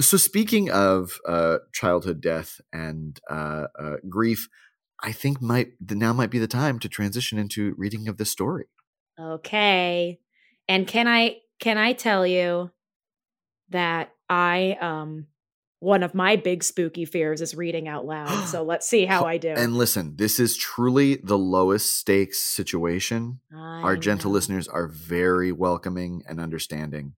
So 0.00 0.16
speaking 0.16 0.70
of 0.70 1.18
uh, 1.26 1.58
childhood 1.72 2.20
death 2.20 2.60
and 2.72 3.20
uh, 3.30 3.66
uh, 3.78 3.96
grief, 4.08 4.48
I 5.00 5.12
think 5.12 5.40
might 5.40 5.72
now 5.88 6.12
might 6.12 6.30
be 6.30 6.38
the 6.38 6.48
time 6.48 6.78
to 6.80 6.88
transition 6.88 7.38
into 7.38 7.74
reading 7.76 8.08
of 8.08 8.16
this 8.16 8.30
story. 8.30 8.66
okay 9.20 10.18
and 10.66 10.86
can 10.86 11.06
i 11.06 11.36
can 11.60 11.78
i 11.78 11.92
tell 11.92 12.26
you 12.26 12.70
that 13.68 14.12
i 14.28 14.76
um 14.80 15.26
one 15.78 16.02
of 16.02 16.14
my 16.14 16.36
big 16.36 16.64
spooky 16.64 17.04
fears 17.04 17.40
is 17.40 17.54
reading 17.54 17.86
out 17.86 18.06
loud 18.06 18.44
so 18.48 18.62
let's 18.64 18.88
see 18.88 19.04
how 19.04 19.24
i 19.24 19.36
do 19.38 19.48
And 19.50 19.76
listen, 19.76 20.16
this 20.16 20.40
is 20.40 20.56
truly 20.56 21.16
the 21.22 21.38
lowest 21.38 21.94
stakes 21.94 22.40
situation. 22.42 23.40
I 23.54 23.82
Our 23.82 23.96
gentle 23.96 24.32
listeners 24.32 24.66
are 24.66 24.88
very 24.88 25.52
welcoming 25.52 26.22
and 26.28 26.40
understanding. 26.40 27.14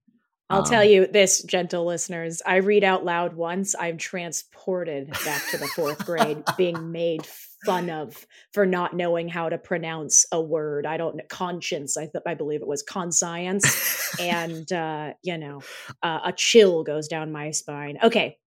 I'll 0.49 0.59
Um, 0.59 0.65
tell 0.65 0.83
you 0.83 1.07
this, 1.07 1.43
gentle 1.43 1.85
listeners. 1.85 2.41
I 2.45 2.57
read 2.57 2.83
out 2.83 3.03
loud 3.03 3.35
once, 3.35 3.75
I'm 3.77 3.97
transported 3.97 5.09
back 5.25 5.45
to 5.51 5.57
the 5.57 5.67
fourth 5.67 6.05
grade, 6.05 6.41
being 6.57 6.91
made 6.91 7.25
fun 7.65 7.89
of 7.89 8.25
for 8.53 8.65
not 8.65 8.95
knowing 8.95 9.27
how 9.27 9.49
to 9.49 9.57
pronounce 9.57 10.25
a 10.31 10.39
word. 10.41 10.85
I 10.85 10.95
don't 10.95 11.17
know, 11.17 11.23
conscience, 11.27 11.97
I, 11.97 12.03
th- 12.05 12.23
I 12.25 12.33
believe 12.35 12.61
it 12.61 12.67
was 12.67 12.81
conscience. 12.83 14.15
and, 14.21 14.71
uh, 14.71 15.13
you 15.21 15.37
know, 15.37 15.61
uh, 16.01 16.19
a 16.25 16.31
chill 16.31 16.83
goes 16.83 17.07
down 17.09 17.31
my 17.31 17.51
spine. 17.51 17.97
Okay, 18.01 18.37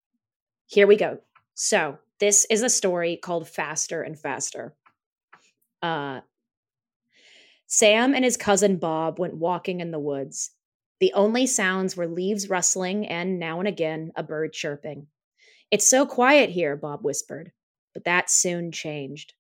here 0.67 0.87
we 0.87 0.97
go. 0.97 1.19
So, 1.55 1.99
this 2.19 2.47
is 2.51 2.63
a 2.63 2.71
story 2.71 3.17
called 3.17 3.49
Faster 3.49 4.03
and 4.03 4.19
Faster. 4.19 4.75
Uh, 5.83 6.21
Sam 7.67 8.15
and 8.15 8.25
his 8.25 8.37
cousin 8.37 8.77
Bob 8.77 9.19
went 9.19 9.35
walking 9.37 9.81
in 9.81 9.91
the 9.91 9.99
woods. 9.99 10.51
The 11.01 11.13
only 11.15 11.47
sounds 11.47 11.97
were 11.97 12.07
leaves 12.07 12.51
rustling 12.51 13.07
and, 13.07 13.39
now 13.39 13.59
and 13.59 13.67
again, 13.67 14.13
a 14.17 14.23
bird 14.23 14.53
chirping. 14.53 15.07
It's 15.71 15.89
so 15.89 16.05
quiet 16.05 16.51
here, 16.51 16.77
Bob 16.77 17.03
whispered, 17.03 17.53
but 17.95 18.05
that 18.05 18.31
soon 18.31 18.71
changed. 18.71 19.33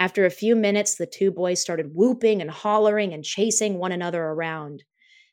After 0.00 0.26
a 0.26 0.30
few 0.30 0.56
minutes, 0.56 0.96
the 0.96 1.06
two 1.06 1.30
boys 1.30 1.60
started 1.60 1.94
whooping 1.94 2.40
and 2.40 2.50
hollering 2.50 3.12
and 3.12 3.24
chasing 3.24 3.78
one 3.78 3.92
another 3.92 4.22
around. 4.22 4.84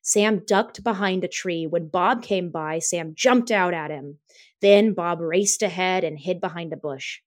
Sam 0.01 0.43
ducked 0.45 0.83
behind 0.83 1.23
a 1.23 1.27
tree. 1.27 1.65
When 1.65 1.87
Bob 1.87 2.21
came 2.21 2.51
by, 2.51 2.77
Sam 2.77 3.13
jumped 3.15 3.49
out 3.49 3.73
at 3.73 3.89
him. 3.89 4.19
Then 4.61 4.93
Bob 4.93 5.19
raced 5.19 5.63
ahead 5.63 6.03
and 6.03 6.19
hid 6.19 6.39
behind 6.39 6.73
a 6.73 6.77
bush. 6.77 7.21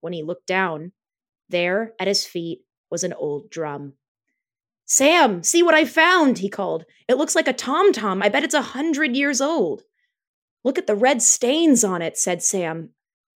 When 0.00 0.12
he 0.12 0.24
looked 0.24 0.46
down, 0.46 0.92
there 1.48 1.94
at 2.00 2.08
his 2.08 2.26
feet 2.26 2.62
was 2.90 3.04
an 3.04 3.12
old 3.12 3.50
drum. 3.50 3.94
Sam, 4.86 5.42
see 5.42 5.62
what 5.62 5.74
I 5.74 5.84
found, 5.84 6.38
he 6.38 6.48
called. 6.48 6.84
It 7.08 7.16
looks 7.16 7.34
like 7.34 7.48
a 7.48 7.52
tom 7.52 7.92
tom. 7.92 8.22
I 8.22 8.28
bet 8.28 8.44
it's 8.44 8.54
a 8.54 8.62
hundred 8.62 9.16
years 9.16 9.40
old. 9.40 9.82
Look 10.62 10.78
at 10.78 10.86
the 10.86 10.96
red 10.96 11.22
stains 11.22 11.84
on 11.84 12.02
it, 12.02 12.16
said 12.18 12.42
Sam. 12.42 12.90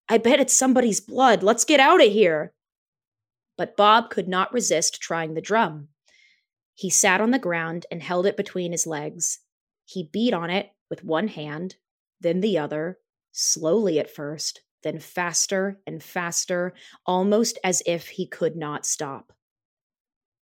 I 0.09 0.19
bet 0.19 0.41
it's 0.41 0.57
somebody's 0.57 1.01
blood. 1.01 1.43
Let's 1.43 1.65
get 1.65 1.81
out 1.81 2.03
of 2.03 2.11
here. 2.11 2.53
But 3.57 3.77
Bob 3.77 4.11
could 4.11 4.29
not 4.29 4.53
resist 4.53 5.01
trying 5.01 5.35
the 5.35 5.41
drum. 5.41 5.89
He 6.75 6.91
sat 6.91 7.21
on 7.21 7.33
the 7.33 7.39
ground 7.39 7.87
and 7.91 8.03
held 8.03 8.25
it 8.25 8.37
between 8.37 8.73
his 8.73 8.87
legs. 8.87 9.41
He 9.85 10.09
beat 10.13 10.33
on 10.33 10.49
it 10.49 10.71
with 10.89 11.05
one 11.05 11.29
hand, 11.29 11.77
then 12.21 12.41
the 12.41 12.59
other, 12.59 12.99
slowly 13.33 13.99
at 13.99 14.15
first, 14.15 14.63
then 14.83 15.01
faster 15.01 15.81
and 15.87 16.03
faster, 16.03 16.73
almost 17.05 17.59
as 17.65 17.83
if 17.85 18.09
he 18.09 18.27
could 18.27 18.55
not 18.55 18.87
stop. 18.87 19.33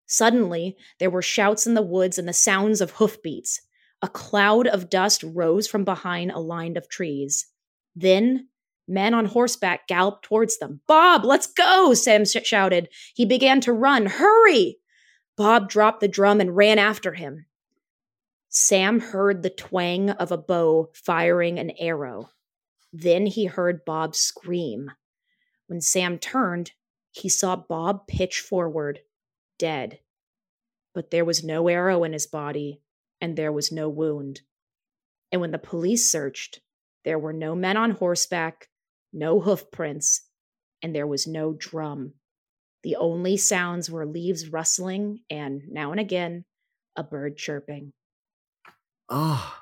Suddenly, 0.08 0.78
there 1.00 1.10
were 1.10 1.22
shouts 1.22 1.66
in 1.66 1.74
the 1.74 1.82
woods 1.82 2.18
and 2.18 2.28
the 2.28 2.34
sounds 2.34 2.82
of 2.82 2.92
hoofbeats. 2.92 3.62
A 4.02 4.08
cloud 4.08 4.68
of 4.68 4.90
dust 4.90 5.24
rose 5.24 5.68
from 5.68 5.84
behind 5.84 6.32
a 6.32 6.40
line 6.40 6.78
of 6.78 6.90
trees. 6.90 7.48
Then, 7.96 8.50
men 8.88 9.14
on 9.14 9.26
horseback 9.26 9.88
galloped 9.88 10.24
towards 10.24 10.60
them. 10.60 10.82
Bob, 10.88 11.26
let's 11.26 11.48
go, 11.48 11.94
Sam 11.94 12.26
sh- 12.26 12.38
shouted. 12.44 12.90
He 13.16 13.26
began 13.26 13.62
to 13.62 13.74
run. 13.74 14.06
Hurry! 14.06 14.78
Bob 15.38 15.70
dropped 15.70 16.02
the 16.02 16.08
drum 16.08 16.40
and 16.40 16.56
ran 16.56 16.78
after 16.78 17.14
him. 17.14 17.46
Sam 18.50 19.00
heard 19.00 19.44
the 19.44 19.50
twang 19.50 20.12
of 20.12 20.32
a 20.32 20.38
bow 20.38 20.92
firing 20.94 21.60
an 21.60 21.72
arrow. 21.80 22.30
Then 22.94 23.26
he 23.26 23.46
heard 23.46 23.86
Bob 23.86 24.16
scream. 24.16 24.92
When 25.68 25.82
Sam 25.82 26.20
turned, 26.20 26.72
he 27.12 27.28
saw 27.28 27.56
Bob 27.56 28.08
pitch 28.08 28.40
forward, 28.40 29.02
dead. 29.58 30.00
But 30.94 31.12
there 31.12 31.26
was 31.26 31.44
no 31.44 31.68
arrow 31.68 32.04
in 32.04 32.14
his 32.14 32.28
body, 32.28 32.82
and 33.20 33.36
there 33.36 33.52
was 33.52 33.72
no 33.72 33.90
wound. 33.90 34.42
And 35.32 35.42
when 35.42 35.52
the 35.52 35.58
police 35.58 36.10
searched, 36.10 36.62
there 37.04 37.20
were 37.20 37.34
no 37.34 37.56
men 37.56 37.78
on 37.78 37.92
horseback, 37.92 38.70
no 39.12 39.40
hoof 39.40 39.70
prints, 39.72 40.22
and 40.82 40.96
there 40.96 41.08
was 41.08 41.28
no 41.28 41.54
drum. 41.54 42.14
The 42.84 42.96
only 42.96 43.38
sounds 43.38 43.90
were 43.90 44.06
leaves 44.06 44.50
rustling 44.50 45.22
and, 45.30 45.64
now 45.70 45.92
and 45.92 46.00
again, 46.00 46.46
a 46.96 47.04
bird 47.04 47.38
chirping. 47.38 47.94
Oh, 49.10 49.56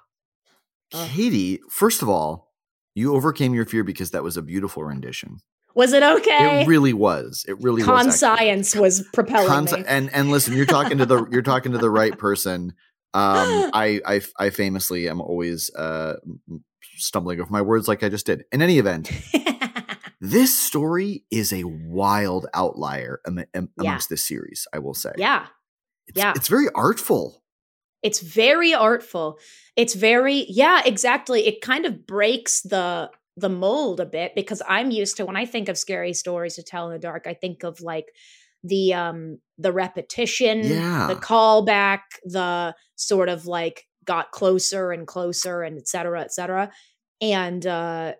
Ugh. 0.93 1.09
Katie, 1.09 1.59
first 1.69 2.01
of 2.01 2.09
all, 2.09 2.53
you 2.95 3.15
overcame 3.15 3.53
your 3.53 3.65
fear 3.65 3.83
because 3.83 4.11
that 4.11 4.23
was 4.23 4.37
a 4.37 4.41
beautiful 4.41 4.83
rendition. 4.83 5.39
Was 5.75 5.93
it 5.93 6.03
okay? 6.03 6.61
It 6.61 6.67
really 6.67 6.93
was. 6.93 7.45
It 7.47 7.59
really 7.61 7.83
was. 7.83 7.89
actually. 8.23 8.37
Conscience 8.37 8.75
was 8.75 9.03
propelling 9.13 9.47
Cons- 9.47 9.71
me. 9.73 9.83
and 9.87 10.13
and 10.13 10.29
listen, 10.29 10.55
you're 10.55 10.65
talking 10.65 10.99
to 10.99 11.05
the 11.05 11.25
you're 11.31 11.41
talking 11.41 11.71
to 11.71 11.77
the 11.77 11.89
right 11.89 12.17
person. 12.17 12.73
Um, 13.15 13.71
I, 13.73 14.01
I 14.05 14.21
I 14.37 14.49
famously 14.49 15.09
am 15.09 15.19
always 15.21 15.73
uh 15.75 16.15
stumbling 16.97 17.39
over 17.41 17.51
my 17.51 17.61
words 17.61 17.87
like 17.87 18.03
I 18.03 18.09
just 18.09 18.25
did. 18.25 18.43
In 18.51 18.61
any 18.61 18.77
event, 18.77 19.11
this 20.21 20.57
story 20.57 21.23
is 21.31 21.51
a 21.51 21.63
wild 21.63 22.47
outlier 22.53 23.19
am- 23.27 23.39
am- 23.53 23.69
Yeah. 23.77 23.89
amongst 23.89 24.09
this 24.09 24.27
series. 24.27 24.67
I 24.73 24.79
will 24.79 24.93
say, 24.93 25.11
yeah. 25.17 25.47
it's, 26.07 26.17
yeah. 26.17 26.33
it's 26.35 26.47
very 26.47 26.67
artful. 26.75 27.41
It's 28.03 28.19
very 28.19 28.73
artful. 28.73 29.39
It's 29.75 29.93
very 29.93 30.45
yeah, 30.49 30.81
exactly. 30.85 31.47
It 31.47 31.61
kind 31.61 31.85
of 31.85 32.05
breaks 32.05 32.61
the 32.61 33.09
the 33.37 33.49
mold 33.49 33.99
a 33.99 34.05
bit 34.05 34.33
because 34.35 34.61
I'm 34.67 34.91
used 34.91 35.17
to 35.17 35.25
when 35.25 35.35
I 35.35 35.45
think 35.45 35.69
of 35.69 35.77
scary 35.77 36.13
stories 36.13 36.55
to 36.55 36.63
tell 36.63 36.87
in 36.87 36.93
the 36.93 36.99
dark, 36.99 37.25
I 37.27 37.33
think 37.33 37.63
of 37.63 37.81
like 37.81 38.05
the 38.63 38.93
um 38.93 39.39
the 39.57 39.71
repetition, 39.73 40.63
Yeah. 40.63 41.07
the 41.07 41.15
callback, 41.15 42.01
the 42.25 42.75
sort 42.95 43.29
of 43.29 43.45
like 43.45 43.85
got 44.05 44.31
closer 44.31 44.91
and 44.91 45.07
closer 45.07 45.63
and 45.63 45.77
et 45.77 45.87
cetera, 45.87 46.21
et 46.21 46.33
cetera. 46.33 46.71
And 47.21 47.65
uh 47.65 48.13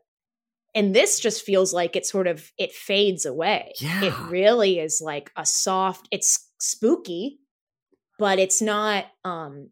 and 0.76 0.96
this 0.96 1.20
just 1.20 1.44
feels 1.44 1.74
like 1.74 1.96
it 1.96 2.06
sort 2.06 2.28
of 2.28 2.52
it 2.58 2.72
fades 2.74 3.26
away. 3.26 3.74
It 4.02 4.14
really 4.30 4.80
is 4.80 5.02
like 5.04 5.32
a 5.38 5.46
soft, 5.46 6.08
it's 6.12 6.50
spooky, 6.60 7.40
but 8.20 8.40
it's 8.40 8.62
not 8.62 9.06
um 9.26 9.70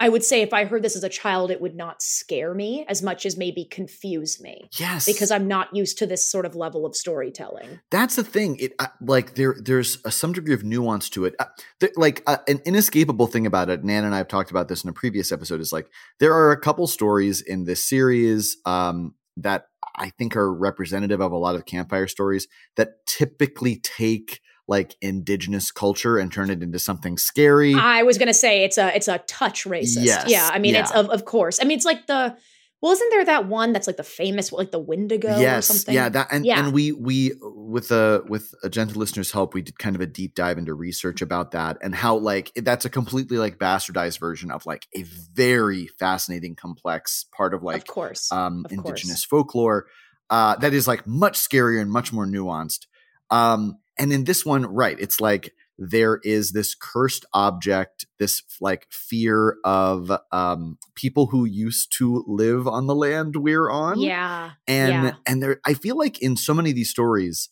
I 0.00 0.08
would 0.08 0.24
say 0.24 0.42
if 0.42 0.52
I 0.52 0.64
heard 0.64 0.82
this 0.82 0.96
as 0.96 1.04
a 1.04 1.08
child, 1.08 1.50
it 1.50 1.60
would 1.60 1.76
not 1.76 2.02
scare 2.02 2.52
me 2.52 2.84
as 2.88 3.02
much 3.02 3.24
as 3.24 3.36
maybe 3.36 3.64
confuse 3.64 4.40
me 4.40 4.68
Yes, 4.78 5.06
because 5.06 5.30
I'm 5.30 5.46
not 5.46 5.74
used 5.74 5.98
to 5.98 6.06
this 6.06 6.28
sort 6.28 6.46
of 6.46 6.56
level 6.56 6.84
of 6.84 6.96
storytelling. 6.96 7.80
That's 7.90 8.16
the 8.16 8.24
thing. 8.24 8.56
It 8.58 8.72
uh, 8.78 8.88
like 9.00 9.34
there 9.34 9.56
there's 9.58 9.98
a, 10.04 10.10
some 10.10 10.32
degree 10.32 10.54
of 10.54 10.64
nuance 10.64 11.08
to 11.10 11.24
it. 11.24 11.34
Uh, 11.38 11.46
there, 11.80 11.90
like 11.96 12.22
uh, 12.26 12.38
an 12.48 12.60
inescapable 12.64 13.28
thing 13.28 13.46
about 13.46 13.70
it. 13.70 13.84
Nan 13.84 14.04
and 14.04 14.14
I 14.14 14.18
have 14.18 14.28
talked 14.28 14.50
about 14.50 14.68
this 14.68 14.82
in 14.82 14.90
a 14.90 14.92
previous 14.92 15.30
episode. 15.30 15.60
Is 15.60 15.72
like 15.72 15.88
there 16.18 16.34
are 16.34 16.50
a 16.50 16.60
couple 16.60 16.86
stories 16.86 17.40
in 17.40 17.64
this 17.64 17.84
series 17.84 18.56
um, 18.66 19.14
that 19.36 19.66
I 19.96 20.10
think 20.10 20.36
are 20.36 20.52
representative 20.52 21.20
of 21.20 21.32
a 21.32 21.36
lot 21.36 21.54
of 21.54 21.66
campfire 21.66 22.08
stories 22.08 22.48
that 22.76 23.06
typically 23.06 23.76
take 23.76 24.40
like 24.66 24.96
indigenous 25.00 25.70
culture 25.70 26.16
and 26.18 26.32
turn 26.32 26.50
it 26.50 26.62
into 26.62 26.78
something 26.78 27.18
scary. 27.18 27.74
I 27.74 28.02
was 28.02 28.18
gonna 28.18 28.34
say 28.34 28.64
it's 28.64 28.78
a 28.78 28.94
it's 28.96 29.08
a 29.08 29.18
touch 29.18 29.64
racist. 29.64 30.04
Yes, 30.04 30.24
Yeah, 30.28 30.48
I 30.52 30.58
mean 30.58 30.74
it's 30.74 30.90
of 30.90 31.10
of 31.10 31.24
course. 31.24 31.60
I 31.60 31.64
mean 31.64 31.76
it's 31.76 31.84
like 31.84 32.06
the 32.06 32.36
well, 32.82 32.92
isn't 32.92 33.10
there 33.12 33.24
that 33.24 33.46
one 33.46 33.72
that's 33.72 33.86
like 33.86 33.96
the 33.96 34.02
famous 34.02 34.52
like 34.52 34.70
the 34.70 34.78
Wendigo 34.78 35.36
or 35.36 35.40
yes, 35.40 35.68
something? 35.68 35.94
yeah, 35.94 36.10
that 36.10 36.28
and, 36.30 36.44
Yeah. 36.44 36.58
and 36.62 36.74
we 36.74 36.92
we 36.92 37.32
with 37.40 37.90
a 37.90 38.22
with 38.28 38.54
a 38.62 38.68
gentle 38.68 38.98
listener's 39.00 39.32
help, 39.32 39.54
we 39.54 39.62
did 39.62 39.78
kind 39.78 39.96
of 39.96 40.02
a 40.02 40.06
deep 40.06 40.34
dive 40.34 40.58
into 40.58 40.74
research 40.74 41.22
about 41.22 41.52
that 41.52 41.78
and 41.80 41.94
how 41.94 42.16
like 42.16 42.52
that's 42.56 42.84
a 42.84 42.90
completely 42.90 43.38
like 43.38 43.58
bastardized 43.58 44.20
version 44.20 44.50
of 44.50 44.66
like 44.66 44.86
a 44.94 45.02
very 45.02 45.86
fascinating, 45.98 46.54
complex 46.56 47.24
part 47.34 47.54
of 47.54 47.62
like 47.62 47.76
of 47.82 47.86
course. 47.86 48.30
um, 48.30 48.66
Of 48.66 48.72
indigenous 48.72 49.24
folklore 49.24 49.86
uh, 50.28 50.56
that 50.56 50.74
is 50.74 50.86
like 50.86 51.06
much 51.06 51.38
scarier 51.38 51.80
and 51.80 51.90
much 51.90 52.12
more 52.12 52.26
nuanced. 52.26 52.86
Um, 53.30 53.78
and 53.98 54.12
in 54.12 54.24
this 54.24 54.44
one, 54.44 54.66
right, 54.66 54.98
it's 54.98 55.20
like 55.20 55.52
there 55.78 56.20
is 56.22 56.52
this 56.52 56.74
cursed 56.74 57.24
object, 57.32 58.06
this 58.18 58.42
like 58.60 58.86
fear 58.90 59.56
of 59.64 60.12
um, 60.30 60.78
people 60.94 61.26
who 61.26 61.44
used 61.44 61.92
to 61.98 62.24
live 62.26 62.68
on 62.68 62.86
the 62.86 62.94
land 62.94 63.36
we're 63.36 63.70
on. 63.70 64.00
yeah. 64.00 64.52
and 64.68 65.04
yeah. 65.04 65.12
and 65.26 65.42
there, 65.42 65.60
I 65.66 65.74
feel 65.74 65.96
like 65.96 66.20
in 66.20 66.36
so 66.36 66.54
many 66.54 66.70
of 66.70 66.76
these 66.76 66.90
stories, 66.90 67.50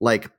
like 0.00 0.30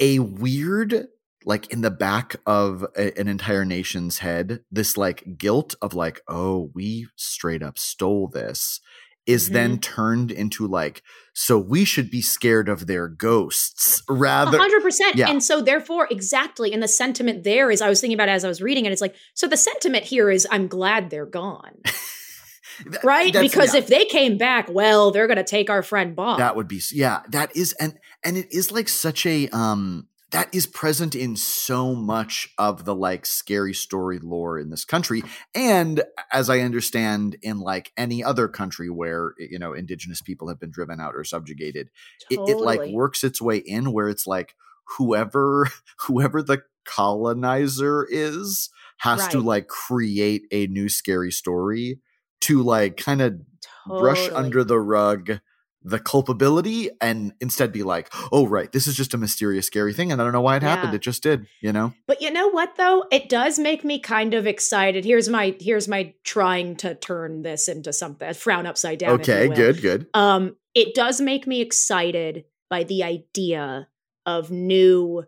a 0.00 0.18
weird 0.18 1.08
like 1.44 1.72
in 1.72 1.80
the 1.82 1.90
back 1.90 2.36
of 2.46 2.84
a- 2.96 3.18
an 3.18 3.28
entire 3.28 3.64
nation's 3.64 4.18
head 4.18 4.60
this 4.72 4.96
like 4.96 5.38
guilt 5.38 5.74
of 5.80 5.94
like 5.94 6.20
oh 6.28 6.70
we 6.74 7.06
straight 7.16 7.62
up 7.62 7.78
stole 7.78 8.28
this 8.28 8.80
is 9.28 9.50
then 9.50 9.72
Mm-hmm. 9.72 9.80
turned 9.80 10.30
into 10.32 10.66
like 10.66 11.02
so 11.34 11.56
we 11.56 11.84
should 11.84 12.10
be 12.10 12.20
scared 12.20 12.68
of 12.68 12.88
their 12.88 13.06
ghosts 13.06 14.02
rather 14.08 14.58
hundred 14.58 14.82
percent. 14.82 15.14
yeah. 15.14 15.30
And 15.30 15.40
so 15.44 15.60
therefore, 15.60 16.08
exactly. 16.10 16.72
And 16.72 16.82
the 16.82 16.88
sentiment 16.88 17.44
there 17.44 17.70
is 17.70 17.80
I 17.80 17.88
was 17.88 18.00
thinking 18.00 18.16
about 18.16 18.28
it 18.28 18.32
as 18.32 18.44
I 18.44 18.48
was 18.48 18.60
reading 18.60 18.86
it. 18.86 18.92
It's 18.92 19.00
like, 19.00 19.14
so 19.34 19.46
the 19.46 19.56
sentiment 19.56 20.04
here 20.04 20.30
is 20.30 20.48
I'm 20.50 20.66
glad 20.66 21.10
they're 21.10 21.26
gone. 21.26 21.76
Th- 21.84 23.02
Right? 23.04 23.32
Because 23.32 23.74
yeah. 23.74 23.80
if 23.80 23.86
they 23.88 24.04
came 24.04 24.38
back, 24.38 24.68
well, 24.70 25.10
they're 25.10 25.26
gonna 25.28 25.44
take 25.44 25.68
our 25.70 25.82
friend 25.82 26.14
Bob. 26.16 26.38
that 26.38 26.56
would 26.56 26.68
be 26.68 26.80
yeah 26.92 27.20
that 27.30 27.54
is 27.56 27.72
and 27.74 27.98
and 28.24 28.36
it 28.36 28.48
is 28.52 28.70
like 28.72 28.88
such 28.88 29.26
a 29.26 29.48
um 29.48 30.06
that 30.30 30.54
is 30.54 30.66
present 30.66 31.14
in 31.14 31.36
so 31.36 31.94
much 31.94 32.50
of 32.58 32.84
the 32.84 32.94
like 32.94 33.24
scary 33.24 33.72
story 33.72 34.18
lore 34.18 34.58
in 34.58 34.70
this 34.70 34.84
country. 34.84 35.22
And 35.54 36.02
as 36.32 36.50
i 36.50 36.60
understand 36.60 37.36
in 37.42 37.60
like 37.60 37.92
any 37.96 38.22
other 38.22 38.48
country 38.48 38.90
where 38.90 39.34
you 39.38 39.58
know 39.58 39.72
indigenous 39.72 40.20
people 40.20 40.48
have 40.48 40.60
been 40.60 40.70
driven 40.70 41.00
out 41.00 41.14
or 41.14 41.24
subjugated 41.24 41.90
Totally. 42.30 42.52
it, 42.52 42.56
it 42.56 42.60
like 42.60 42.90
works 42.90 43.24
its 43.24 43.40
way 43.40 43.58
in 43.58 43.92
where 43.92 44.08
it's 44.08 44.26
like 44.26 44.54
whoever 44.96 45.68
whoever 46.06 46.42
the 46.42 46.62
colonizer 46.84 48.06
is 48.10 48.70
has 48.98 49.28
to 49.28 49.40
like 49.40 49.68
create 49.68 50.42
a 50.50 50.66
new 50.66 50.88
scary 50.88 51.30
story 51.30 52.00
to 52.40 52.62
like 52.62 52.96
kind 52.96 53.20
of 53.20 53.40
brush 53.86 54.28
under 54.30 54.64
the 54.64 54.78
rug 54.78 55.40
the 55.82 55.98
culpability 55.98 56.90
and 57.00 57.32
instead 57.40 57.72
be 57.72 57.82
like 57.82 58.12
oh 58.32 58.46
right 58.46 58.72
this 58.72 58.86
is 58.86 58.96
just 58.96 59.14
a 59.14 59.16
mysterious 59.16 59.66
scary 59.66 59.92
thing 59.94 60.10
and 60.10 60.20
i 60.20 60.24
don't 60.24 60.32
know 60.32 60.40
why 60.40 60.56
it 60.56 60.62
happened 60.62 60.92
it 60.92 61.00
just 61.00 61.22
did 61.22 61.46
you 61.60 61.72
know 61.72 61.92
But 62.06 62.20
you 62.20 62.30
know 62.32 62.48
what 62.48 62.76
though? 62.76 63.04
It 63.12 63.28
does 63.28 63.58
make 63.58 63.84
me 63.84 64.00
kind 64.00 64.34
of 64.34 64.46
excited. 64.46 65.04
Here's 65.04 65.28
my 65.28 65.54
here's 65.60 65.86
my 65.86 66.14
trying 66.24 66.76
to 66.76 66.94
turn 66.94 67.42
this 67.42 67.68
into 67.68 67.92
something 67.92 68.34
frown 68.34 68.66
upside 68.66 68.98
down. 68.98 69.20
okay 69.20 69.48
good 69.48 69.80
good 69.80 70.06
Um, 70.14 70.56
it 70.74 70.94
does 70.94 71.20
make 71.20 71.46
me 71.46 71.60
excited 71.60 72.44
by 72.68 72.84
the 72.84 73.02
idea 73.04 73.88
of 74.26 74.50
new 74.50 75.24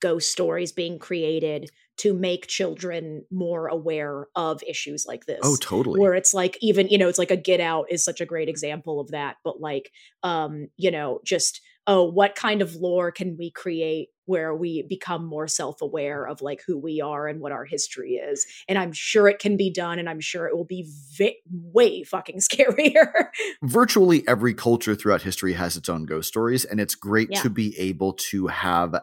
ghost 0.00 0.30
stories 0.30 0.72
being 0.72 0.98
created 0.98 1.70
to 1.98 2.12
make 2.14 2.46
children 2.46 3.24
more 3.30 3.68
aware 3.68 4.26
of 4.36 4.62
issues 4.66 5.04
like 5.06 5.26
this. 5.26 5.40
oh 5.42 5.56
totally 5.56 5.98
where 6.00 6.14
it's 6.14 6.34
like 6.34 6.58
even 6.60 6.88
you 6.88 6.98
know 6.98 7.08
it's 7.08 7.18
like 7.18 7.30
a 7.30 7.36
get 7.36 7.60
out 7.60 7.86
is 7.90 8.04
such 8.04 8.20
a 8.20 8.26
great 8.26 8.48
example 8.48 9.00
of 9.00 9.10
that 9.12 9.36
but 9.44 9.60
like 9.60 9.90
um 10.22 10.68
you 10.76 10.90
know 10.90 11.20
just 11.24 11.60
oh 11.86 12.04
what 12.04 12.34
kind 12.34 12.62
of 12.62 12.74
lore 12.74 13.10
can 13.10 13.36
we 13.38 13.50
create 13.50 14.08
where 14.24 14.52
we 14.56 14.82
become 14.88 15.24
more 15.24 15.46
self-aware 15.46 16.26
of 16.26 16.42
like 16.42 16.60
who 16.66 16.76
we 16.76 17.00
are 17.00 17.28
and 17.28 17.40
what 17.40 17.52
our 17.52 17.64
history 17.64 18.14
is 18.14 18.44
and 18.68 18.76
i'm 18.76 18.92
sure 18.92 19.28
it 19.28 19.38
can 19.38 19.56
be 19.56 19.70
done 19.72 19.98
and 19.98 20.08
i'm 20.08 20.20
sure 20.20 20.46
it 20.46 20.56
will 20.56 20.64
be 20.64 20.84
vi- 21.16 21.36
way 21.50 22.02
fucking 22.02 22.38
scarier 22.40 23.28
virtually 23.62 24.26
every 24.26 24.52
culture 24.54 24.94
throughout 24.94 25.22
history 25.22 25.52
has 25.54 25.76
its 25.76 25.88
own 25.88 26.04
ghost 26.04 26.28
stories 26.28 26.64
and 26.64 26.80
it's 26.80 26.94
great 26.94 27.28
Yeah. 27.30 27.40
to 27.42 27.50
be 27.50 27.78
able 27.78 28.14
to 28.30 28.48
have 28.48 28.96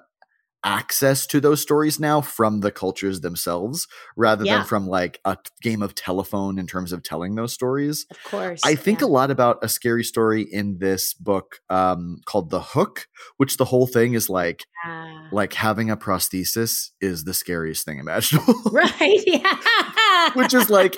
access 0.63 1.27
to 1.27 1.39
those 1.41 1.61
stories 1.61 1.99
now 1.99 2.21
from 2.21 2.61
the 2.61 2.71
cultures 2.71 3.21
themselves 3.21 3.87
rather 4.15 4.45
Yeah. 4.45 4.59
than 4.59 4.65
from 4.67 4.87
like 4.87 5.19
a 5.25 5.37
game 5.61 5.81
of 5.81 5.93
telephone 5.95 6.57
in 6.57 6.67
terms 6.67 6.91
of 6.93 7.03
telling 7.03 7.35
those 7.35 7.53
stories 7.53 8.05
of 8.11 8.23
course 8.23 8.61
I 8.63 8.75
think 8.75 9.01
yeah. 9.01 9.07
a 9.07 9.09
lot 9.09 9.31
about 9.31 9.59
a 9.61 9.69
scary 9.69 10.03
story 10.03 10.41
in 10.43 10.77
this 10.79 11.13
book 11.13 11.59
um, 11.69 12.21
called 12.25 12.49
The 12.49 12.61
Hook, 12.61 13.07
which 13.37 13.57
the 13.57 13.65
whole 13.65 13.87
thing 13.87 14.13
is 14.13 14.29
like 14.29 14.63
like 15.31 15.53
having 15.53 15.89
a 15.89 15.97
prosthesis 15.97 16.89
is 17.01 17.23
the 17.23 17.33
scariest 17.33 17.85
thing 17.85 17.99
imaginable. 17.99 18.55
right 18.71 19.23
yeah 19.25 20.29
which 20.33 20.53
is 20.53 20.69
like 20.69 20.95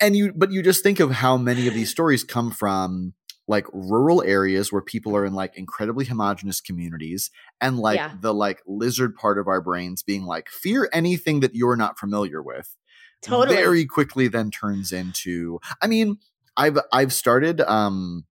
and 0.00 0.16
you 0.16 0.32
but 0.34 0.50
you 0.52 0.62
just 0.62 0.82
think 0.82 1.00
of 1.00 1.10
how 1.10 1.36
many 1.36 1.66
of 1.68 1.74
these 1.74 1.90
stories 1.90 2.24
come 2.24 2.50
from 2.50 3.12
like 3.48 3.66
rural 3.72 4.22
areas 4.22 4.72
where 4.72 4.82
people 4.82 5.16
are 5.16 5.24
in 5.26 5.32
like 5.34 5.56
incredibly 5.56 6.04
homogenous 6.04 6.60
communities 6.60 7.30
and 7.60 7.78
like 7.78 7.96
Yeah. 7.96 8.12
the 8.20 8.32
like 8.32 8.62
lizard 8.66 9.16
part 9.16 9.38
of 9.38 9.48
our 9.48 9.60
brains 9.60 10.02
being 10.02 10.24
like 10.24 10.48
fear 10.48 10.88
anything 10.92 11.40
that 11.40 11.54
you're 11.54 11.76
not 11.76 11.98
familiar 11.98 12.40
with 12.42 12.76
totally 13.20 13.56
very 13.56 13.84
quickly 13.84 14.28
then 14.28 14.50
turns 14.50 14.92
into 14.92 15.58
i 15.80 15.86
mean 15.86 16.18
i've 16.56 16.78
i've 16.92 17.12
started 17.12 17.60
um 17.62 18.24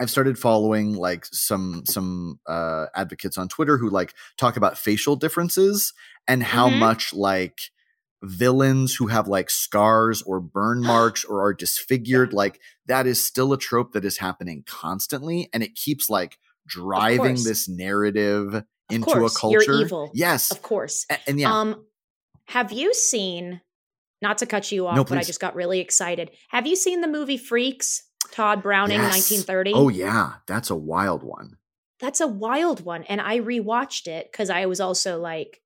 i've 0.00 0.10
started 0.10 0.38
following 0.38 0.94
like 0.94 1.24
some 1.26 1.82
some 1.86 2.38
uh 2.48 2.86
advocates 2.94 3.38
on 3.38 3.48
twitter 3.48 3.78
who 3.78 3.88
like 3.90 4.14
talk 4.36 4.56
about 4.56 4.76
facial 4.78 5.16
differences 5.16 5.92
and 6.26 6.42
how 6.42 6.68
Mhm. 6.68 6.78
much 6.78 7.12
like 7.14 7.58
villains 8.24 8.94
who 8.94 9.06
have 9.08 9.28
like 9.28 9.50
scars 9.50 10.22
or 10.22 10.40
burn 10.40 10.80
marks 10.86 11.24
or 11.24 11.42
are 11.42 11.54
disfigured 11.54 12.32
like 12.32 12.60
that 12.86 13.06
is 13.06 13.22
still 13.24 13.52
a 13.52 13.58
trope 13.58 13.92
that 13.92 14.04
is 14.04 14.18
happening 14.18 14.62
constantly 14.66 15.48
and 15.52 15.62
it 15.62 15.74
keeps 15.74 16.08
like 16.10 16.38
driving 16.66 17.34
this 17.44 17.68
narrative 17.68 18.64
into 18.90 19.04
course, 19.06 19.16
a 19.42 19.48
you're 19.50 19.60
culture 19.62 19.80
evil. 19.80 20.10
yes 20.14 20.50
of 20.50 20.62
course 20.62 21.06
A- 21.10 21.18
and 21.28 21.38
yeah 21.40 21.52
Um, 21.52 21.84
have 22.48 22.72
you 22.72 22.92
seen? 22.92 23.60
Not 24.20 24.38
to 24.38 24.46
cut 24.46 24.70
you 24.72 24.86
off, 24.86 24.96
No, 24.96 25.04
but 25.04 25.18
I 25.18 25.22
just 25.22 25.40
got 25.40 25.54
really 25.54 25.80
excited. 25.80 26.30
Have 26.48 26.66
you 26.66 26.76
seen 26.76 27.00
the 27.02 27.08
movie 27.08 27.36
Freaks? 27.38 28.02
Tod 28.30 28.62
Browning, 28.62 28.96
Yes. 28.98 29.12
1930. 29.30 29.72
oh 29.74 29.88
yeah 29.90 30.34
that's 30.46 30.70
a 30.70 30.74
wild 30.76 31.22
one 31.22 31.56
that's 32.00 32.20
a 32.20 32.26
wild 32.26 32.84
one, 32.84 33.04
and 33.04 33.20
I 33.20 33.38
rewatched 33.38 34.08
it 34.08 34.30
because 34.30 34.50
I 34.50 34.66
was 34.66 34.80
also 34.80 35.18
like, 35.20 35.60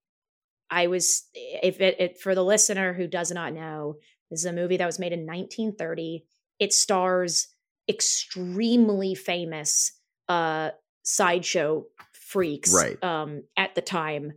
I 0.70 0.86
was 0.86 1.28
if 1.34 1.80
it, 1.80 2.00
it 2.00 2.20
for 2.20 2.34
the 2.34 2.44
listener 2.44 2.92
who 2.92 3.06
does 3.06 3.30
not 3.30 3.52
know, 3.52 3.96
this 4.30 4.40
is 4.40 4.46
a 4.46 4.52
movie 4.52 4.76
that 4.76 4.86
was 4.86 4.98
made 4.98 5.12
in 5.12 5.26
1930. 5.26 6.24
It 6.58 6.72
stars 6.72 7.48
extremely 7.88 9.14
famous 9.14 9.92
uh 10.28 10.70
sideshow 11.02 11.84
freaks 12.12 12.74
Right. 12.74 13.02
um 13.02 13.44
at 13.56 13.74
the 13.74 13.80
time 13.80 14.32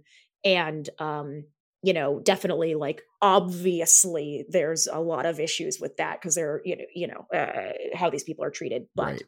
and 0.45 0.89
um 0.99 1.43
you 1.83 1.91
know 1.91 2.21
definitely 2.21 2.75
like 2.75 3.01
obviously 3.21 4.45
there's 4.49 4.87
a 4.87 4.99
lot 4.99 5.25
of 5.25 5.39
issues 5.39 5.79
with 5.81 5.97
that 5.97 6.21
because 6.21 6.35
they're 6.35 6.61
you 6.63 6.77
know 6.77 6.85
you 6.95 7.07
know 7.07 7.27
uh, 7.37 7.73
how 7.93 8.09
these 8.09 8.23
people 8.23 8.45
are 8.45 8.49
treated 8.51 8.87
but 8.95 9.05
Right. 9.05 9.23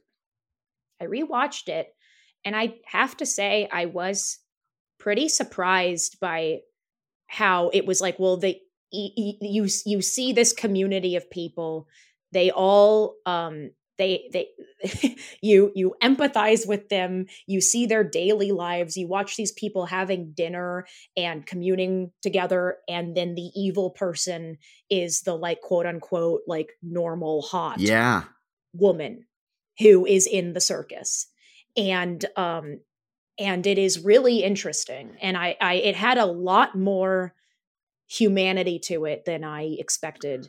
i 1.01 1.05
rewatched 1.05 1.67
it 1.67 1.87
and 2.45 2.55
i 2.55 2.75
have 2.85 3.17
to 3.17 3.25
say 3.25 3.67
i 3.71 3.85
was 3.85 4.39
pretty 4.99 5.27
surprised 5.27 6.19
by 6.21 6.59
how 7.33 7.69
it 7.73 7.85
was 7.85 8.01
like 8.01 8.17
well 8.19 8.37
they 8.37 8.61
you 8.91 9.67
you 9.85 10.01
see 10.01 10.33
this 10.33 10.53
community 10.53 11.15
of 11.15 11.29
people 11.29 11.87
they 12.31 12.51
all 12.51 13.15
um 13.25 13.71
they 13.97 14.29
they 14.31 14.47
you 15.41 15.71
you 15.75 15.95
empathize 16.01 16.67
with 16.67 16.89
them 16.89 17.25
you 17.47 17.59
see 17.61 17.85
their 17.85 18.03
daily 18.03 18.51
lives 18.51 18.97
you 18.97 19.07
watch 19.07 19.35
these 19.35 19.51
people 19.51 19.85
having 19.85 20.31
dinner 20.33 20.85
and 21.17 21.45
communing 21.45 22.11
together 22.21 22.77
and 22.87 23.15
then 23.15 23.35
the 23.35 23.51
evil 23.55 23.89
person 23.89 24.57
is 24.89 25.21
the 25.21 25.35
like 25.35 25.61
quote 25.61 25.85
unquote 25.85 26.41
like 26.47 26.71
normal 26.81 27.41
hot 27.41 27.79
yeah. 27.79 28.23
woman 28.73 29.25
who 29.79 30.05
is 30.05 30.27
in 30.27 30.53
the 30.53 30.61
circus. 30.61 31.27
And 31.75 32.23
um 32.35 32.79
and 33.39 33.65
it 33.67 33.77
is 33.77 34.03
really 34.03 34.43
interesting 34.43 35.11
and 35.21 35.35
i 35.37 35.55
i 35.61 35.73
it 35.75 35.95
had 35.95 36.17
a 36.17 36.25
lot 36.25 36.75
more 36.77 37.33
humanity 38.07 38.79
to 38.79 39.05
it 39.05 39.25
than 39.25 39.43
i 39.43 39.63
expected 39.79 40.47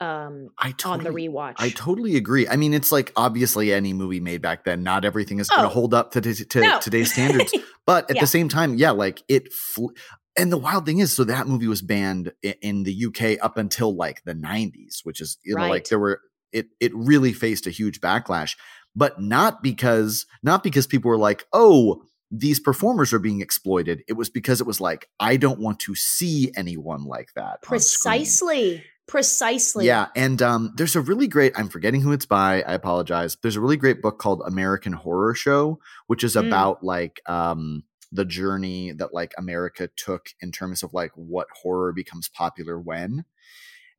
um 0.00 0.48
I 0.58 0.68
on 0.86 0.98
the 1.00 1.04
totally, 1.04 1.28
rewatch 1.28 1.54
I 1.58 1.68
totally 1.68 2.16
agree. 2.16 2.48
I 2.48 2.56
mean, 2.56 2.72
it's 2.72 2.90
like 2.90 3.12
obviously 3.16 3.70
any 3.70 3.92
movie 3.92 4.18
made 4.18 4.40
back 4.40 4.64
then, 4.64 4.82
not 4.82 5.04
everything 5.04 5.40
is 5.40 5.48
going 5.50 5.60
to 5.60 5.66
Oh. 5.66 5.70
hold 5.70 5.92
up 5.92 6.10
to, 6.12 6.22
t- 6.22 6.32
to 6.42 6.60
No. 6.60 6.80
today's 6.80 7.12
standards. 7.12 7.52
But 7.86 8.08
at 8.08 8.16
Yeah. 8.16 8.22
the 8.22 8.26
same 8.26 8.48
time, 8.48 8.76
yeah, 8.76 8.92
like 8.92 9.22
it. 9.28 9.52
Fl- 9.52 9.90
and 10.38 10.50
the 10.50 10.56
wild 10.56 10.86
thing 10.86 11.00
is, 11.00 11.12
so 11.12 11.22
that 11.24 11.46
movie 11.46 11.66
was 11.66 11.82
banned 11.82 12.32
in, 12.42 12.54
in 12.62 12.82
the 12.84 13.04
UK 13.08 13.36
up 13.44 13.58
until 13.58 13.94
like 13.94 14.22
the 14.24 14.34
'90s, 14.34 15.00
which 15.02 15.20
is 15.20 15.36
you 15.44 15.54
know 15.54 15.68
like 15.68 15.86
there 15.88 15.98
were 15.98 16.22
it. 16.50 16.68
It 16.80 16.92
really 16.94 17.34
faced 17.34 17.66
a 17.66 17.70
huge 17.70 18.00
backlash, 18.00 18.56
but 18.96 19.20
not 19.20 19.62
because 19.62 20.24
not 20.42 20.62
because 20.62 20.86
people 20.86 21.10
were 21.10 21.18
like, 21.18 21.44
oh. 21.52 22.02
These 22.36 22.58
performers 22.60 23.12
are 23.12 23.20
being 23.20 23.40
exploited. 23.40 24.02
It 24.08 24.14
was 24.14 24.28
because 24.28 24.60
it 24.60 24.66
was 24.66 24.80
like, 24.80 25.08
I 25.20 25.36
don't 25.36 25.60
want 25.60 25.78
to 25.80 25.94
see 25.94 26.50
anyone 26.56 27.04
like 27.04 27.28
that. 27.36 27.62
precisely 27.62 28.82
precisely 29.06 29.84
Yeah, 29.86 30.06
and 30.16 30.40
um, 30.40 30.72
there's 30.76 30.96
a 30.96 31.00
really 31.02 31.28
great. 31.28 31.52
I'm 31.56 31.68
forgetting 31.68 32.00
who 32.00 32.12
it's 32.12 32.24
by. 32.26 32.62
I 32.62 32.72
apologize. 32.72 33.36
There's 33.42 33.56
a 33.56 33.60
really 33.60 33.76
great 33.76 34.00
book 34.00 34.18
called 34.18 34.42
American 34.46 34.94
Horror 34.94 35.34
Show, 35.34 35.78
which 36.06 36.24
is 36.24 36.34
Mm. 36.36 36.46
about 36.46 36.82
like 36.82 37.20
um 37.26 37.84
the 38.10 38.24
journey 38.24 38.92
that 38.92 39.12
like 39.12 39.34
America 39.36 39.88
took 39.96 40.28
in 40.40 40.52
terms 40.52 40.82
of 40.82 40.94
like 40.94 41.12
what 41.16 41.48
horror 41.62 41.92
becomes 41.92 42.28
popular 42.30 42.80
when, 42.80 43.24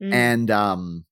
Mm. 0.02 0.14
and 0.14 0.52
um, 0.52 1.06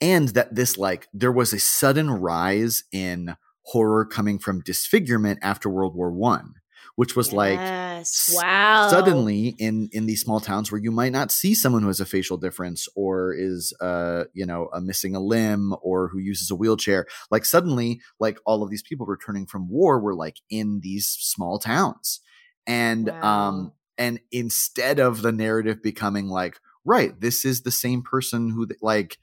and 0.00 0.28
that 0.28 0.54
this 0.54 0.78
like 0.78 1.08
there 1.12 1.32
was 1.32 1.52
a 1.52 1.58
sudden 1.58 2.10
rise 2.10 2.84
in 2.92 3.34
horror 3.68 4.04
coming 4.06 4.38
from 4.38 4.60
disfigurement 4.60 5.38
after 5.42 5.68
World 5.68 5.94
War 5.94 6.10
One, 6.10 6.54
which 6.96 7.14
was 7.14 7.32
like 7.34 7.58
yes. 7.58 8.30
s- 8.30 8.34
wow. 8.34 8.88
suddenly 8.90 9.54
in 9.58 9.90
in 9.92 10.06
these 10.06 10.22
small 10.22 10.40
towns 10.40 10.72
where 10.72 10.80
you 10.80 10.90
might 10.90 11.12
not 11.12 11.30
see 11.30 11.54
someone 11.54 11.82
who 11.82 11.88
has 11.88 12.00
a 12.00 12.06
facial 12.06 12.38
difference 12.38 12.88
or 12.96 13.34
is 13.34 13.74
uh 13.80 14.24
you 14.32 14.46
know 14.46 14.68
a 14.72 14.80
missing 14.80 15.14
a 15.14 15.20
limb 15.20 15.74
or 15.82 16.08
who 16.08 16.18
uses 16.18 16.50
a 16.50 16.54
wheelchair 16.54 17.06
like 17.30 17.44
suddenly 17.44 18.00
like 18.18 18.38
all 18.46 18.62
of 18.62 18.70
these 18.70 18.82
people 18.82 19.06
returning 19.06 19.46
from 19.46 19.68
war 19.68 20.00
were 20.00 20.14
like 20.14 20.36
in 20.50 20.80
these 20.82 21.06
small 21.06 21.58
towns. 21.58 22.20
And 22.66 23.10
um 23.10 23.72
and 23.98 24.20
instead 24.32 24.98
of 24.98 25.22
the 25.22 25.32
narrative 25.32 25.82
becoming 25.82 26.28
like 26.28 26.58
right 26.84 27.20
this 27.20 27.44
is 27.44 27.62
the 27.62 27.70
same 27.70 28.02
person 28.02 28.50
who 28.50 28.66
like 28.80 29.18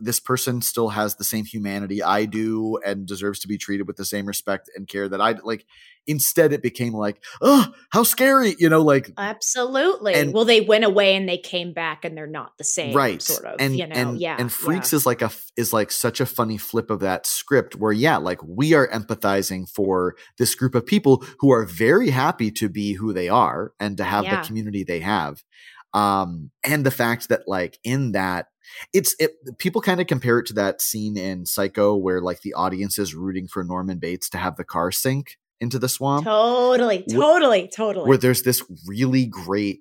this 0.00 0.20
person 0.20 0.62
still 0.62 0.90
has 0.90 1.16
the 1.16 1.24
same 1.24 1.44
humanity 1.44 2.02
I 2.02 2.24
do 2.26 2.78
and 2.86 3.06
deserves 3.06 3.40
to 3.40 3.48
be 3.48 3.58
treated 3.58 3.86
with 3.86 3.96
the 3.96 4.04
same 4.04 4.26
respect 4.26 4.70
and 4.76 4.86
care 4.86 5.08
that 5.08 5.20
I 5.20 5.32
like. 5.42 5.66
Instead, 6.06 6.52
it 6.52 6.62
became 6.62 6.92
like, 6.94 7.22
oh, 7.42 7.72
how 7.90 8.02
scary, 8.04 8.56
you 8.58 8.68
know, 8.68 8.80
like 8.82 9.12
Absolutely. 9.18 10.14
And- 10.14 10.32
well, 10.32 10.44
they 10.44 10.60
went 10.60 10.84
away 10.84 11.14
and 11.14 11.28
they 11.28 11.36
came 11.38 11.72
back 11.72 12.04
and 12.04 12.16
they're 12.16 12.26
not 12.26 12.56
the 12.58 12.64
same. 12.64 12.94
right 12.96 13.20
Sort 13.20 13.44
of. 13.44 13.56
and 13.60 13.76
you 13.76 13.86
know. 13.86 13.94
and 13.94 14.20
yeah. 14.20 14.36
and 14.38 14.50
freaks 14.50 14.92
yeah. 14.92 14.96
is 14.96 15.06
like 15.06 15.22
a 15.22 15.30
is 15.56 15.72
like 15.72 15.90
such 15.92 16.20
a 16.20 16.26
funny 16.26 16.56
flip 16.56 16.90
of 16.90 17.00
that 17.00 17.26
script 17.26 17.76
where 17.76 17.92
yeah 17.92 18.16
like 18.16 18.40
we 18.42 18.72
are 18.74 18.88
empathizing 18.88 19.68
for 19.68 20.16
this 20.38 20.54
group 20.54 20.74
of 20.74 20.86
people 20.86 21.22
who 21.40 21.50
are 21.52 21.64
very 21.64 22.10
happy 22.10 22.50
to 22.52 22.68
be 22.68 22.94
who 22.94 23.12
they 23.12 23.28
are 23.28 23.72
and 23.78 23.96
to 23.98 24.04
have 24.04 24.24
Yeah. 24.24 24.40
the 24.40 24.46
community 24.46 24.84
they 24.84 25.00
have 25.00 25.42
um 25.92 26.50
and 26.64 26.86
the 26.86 26.90
fact 26.90 27.28
that 27.28 27.42
like 27.46 27.78
in 27.84 28.12
that 28.12 28.46
it's 28.92 29.14
it 29.18 29.32
people 29.58 29.80
kind 29.80 30.00
of 30.00 30.06
compare 30.06 30.38
it 30.38 30.46
to 30.46 30.54
that 30.54 30.80
scene 30.80 31.16
in 31.16 31.46
psycho 31.46 31.94
where 31.96 32.20
like 32.20 32.42
the 32.42 32.54
audience 32.54 32.98
is 32.98 33.14
rooting 33.14 33.48
for 33.48 33.64
norman 33.64 33.98
bates 33.98 34.28
to 34.28 34.38
have 34.38 34.56
the 34.56 34.64
car 34.64 34.90
sink 34.90 35.38
into 35.60 35.78
the 35.78 35.88
swamp. 35.88 36.24
Totally, 36.24 37.04
totally, 37.08 37.68
totally. 37.68 38.08
where 38.08 38.18
there's 38.18 38.42
this 38.42 38.62
really 38.86 39.26
great 39.26 39.80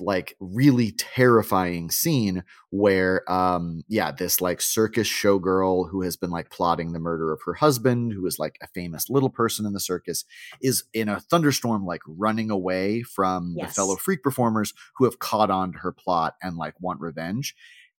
like 0.00 0.34
really 0.40 0.90
terrifying 0.92 1.90
scene 1.90 2.42
where 2.70 3.30
um 3.30 3.84
yeah 3.88 4.10
this 4.10 4.40
like 4.40 4.62
circus 4.62 5.06
showgirl 5.06 5.90
who 5.90 6.00
has 6.00 6.16
been 6.16 6.30
like 6.30 6.48
plotting 6.48 6.94
the 6.94 6.98
murder 6.98 7.30
of 7.30 7.42
her 7.44 7.52
husband 7.52 8.10
who 8.14 8.24
is 8.24 8.38
like 8.38 8.56
a 8.62 8.66
famous 8.68 9.10
little 9.10 9.28
person 9.28 9.66
in 9.66 9.74
the 9.74 9.78
circus 9.78 10.24
is 10.62 10.84
in 10.94 11.10
a 11.10 11.20
thunderstorm 11.20 11.84
like 11.84 12.00
running 12.06 12.50
away 12.50 13.02
from 13.02 13.54
the 13.54 13.68
fellow 13.68 13.96
freak 13.96 14.22
performers 14.22 14.72
who 14.96 15.04
have 15.04 15.18
caught 15.18 15.50
on 15.50 15.72
to 15.72 15.78
her 15.80 15.92
plot 15.92 16.36
and 16.42 16.56
like 16.56 16.72
want 16.80 16.98
revenge 16.98 17.54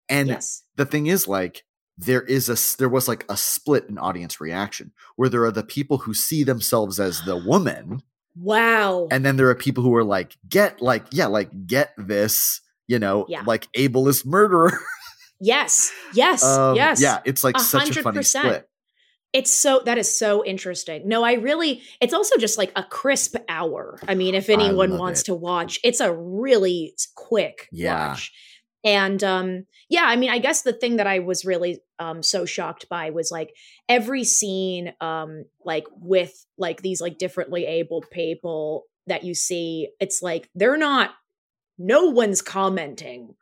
and 0.09 0.27
yes. 0.29 0.63
the 0.75 0.85
thing 0.85 1.07
is 1.07 1.27
like 1.27 1.63
there 1.97 2.21
is 2.21 2.49
a 2.49 2.77
there 2.77 2.89
was 2.89 3.07
like 3.07 3.25
a 3.29 3.35
split 3.37 3.85
in 3.89 3.97
audience 3.97 4.39
reaction 4.39 4.91
where 5.15 5.29
there 5.29 5.43
are 5.43 5.51
the 5.51 5.63
people 5.63 5.97
who 5.99 6.13
see 6.13 6.43
themselves 6.43 6.99
as 6.99 7.21
the 7.23 7.35
woman 7.37 8.01
Wow. 8.39 9.07
and 9.09 9.25
then 9.25 9.35
there 9.37 9.49
are 9.49 9.55
people 9.55 9.83
who 9.83 9.95
are 9.95 10.03
like 10.03 10.37
get 10.47 10.79
like 10.81 11.05
yeah 11.11 11.25
like 11.25 11.49
get 11.65 11.91
this 11.97 12.61
you 12.87 12.99
know 12.99 13.25
Yeah. 13.27 13.41
like 13.47 13.67
ableist 13.73 14.25
murderer 14.27 14.77
yes. 15.41 15.91
Yes. 16.13 16.43
Um, 16.43 16.75
yes. 16.75 17.01
yeah 17.01 17.19
it's 17.25 17.43
like 17.43 17.57
A 17.57 17.59
such 17.59 17.97
a 17.97 18.01
funny 18.03 18.21
split 18.23 18.69
It's 19.33 19.51
so 19.53 19.81
that 19.85 19.97
is 19.97 20.17
so 20.17 20.43
interesting. 20.45 21.07
No, 21.07 21.23
I 21.23 21.33
really 21.33 21.81
it's 21.99 22.13
also 22.13 22.37
just 22.37 22.57
like 22.57 22.71
a 22.75 22.83
crisp 22.83 23.35
hour. 23.49 23.99
I 24.07 24.15
mean, 24.15 24.35
if 24.35 24.49
anyone 24.49 24.97
wants 24.97 25.21
it. 25.21 25.25
to 25.25 25.35
watch, 25.35 25.79
it's 25.83 25.99
a 25.99 26.13
really 26.13 26.93
quick 27.15 27.67
Yeah. 27.71 28.09
watch. 28.09 28.31
And 28.87 29.21
um 29.21 29.65
yeah, 29.89 30.03
I 30.05 30.15
mean, 30.15 30.29
I 30.29 30.39
guess 30.39 30.61
the 30.61 30.71
thing 30.71 30.95
that 30.95 31.07
I 31.07 31.19
was 31.19 31.43
really 31.43 31.81
um 31.99 32.23
so 32.23 32.45
shocked 32.45 32.87
by 32.87 33.09
was 33.09 33.31
like 33.31 33.53
every 33.89 34.23
scene 34.23 34.93
um 35.01 35.43
like 35.65 35.83
with 35.91 36.45
like 36.57 36.81
these 36.81 37.01
like 37.01 37.17
differently 37.17 37.65
abled 37.65 38.05
people 38.09 38.85
that 39.07 39.25
you 39.25 39.35
see, 39.35 39.89
it's 39.99 40.21
like 40.21 40.49
they're 40.55 40.77
not 40.77 41.11
no 41.77 42.05
one's 42.05 42.41
commenting 42.41 43.35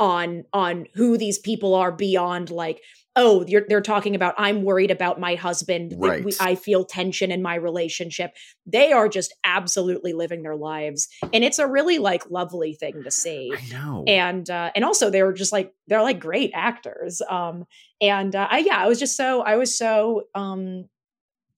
on 0.00 0.44
on 0.52 0.88
who 0.94 1.16
these 1.16 1.38
people 1.38 1.76
are 1.76 1.92
beyond 1.92 2.50
like 2.50 2.82
oh 3.16 3.44
you're, 3.46 3.64
they're 3.68 3.80
talking 3.80 4.14
about 4.14 4.34
i'm 4.38 4.62
worried 4.62 4.90
about 4.90 5.20
my 5.20 5.34
husband. 5.34 5.94
Right. 5.96 6.24
we, 6.24 6.32
i 6.40 6.54
feel 6.54 6.84
tension 6.84 7.30
in 7.30 7.42
my 7.42 7.54
relationship. 7.54 8.34
They 8.66 8.92
are 8.92 9.08
just 9.08 9.34
absolutely 9.44 10.12
living 10.12 10.42
their 10.42 10.56
lives 10.56 11.08
and 11.32 11.44
it's 11.44 11.58
a 11.58 11.66
really 11.66 11.98
like 11.98 12.30
lovely 12.30 12.74
thing 12.74 13.02
to 13.02 13.10
see. 13.10 13.52
I 13.56 13.72
know. 13.72 14.04
And 14.06 14.48
uh 14.48 14.70
and 14.74 14.84
also 14.84 15.10
they 15.10 15.22
were 15.22 15.32
just 15.32 15.52
like 15.52 15.72
they're 15.88 16.02
like 16.02 16.20
great 16.20 16.50
actors 16.54 17.20
um 17.28 17.64
and 18.00 18.34
uh, 18.34 18.48
i 18.50 18.58
yeah 18.58 18.78
i 18.78 18.88
was 18.88 18.98
just 18.98 19.16
so 19.16 19.42
i 19.42 19.56
was 19.56 19.76
so 19.76 20.24
um 20.34 20.88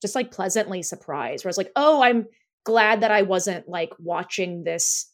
just 0.03 0.15
like 0.15 0.31
pleasantly 0.31 0.83
surprised 0.83 1.45
where 1.45 1.49
i 1.49 1.53
was 1.53 1.59
like 1.59 1.73
oh 1.77 2.03
i'm 2.03 2.27
glad 2.65 3.01
that 3.03 3.11
i 3.11 3.23
wasn't 3.23 3.69
like 3.69 3.93
watching 3.99 4.65
this 4.65 5.11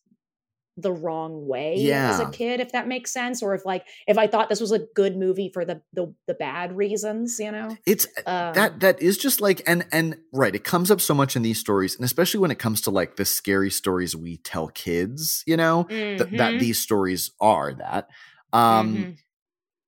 the 0.76 0.92
wrong 0.92 1.46
way 1.46 1.90
as 1.92 2.20
a 2.20 2.30
kid 2.30 2.60
if 2.60 2.72
that 2.72 2.86
makes 2.86 3.12
sense 3.12 3.42
or 3.42 3.54
if 3.54 3.66
like 3.66 3.84
if 4.06 4.16
i 4.16 4.26
thought 4.26 4.48
this 4.48 4.60
was 4.60 4.72
a 4.72 4.80
good 4.94 5.16
movie 5.16 5.50
for 5.52 5.64
the 5.64 5.82
the, 5.92 6.14
the 6.26 6.34
bad 6.34 6.76
reasons 6.76 7.38
you 7.38 7.50
know? 7.50 7.76
It's 7.86 8.06
um, 8.26 8.54
that 8.54 8.80
that 8.80 9.02
is 9.02 9.18
just 9.18 9.40
like 9.40 9.62
and 9.66 9.86
and 9.92 10.16
right 10.32 10.54
it 10.54 10.64
comes 10.64 10.90
up 10.90 11.00
so 11.00 11.12
much 11.14 11.36
in 11.36 11.42
these 11.42 11.58
stories 11.58 11.96
and 11.96 12.04
especially 12.04 12.40
when 12.40 12.50
it 12.50 12.58
comes 12.58 12.80
to 12.82 12.90
like 12.90 13.16
the 13.16 13.24
scary 13.24 13.70
stories 13.70 14.16
we 14.16 14.36
tell 14.38 14.68
kids 14.68 15.42
you 15.46 15.56
know? 15.56 15.84
Th- 15.84 16.30
that 16.32 16.54
mhm, 16.54 16.60
these 16.60 16.78
stories 16.78 17.30
are 17.40 17.74
that 17.74 18.08
um 18.52 18.96
mhm. 18.96 19.16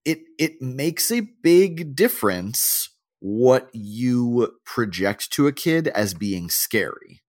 it 0.04 0.20
it 0.38 0.60
makes 0.60 1.10
a 1.10 1.20
big 1.20 1.94
difference 1.94 2.88
what 3.20 3.70
you 3.72 4.58
project 4.64 5.30
to 5.32 5.46
a 5.46 5.52
kid 5.52 5.88
as 5.88 6.12
being 6.12 6.50
scary 6.50 7.21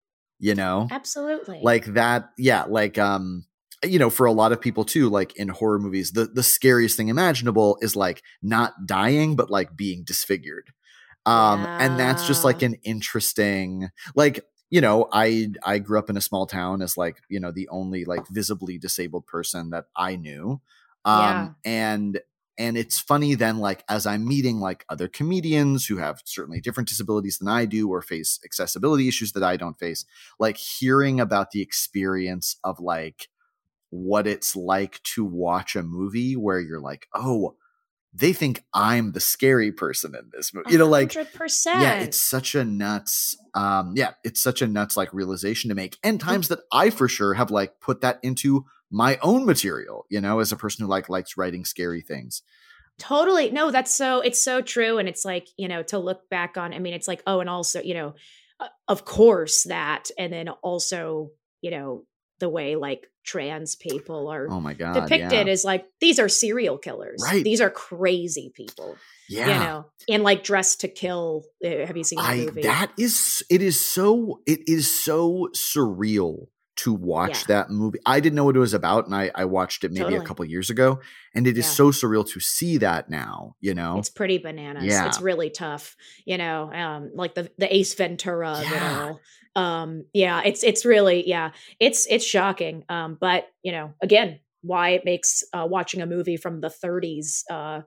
you 0.42 0.56
know? 0.56 0.88
Absolutely. 0.92 1.62
Like 1.64 1.86
that 1.94 2.32
yeah 2.38 2.66
like 2.68 2.98
um 2.98 3.46
you 3.86 4.00
know 4.00 4.10
for 4.10 4.26
a 4.26 4.32
lot 4.32 4.52
of 4.52 4.60
people 4.60 4.84
too 4.84 5.08
like 5.08 5.36
in 5.38 5.48
horror 5.48 5.80
movies 5.80 6.12
the 6.12 6.26
the 6.26 6.44
scariest 6.44 6.98
thing 6.98 7.08
imaginable 7.08 7.78
is 7.82 7.96
like 7.96 8.22
not 8.42 8.74
dying 8.86 9.36
but 9.36 9.50
like 9.50 9.78
being 9.78 10.04
disfigured. 10.04 10.72
Um 11.26 11.66
and 11.80 12.00
that's 12.00 12.28
just 12.28 12.44
like 12.44 12.64
an 12.64 12.76
interesting 12.84 13.90
like 14.16 14.44
you 14.72 14.82
know 14.82 15.08
i 15.14 15.50
i 15.64 15.78
grew 15.78 16.00
up 16.00 16.10
in 16.10 16.18
a 16.18 16.22
small 16.22 16.48
town 16.48 16.82
as 16.82 16.98
like 16.98 17.18
you 17.30 17.40
know 17.40 17.52
the 17.52 17.70
only 17.70 18.04
like 18.06 18.28
visibly 18.30 18.80
disabled 18.80 19.28
person 19.28 19.70
that 19.70 19.86
i 19.96 20.16
knew. 20.16 20.60
Um 21.06 21.56
and 21.64 22.20
and 22.58 22.78
it's 22.78 23.00
funny 23.00 23.36
then 23.36 23.58
like 23.60 23.84
as 23.90 24.06
i'm 24.06 24.28
meeting 24.28 24.60
like 24.60 24.86
other 24.90 25.08
comedians 25.08 25.86
who 25.86 25.98
have 25.98 26.22
certainly 26.26 26.60
different 26.60 26.90
disabilities 26.90 27.38
than 27.38 27.48
i 27.48 27.66
do 27.66 27.90
or 27.90 28.02
face 28.02 28.40
accessibility 28.46 29.08
issues 29.08 29.32
that 29.32 29.44
i 29.44 29.58
don't 29.58 29.80
face 29.80 30.06
like 30.40 30.58
hearing 30.58 31.20
about 31.20 31.52
the 31.52 31.62
experience 31.62 32.58
of 32.64 32.80
like 32.80 33.28
what 33.90 34.28
it's 34.28 34.56
like 34.56 35.02
to 35.04 35.24
watch 35.26 35.76
a 35.76 35.84
movie 35.84 36.36
where 36.36 36.60
you're 36.60 36.80
like 36.80 37.08
oh 37.14 37.56
they 38.14 38.34
think 38.34 38.64
i'm 38.74 39.14
the 39.14 39.20
scary 39.20 39.72
person 39.72 40.14
in 40.16 40.30
this 40.34 40.54
movie 40.54 40.72
you 40.72 40.78
know 40.78 40.88
like 40.88 41.10
100%. 41.10 41.66
yeah 41.82 42.00
it's 42.00 42.22
such 42.22 42.56
a 42.56 42.64
nuts 42.64 43.38
um 43.54 43.94
yeah 43.96 44.12
it's 44.24 44.42
such 44.42 44.62
a 44.62 44.68
nuts 44.68 44.98
like 44.98 45.14
realization 45.14 45.70
to 45.70 45.76
make 45.76 45.98
and 46.04 46.20
times 46.20 46.48
that 46.50 46.60
i 46.72 46.90
for 46.90 47.08
sure 47.08 47.34
have 47.34 47.52
like 47.52 47.80
put 47.80 48.02
that 48.02 48.20
into 48.24 48.66
my 48.92 49.18
own 49.22 49.46
material 49.46 50.06
you 50.10 50.22
know 50.22 50.40
as 50.40 50.52
a 50.52 50.58
person 50.58 50.84
who 50.84 50.90
like 50.90 51.10
likes 51.10 51.38
writing 51.38 51.66
scary 51.66 52.02
things 52.02 52.44
Totally. 53.02 53.50
No, 53.50 53.72
that's 53.72 53.94
so 53.94 54.22
it's 54.22 54.44
so 54.44 54.62
true 54.62 55.00
and 55.00 55.10
it's 55.10 55.26
like, 55.26 55.48
you 55.58 55.68
know, 55.68 55.82
to 55.84 55.98
look 55.98 56.30
back 56.30 56.56
on 56.56 56.74
I 56.74 56.80
mean 56.80 56.94
it's 56.94 57.08
like 57.08 57.24
oh 57.26 57.40
and 57.40 57.50
also, 57.50 57.82
you 57.82 57.96
know, 57.96 58.14
uh, 58.60 58.68
of 58.88 59.06
course 59.06 59.64
that 59.64 60.12
and 60.20 60.32
then 60.32 60.50
also, 60.50 61.32
you 61.62 61.72
know, 61.72 62.06
the 62.40 62.50
way 62.50 62.76
like 62.76 63.08
trans 63.24 63.76
people 63.76 64.28
are 64.28 64.48
oh 64.50 64.60
my 64.60 64.74
god 64.74 64.94
depicted 64.94 65.46
yeah. 65.46 65.52
as 65.52 65.64
like 65.64 65.86
these 66.00 66.20
are 66.20 66.30
serial 66.30 66.78
killers. 66.78 67.24
Right. 67.24 67.44
These 67.44 67.62
are 67.62 67.72
crazy 67.72 68.52
people, 68.54 68.98
yeah 69.28 69.48
you 69.48 69.54
know. 69.64 69.86
And 70.08 70.24
like 70.24 70.44
dressed 70.44 70.82
to 70.82 70.88
kill. 70.88 71.44
Uh, 71.66 71.86
Have 71.88 71.98
you 71.98 72.04
seen 72.04 72.20
that 72.20 72.30
I 72.30 72.38
movie? 72.38 72.62
that 72.64 72.92
is 73.00 73.44
it 73.50 73.64
is 73.64 73.80
so 73.80 74.42
it 74.46 74.60
is 74.68 75.04
so 75.04 75.50
surreal 75.56 76.48
to 76.78 76.94
watch 76.94 77.30
Yeah. 77.42 77.44
that 77.48 77.70
movie. 77.70 78.00
I 78.06 78.20
didn't 78.20 78.36
know 78.36 78.46
what 78.46 78.56
it 78.56 78.60
was 78.60 78.74
about, 78.74 79.06
and 79.06 79.14
I 79.14 79.30
I 79.36 79.46
watched 79.46 79.84
it 79.84 79.92
maybe 79.92 80.06
a 80.06 80.10
Totally. 80.10 80.26
couple 80.26 80.46
years 80.46 80.70
ago, 80.70 81.00
and 81.36 81.46
it 81.46 81.58
is 81.58 81.66
Yeah. 81.66 81.72
so 81.72 81.92
surreal 81.92 82.28
to 82.32 82.40
see 82.40 82.78
that 82.78 83.10
now. 83.10 83.56
You 83.60 83.74
know, 83.74 83.98
It's 84.00 84.10
pretty 84.10 84.38
bananas. 84.38 84.86
Yeah. 84.86 85.08
It's 85.08 85.20
really 85.22 85.50
tough, 85.50 85.96
you 86.26 86.38
know, 86.38 86.72
um, 86.74 87.12
like 87.14 87.36
the 87.36 87.52
the 87.58 87.74
Ace 87.76 87.94
Ventura 87.94 88.52
of 88.52 88.64
Yeah. 88.70 88.76
it 88.78 88.84
all. 88.84 89.20
Um, 89.56 90.06
yeah, 90.14 90.42
it's 90.46 90.64
it's 90.64 90.86
really 90.86 91.28
yeah, 91.28 91.52
it's 91.80 92.08
it's 92.10 92.26
shocking. 92.26 92.86
Um, 92.88 93.18
but 93.20 93.48
you 93.64 93.74
know, 93.74 93.94
again, 94.02 94.40
why 94.62 94.90
it 94.92 95.04
makes 95.06 95.44
uh, 95.54 95.68
watching 95.70 96.02
a 96.02 96.06
movie 96.06 96.38
from 96.38 96.62
the 96.62 96.70
30s 96.70 97.44
uh, 97.50 97.82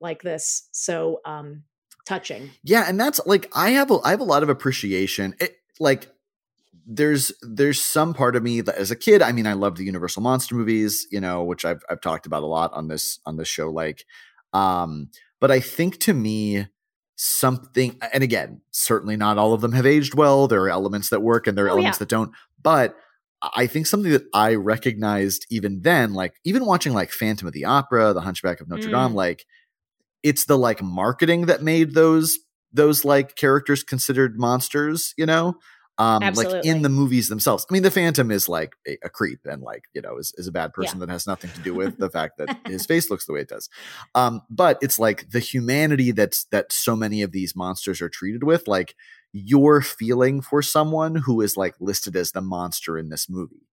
like 0.00 0.20
this 0.22 0.68
so 0.72 1.20
um, 1.24 1.62
touching. 2.04 2.50
yeah, 2.62 2.84
and 2.86 3.00
that's 3.00 3.18
like 3.24 3.50
I 3.56 3.70
have 3.70 3.90
a 3.90 3.98
I 4.04 4.10
have 4.10 4.20
a 4.20 4.24
lot 4.24 4.42
of 4.42 4.50
appreciation. 4.50 5.34
It 5.40 5.56
like 5.80 6.08
there's 6.86 7.32
there's 7.42 7.82
some 7.82 8.14
part 8.14 8.36
of 8.36 8.42
me 8.42 8.60
that 8.60 8.76
as 8.76 8.90
a 8.90 8.96
kid, 8.96 9.20
I 9.22 9.32
mean, 9.32 9.46
I 9.46 9.54
love 9.54 9.76
the 9.76 9.84
Universal 9.84 10.22
monster 10.22 10.54
movies, 10.54 11.06
you 11.10 11.20
know, 11.20 11.42
which 11.42 11.64
I've 11.64 11.82
I've 11.90 12.00
talked 12.00 12.26
about 12.26 12.42
a 12.42 12.46
lot 12.46 12.72
on 12.72 12.88
this 12.88 13.18
on 13.26 13.36
this 13.36 13.48
show. 13.48 13.70
Like, 13.70 14.04
um, 14.52 15.10
but 15.40 15.50
I 15.50 15.60
think 15.60 15.98
to 16.00 16.14
me 16.14 16.66
something 17.18 17.98
and 18.12 18.22
again 18.22 18.60
certainly 18.72 19.16
not 19.16 19.38
all 19.38 19.54
of 19.54 19.62
them 19.62 19.72
have 19.72 19.86
aged 19.86 20.14
well 20.14 20.46
there 20.46 20.60
are 20.64 20.68
elements 20.68 21.08
that 21.08 21.22
work 21.22 21.46
and 21.46 21.56
there 21.56 21.64
are 21.64 21.68
Oh, 21.70 21.72
elements 21.72 21.96
yeah. 21.96 22.00
that 22.00 22.08
don't 22.10 22.30
but 22.62 22.94
i 23.54 23.66
think 23.66 23.86
something 23.86 24.12
that 24.12 24.24
i 24.34 24.54
recognized 24.54 25.46
even 25.48 25.80
then 25.80 26.12
like 26.12 26.34
even 26.44 26.66
watching 26.66 26.92
like 26.92 27.10
phantom 27.10 27.46
of 27.48 27.54
the 27.54 27.64
opera 27.64 28.12
the 28.12 28.20
hunchback 28.20 28.60
of 28.60 28.68
notre 28.68 28.90
Mm. 28.90 29.08
dame 29.08 29.14
like 29.14 29.46
it's 30.22 30.44
the 30.44 30.58
like 30.58 30.82
marketing 30.82 31.46
that 31.46 31.62
made 31.62 31.94
those 31.94 32.38
those 32.70 33.02
like 33.02 33.34
characters 33.34 33.82
considered 33.82 34.38
monsters 34.38 35.14
you 35.16 35.24
know 35.24 35.54
Um, 35.98 36.20
like 36.34 36.64
in 36.64 36.82
the 36.82 36.90
movies 36.90 37.28
themselves. 37.28 37.66
I 37.68 37.72
mean, 37.72 37.82
the 37.82 37.90
Phantom 37.90 38.30
is 38.30 38.50
like 38.50 38.76
a, 38.86 38.98
a 39.04 39.08
creep 39.08 39.40
and 39.46 39.62
like 39.62 39.84
you 39.94 40.02
know 40.02 40.18
is, 40.18 40.34
is 40.36 40.46
a 40.46 40.52
bad 40.52 40.74
person 40.74 40.98
that 41.00 41.08
has 41.08 41.26
nothing 41.26 41.50
to 41.52 41.60
do 41.60 41.74
with 41.74 41.96
the 41.96 42.10
fact 42.10 42.36
that 42.36 42.54
his 42.66 42.84
face 42.90 43.10
looks 43.10 43.24
the 43.24 43.32
way 43.32 43.40
it 43.40 43.48
does. 43.48 43.70
Um, 44.14 44.42
but 44.50 44.78
it's 44.82 44.98
like 44.98 45.30
the 45.30 45.40
humanity 45.40 46.10
that's 46.10 46.44
that 46.52 46.70
so 46.70 46.96
many 46.96 47.22
of 47.22 47.32
these 47.32 47.56
monsters 47.56 48.02
are 48.02 48.10
treated 48.10 48.42
with, 48.44 48.68
like 48.68 48.94
your 49.32 49.80
feeling 49.80 50.42
for 50.42 50.60
someone 50.62 51.14
who 51.14 51.40
is 51.40 51.56
like 51.56 51.74
listed 51.80 52.14
as 52.14 52.32
the 52.32 52.42
monster 52.42 52.98
in 52.98 53.08
this 53.08 53.28
movie. 53.28 53.66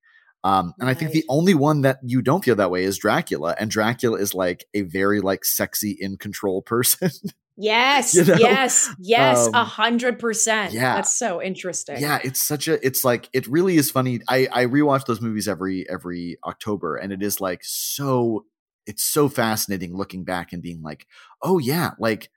Um, 0.45 0.74
and 0.80 0.89
I 0.89 0.93
think 0.93 1.11
the 1.11 1.24
only 1.30 1.53
one 1.53 1.82
that 1.82 1.99
you 2.03 2.21
don't 2.21 2.43
feel 2.43 2.55
that 2.57 2.71
way 2.71 2.84
is 2.84 2.97
Dracula, 2.97 3.55
and 3.57 3.71
Dracula 3.71 4.17
is 4.17 4.34
like 4.34 4.65
a 4.74 4.82
very 4.82 5.21
like 5.21 5.45
sexy 5.45 5.95
in 5.97 6.17
control 6.17 6.61
person. 6.61 7.11
Yes, 7.56 8.14
You 8.16 8.26
know? 8.26 8.36
yes, 8.39 8.89
yes, 8.99 9.47
a 9.54 9.60
Um, 9.60 9.66
hundred 9.66 10.20
percent. 10.20 10.74
yeah. 10.74 10.95
That's 10.95 11.18
so 11.18 11.41
interesting. 11.41 11.99
yeah, 11.99 12.20
it's 12.24 12.41
such 12.41 12.68
a 12.68 12.84
it's 12.86 13.04
like 13.04 13.30
it 13.34 13.45
really 13.47 13.78
is 13.78 13.91
funny. 13.91 14.22
I 14.28 14.47
I 14.51 14.66
rewatch 14.66 15.06
those 15.06 15.22
movies 15.22 15.47
every 15.47 15.88
every 15.89 16.38
October, 16.45 16.95
and 16.95 17.14
it 17.14 17.22
is 17.22 17.39
like 17.39 17.62
so 17.64 18.45
it's 18.86 19.04
so 19.04 19.30
fascinating 19.30 19.95
looking 19.95 20.24
back 20.24 20.51
and 20.51 20.62
being 20.62 20.82
like, 20.82 21.06
oh 21.41 21.60
yeah, 21.60 21.91
like 21.99 22.30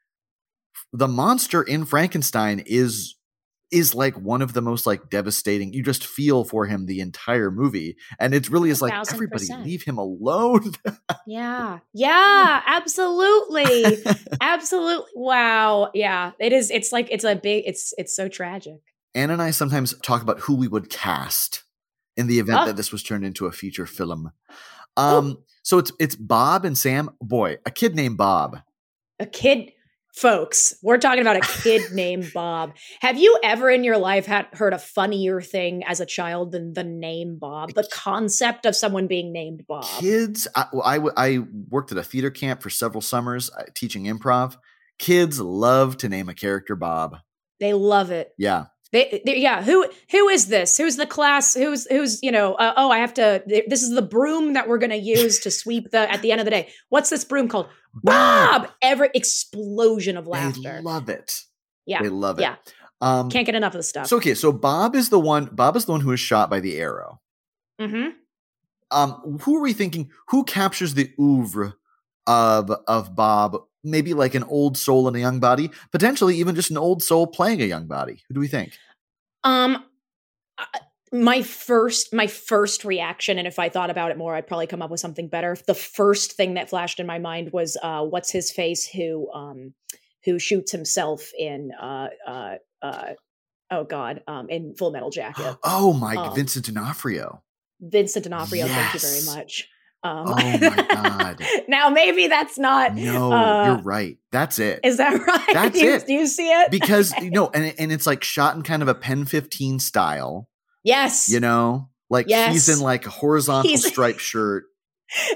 the 0.93 1.09
monster 1.09 1.63
in 1.63 1.85
Frankenstein 1.85 2.63
is 2.67 3.16
is 3.73 3.95
like 3.95 4.15
one 4.17 4.43
of 4.43 4.53
the 4.53 4.63
most 4.63 4.87
like 4.87 5.11
devastating. 5.11 5.73
You 5.73 5.83
just 5.83 6.07
feel 6.07 6.45
for 6.45 6.67
him 6.67 6.87
the 6.87 7.01
entire 7.01 7.51
movie, 7.51 7.97
and 8.21 8.33
it 8.35 8.49
really 8.49 8.71
is 8.71 8.81
like 8.81 8.93
everybody 9.13 9.41
percent. 9.45 9.65
leave 9.65 9.83
him 9.83 9.99
alone. 9.99 10.73
Yeah. 11.29 11.81
Yeah, 11.93 12.63
absolutely. 12.67 13.99
absolutely. 14.41 15.11
Wow. 15.17 15.91
Yeah. 15.93 16.33
It 16.39 16.53
is 16.53 16.71
it's 16.71 16.93
like 16.93 17.09
it's 17.11 17.25
a 17.25 17.35
big 17.35 17.65
it's 17.67 17.93
it's 17.99 18.15
so 18.15 18.29
tragic. 18.29 18.81
Anna 19.15 19.33
and 19.33 19.43
I 19.43 19.51
sometimes 19.51 19.95
talk 20.03 20.23
about 20.23 20.41
who 20.41 20.55
we 20.57 20.69
would 20.69 20.89
cast 20.89 21.65
in 22.17 22.27
the 22.29 22.39
event 22.39 22.61
Oh. 22.63 22.67
that 22.67 22.77
this 22.77 22.93
was 22.93 23.03
turned 23.03 23.25
into 23.25 23.47
a 23.47 23.53
feature 23.53 23.87
film. 23.87 24.31
Um, 24.97 25.39
so 25.63 25.79
it's 25.79 25.91
it's 25.99 26.15
Bob 26.17 26.65
and 26.65 26.79
Sam. 26.79 27.11
Boy, 27.21 27.57
a 27.67 27.71
kid 27.71 27.95
named 27.97 28.17
Bob. 28.19 28.59
A 29.19 29.27
kid 29.27 29.73
folks, 30.17 30.75
we're 30.83 30.99
talking 30.99 31.21
about 31.21 31.37
a 31.37 31.41
kid 31.63 31.93
named 31.93 32.33
Bob. 32.33 32.75
Have 33.01 33.19
you 33.19 33.39
ever 33.43 33.71
in 33.71 33.85
your 33.85 33.99
life 33.99 34.27
had 34.27 34.47
heard 34.53 34.73
a 34.73 34.79
funnier 34.79 35.41
thing 35.41 35.85
as 35.85 36.01
a 36.01 36.07
child 36.07 36.53
than 36.53 36.73
the 36.73 36.85
name 36.85 37.39
Bob? 37.39 37.75
The 37.75 37.89
concept 37.93 38.67
of 38.67 38.75
someone 38.75 39.07
being 39.07 39.33
named 39.33 39.65
Bob. 39.69 39.85
Kids, 39.85 40.49
I, 40.55 40.67
I, 40.85 41.01
I 41.17 41.39
worked 41.69 41.93
at 41.93 41.99
a 41.99 42.03
theater 42.03 42.31
camp 42.31 42.63
for 42.63 42.71
several 42.71 43.01
summers 43.01 43.51
uh, 43.57 43.65
teaching 43.75 44.05
improv. 44.05 44.57
Kids 44.99 45.41
love 45.41 45.99
to 45.99 46.09
name 46.09 46.29
a 46.29 46.35
character 46.35 46.75
Bob. 46.75 47.19
They 47.61 47.75
love 47.75 48.11
it. 48.11 48.33
Yeah, 48.39 48.67
They, 48.93 49.21
they, 49.27 49.39
yeah. 49.39 49.63
Who 49.63 49.87
who 50.11 50.29
is 50.29 50.47
this? 50.47 50.77
Who's 50.79 50.97
the 50.97 51.07
class? 51.07 51.55
Who's 51.55 51.87
who's 51.89 52.23
you 52.23 52.31
know? 52.31 52.55
Uh, 52.55 52.73
oh, 52.77 52.91
I 52.91 52.99
have 52.99 53.13
to. 53.15 53.43
This 53.47 53.83
is 53.83 53.91
the 53.95 54.03
broom 54.03 54.53
that 54.55 54.69
we're 54.69 54.79
going 54.79 54.91
to 54.91 54.97
use 54.97 55.41
to 55.41 55.51
sweep 55.51 55.91
the 55.91 56.11
at 56.11 56.23
the 56.23 56.31
end 56.33 56.41
of 56.41 56.45
the 56.45 56.51
day. 56.53 56.69
What's 56.89 57.11
this 57.11 57.25
broom 57.25 57.49
called? 57.49 57.69
Bob. 57.95 58.69
Every 58.83 59.09
explosion 59.15 60.17
of 60.17 60.27
laughter. 60.27 60.61
They 60.63 60.81
love 60.81 61.09
it. 61.09 61.43
yeah, 61.85 62.03
They 62.03 62.09
love 62.09 62.39
it. 62.39 62.43
yeah. 62.43 62.57
Um, 63.01 63.29
Can't 63.31 63.45
get 63.45 63.55
enough 63.55 63.75
of 63.75 63.79
the 63.79 63.83
stuff. 63.83 64.07
so 64.07 64.17
okay, 64.19 64.35
so 64.35 64.53
Bob 64.53 64.95
is 64.95 65.09
the 65.11 65.21
one. 65.21 65.47
Bob 65.47 65.77
is 65.77 65.85
the 65.85 65.93
one 65.93 66.01
who 66.01 66.13
is 66.13 66.21
shot 66.21 66.49
by 66.49 66.61
the 66.61 66.79
arrow. 66.79 67.21
hmm 67.81 68.09
um 68.93 69.39
who 69.43 69.57
are 69.57 69.61
we 69.63 69.73
thinking 69.73 70.09
who 70.29 70.45
captures 70.45 70.95
the 70.95 71.11
oeuvre 71.21 71.75
of 72.29 72.71
of 72.87 73.17
bob 73.17 73.57
maybe 73.87 74.15
like 74.15 74.35
an 74.35 74.45
old 74.45 74.77
soul 74.77 75.09
in 75.09 75.15
a 75.15 75.19
young 75.19 75.41
body 75.41 75.71
potentially 75.93 76.37
even 76.37 76.55
just 76.55 76.71
an 76.71 76.77
old 76.77 77.03
soul 77.03 77.27
playing 77.27 77.63
a 77.63 77.67
young 77.67 77.87
body 77.87 78.23
who 78.29 78.35
do 78.35 78.41
we 78.41 78.49
think 78.49 78.73
Um, 79.45 79.85
my 81.13 81.43
first 81.43 82.13
my 82.13 82.27
first 82.27 82.85
reaction, 82.85 83.39
and 83.39 83.47
if 83.47 83.59
I 83.59 83.69
thought 83.69 83.91
about 83.91 84.11
it 84.11 84.19
more, 84.19 84.35
I'd 84.35 84.47
probably 84.47 84.67
come 84.67 84.83
up 84.83 84.91
with 84.91 85.01
something 85.01 85.29
better. 85.29 85.57
The 85.67 85.75
first 85.75 86.33
thing 86.33 86.55
that 86.55 86.69
flashed 86.69 86.99
in 86.99 87.07
my 87.07 87.19
mind 87.19 87.53
was 87.53 87.77
uh, 87.83 88.03
what's 88.03 88.31
his 88.31 88.51
face 88.51 88.87
who 88.87 89.31
um 89.33 89.75
who 90.25 90.39
shoots 90.39 90.73
himself 90.73 91.31
in 91.39 91.71
uh 91.81 92.09
uh 92.27 92.55
uh 92.83 93.13
oh 93.71 93.85
god 93.85 94.23
um 94.27 94.51
in 94.51 94.75
Full 94.75 94.91
Metal 94.91 95.11
Jacket. 95.11 95.57
oh 95.65 95.93
my 95.93 96.17
Um, 96.17 96.35
vincent 96.35 96.67
d'onofrio 96.67 97.43
Vincent 97.81 98.25
D'Onofrio, 98.25 98.67
thank 98.67 98.95
you 98.95 99.01
very 99.01 99.25
much. 99.27 99.69
Um, 100.03 100.25
Oh 100.29 100.35
my 100.35 100.87
God. 100.91 101.43
now 101.69 101.89
maybe 101.89 102.29
that's 102.29 102.59
not. 102.59 102.95
no 102.95 103.33
uh, 103.33 103.65
you're 103.67 103.83
right 103.83 104.19
that's 104.31 104.59
it 104.59 104.81
Is 104.85 104.99
that 104.99 105.15
right? 105.27 105.47
That's 105.53 105.79
do 105.79 105.85
you, 105.85 105.93
it. 105.95 106.07
Do 106.07 106.13
you 106.13 106.27
see 106.27 106.49
it? 106.51 106.71
because 106.71 107.13
you 107.21 107.31
know 107.31 107.51
and, 107.53 107.75
and 107.79 107.91
it's 107.93 108.07
like 108.07 108.23
shot 108.23 108.55
in 108.57 108.63
kind 108.63 108.83
of 108.83 108.89
a 108.89 108.95
PEN15 108.95 109.81
style 109.81 110.49
yes, 110.85 111.29
you 111.29 111.41
know 111.41 111.89
like 112.09 112.27
he's 112.29 112.69
in 112.69 112.79
like 112.81 113.07
a 113.07 113.11
horizontal 113.11 113.69
He's- 113.69 113.85
striped 113.85 114.21
shirt 114.21 114.65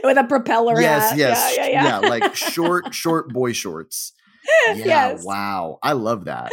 with 0.04 0.16
a 0.18 0.24
propeller 0.24 0.80
yes 0.80 1.10
hat. 1.10 1.18
yes 1.18 1.54
Yeah, 1.56 1.66
yeah, 1.66 2.00
yeah. 2.00 2.08
like 2.08 2.34
short 2.36 2.92
short 2.94 3.32
boy 3.32 3.52
shorts 3.52 4.12
yeah 4.68 4.74
yes. 4.74 5.24
wow 5.24 5.78
i 5.82 5.92
love 5.92 6.24
that 6.24 6.50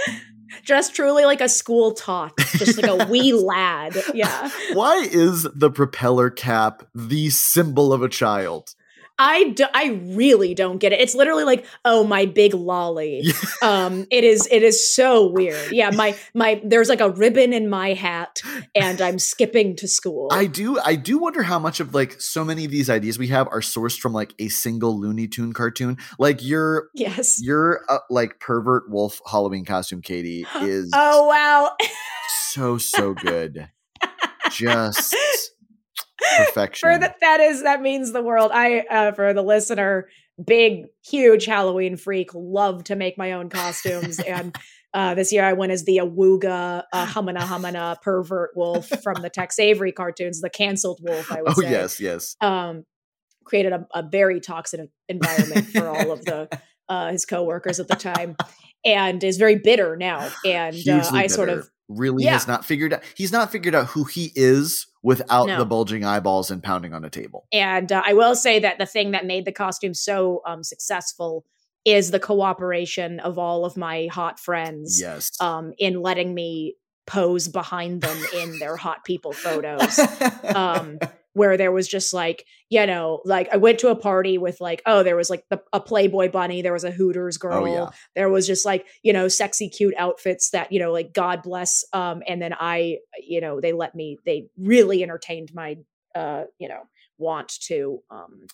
Dressed 0.63 0.95
truly 0.95 1.25
like 1.25 1.41
a 1.41 1.49
school 1.49 1.93
tot, 1.93 2.33
just 2.37 2.81
like 2.81 2.89
a 2.89 3.05
wee 3.09 3.33
lad. 3.33 3.97
Yeah. 4.13 4.49
Why 4.73 4.97
is 5.11 5.47
the 5.53 5.69
propeller 5.69 6.29
cap 6.29 6.87
the 6.93 7.29
symbol 7.29 7.93
of 7.93 8.01
a 8.01 8.09
child? 8.09 8.75
I, 9.19 9.49
do, 9.49 9.65
I 9.73 9.99
really 10.03 10.53
don't 10.53 10.77
get 10.77 10.93
it. 10.93 11.01
It's 11.01 11.15
literally 11.15 11.43
like, 11.43 11.65
oh, 11.83 12.03
my 12.03 12.25
big 12.25 12.53
lolly. 12.53 13.23
Um, 13.59 14.05
it 14.11 14.23
is 14.23 14.47
it 14.51 14.61
is 14.61 14.93
so 14.93 15.25
weird. 15.25 15.71
Yeah, 15.71 15.89
my 15.89 16.15
my 16.35 16.61
there's 16.63 16.89
like 16.89 17.01
a 17.01 17.09
ribbon 17.09 17.53
in 17.53 17.69
my 17.69 17.93
hat, 17.93 18.41
and 18.75 19.01
I'm 19.01 19.17
skipping 19.17 19.75
to 19.77 19.87
school. 19.87 20.27
I 20.31 20.45
do 20.45 20.79
I 20.79 20.95
do 20.95 21.17
wonder 21.17 21.41
how 21.41 21.57
much 21.57 21.79
of 21.79 21.95
like 21.95 22.21
so 22.21 22.45
many 22.45 22.65
of 22.65 22.71
these 22.71 22.89
ideas 22.89 23.17
we 23.17 23.27
have 23.27 23.47
are 23.47 23.61
sourced 23.61 23.99
from 23.99 24.13
like 24.13 24.33
a 24.37 24.49
single 24.49 24.99
Looney 24.99 25.27
Tune 25.27 25.53
cartoon. 25.53 25.97
Like 26.19 26.43
your 26.43 26.89
yes. 26.93 27.41
your 27.41 27.81
uh, 27.89 27.99
like 28.09 28.39
pervert 28.39 28.89
wolf 28.89 29.21
Halloween 29.25 29.65
costume, 29.65 30.01
Katie, 30.01 30.45
is 30.61 30.91
Oh 30.93 31.25
wow. 31.27 31.71
so 32.51 32.77
so 32.77 33.13
good. 33.13 33.69
Just 34.51 35.15
perfection. 36.37 36.89
for 36.89 36.97
the, 36.97 37.13
that 37.21 37.39
is 37.39 37.63
that 37.63 37.81
means 37.81 38.11
the 38.11 38.21
world. 38.21 38.51
I 38.53 38.79
uh, 38.81 39.11
for 39.13 39.33
the 39.33 39.41
listener, 39.41 40.09
big 40.43 40.85
huge 41.05 41.45
Halloween 41.45 41.97
freak, 41.97 42.29
love 42.33 42.83
to 42.85 42.95
make 42.95 43.17
my 43.17 43.33
own 43.33 43.49
costumes 43.49 44.19
and. 44.27 44.55
Uh, 44.93 45.13
this 45.13 45.31
year 45.33 45.43
I 45.43 45.53
went 45.53 45.73
as 45.73 45.83
the 45.83 45.97
Awooga 45.97 46.81
uh, 46.91 47.05
Humana 47.07 47.45
Humana 47.45 47.97
pervert 48.01 48.51
wolf 48.55 48.87
from 49.03 49.21
the 49.21 49.29
Tex 49.29 49.59
Avery 49.59 49.91
cartoons, 49.91 50.39
the 50.41 50.49
canceled 50.49 50.99
wolf, 51.03 51.29
I 51.31 51.41
would 51.43 51.51
say. 51.55 51.55
oh 51.57 51.61
say. 51.61 51.69
yes, 51.71 51.99
yes. 51.99 52.35
um, 52.41 52.83
created 53.43 53.73
a, 53.73 53.85
a 53.93 54.01
very 54.01 54.39
toxic 54.39 54.89
environment 55.09 55.67
for 55.67 55.87
all 55.87 56.11
of 56.11 56.23
the 56.25 56.49
uh, 56.89 57.11
his 57.11 57.25
coworkers 57.25 57.79
at 57.81 57.89
the 57.89 57.95
time, 57.95 58.37
and 58.83 59.23
is 59.23 59.37
very 59.37 59.57
bitter 59.57 59.97
now. 59.97 60.29
And 60.45 60.75
uh, 60.87 61.03
I 61.11 61.27
sort 61.27 61.49
of 61.49 61.69
really 61.89 62.23
Yeah. 62.23 62.31
has 62.31 62.47
not 62.47 62.65
figured 62.65 62.93
out 62.93 63.03
he's 63.13 63.31
not 63.31 63.51
figured 63.51 63.75
out 63.75 63.87
who 63.87 64.05
he 64.05 64.31
is 64.35 64.87
without 65.07 65.47
No. 65.47 65.57
the 65.57 65.65
bulging 65.65 66.03
eyeballs 66.03 66.51
and 66.51 66.61
pounding 66.61 66.93
on 66.93 67.03
a 67.05 67.09
table. 67.09 67.41
and 67.53 67.89
uh, 67.91 68.01
I 68.05 68.13
will 68.13 68.35
say 68.35 68.59
that 68.59 68.77
the 68.77 68.85
thing 68.85 69.11
that 69.11 69.25
made 69.25 69.45
the 69.45 69.51
costume 69.63 69.93
so 69.93 70.41
um, 70.45 70.63
successful 70.63 71.45
is 71.85 72.11
the 72.11 72.19
cooperation 72.19 73.19
of 73.21 73.39
all 73.39 73.63
of 73.63 73.77
my 73.77 74.07
hot 74.11 74.39
friends 74.39 74.99
Yes. 74.99 75.31
um, 75.39 75.73
in 75.77 76.01
letting 76.01 76.33
me 76.33 76.75
pose 77.05 77.47
behind 77.47 78.01
them 78.01 78.17
in 78.41 78.59
their 78.59 78.75
hot 78.75 79.05
people 79.05 79.31
photos. 79.45 79.97
um 80.63 80.99
where 81.37 81.55
there 81.55 81.71
was 81.71 81.87
just 81.87 82.13
like 82.13 82.45
you 82.69 82.85
know 82.85 83.21
like 83.23 83.47
i 83.53 83.57
went 83.57 83.79
to 83.79 83.89
a 83.89 83.95
party 83.95 84.37
with 84.37 84.59
like 84.59 84.81
oh 84.85 85.03
there 85.03 85.15
was 85.15 85.29
like 85.29 85.43
the, 85.49 85.61
a 85.71 85.79
playboy 85.79 86.29
bunny 86.29 86.61
there 86.61 86.73
was 86.73 86.83
a 86.83 86.91
hooters 86.91 87.37
girl 87.37 87.63
Oh, 87.63 87.65
yeah. 87.65 87.89
there 88.15 88.29
was 88.29 88.45
just 88.47 88.65
like 88.65 88.85
you 89.03 89.13
know 89.13 89.27
sexy 89.27 89.69
cute 89.69 89.93
outfits 89.97 90.49
that 90.49 90.71
you 90.71 90.79
know 90.79 90.91
like 90.91 91.13
god 91.13 91.43
bless 91.43 91.83
um 91.93 92.21
and 92.27 92.41
then 92.41 92.53
i 92.59 92.97
you 93.25 93.39
know 93.39 93.61
they 93.61 93.71
let 93.73 93.95
me 93.95 94.17
they 94.25 94.47
really 94.57 95.03
entertained 95.03 95.51
my 95.53 95.77
uh 96.15 96.43
you 96.59 96.67
know 96.67 96.81
want 97.19 97.49
to 97.61 98.01
um 98.11 98.47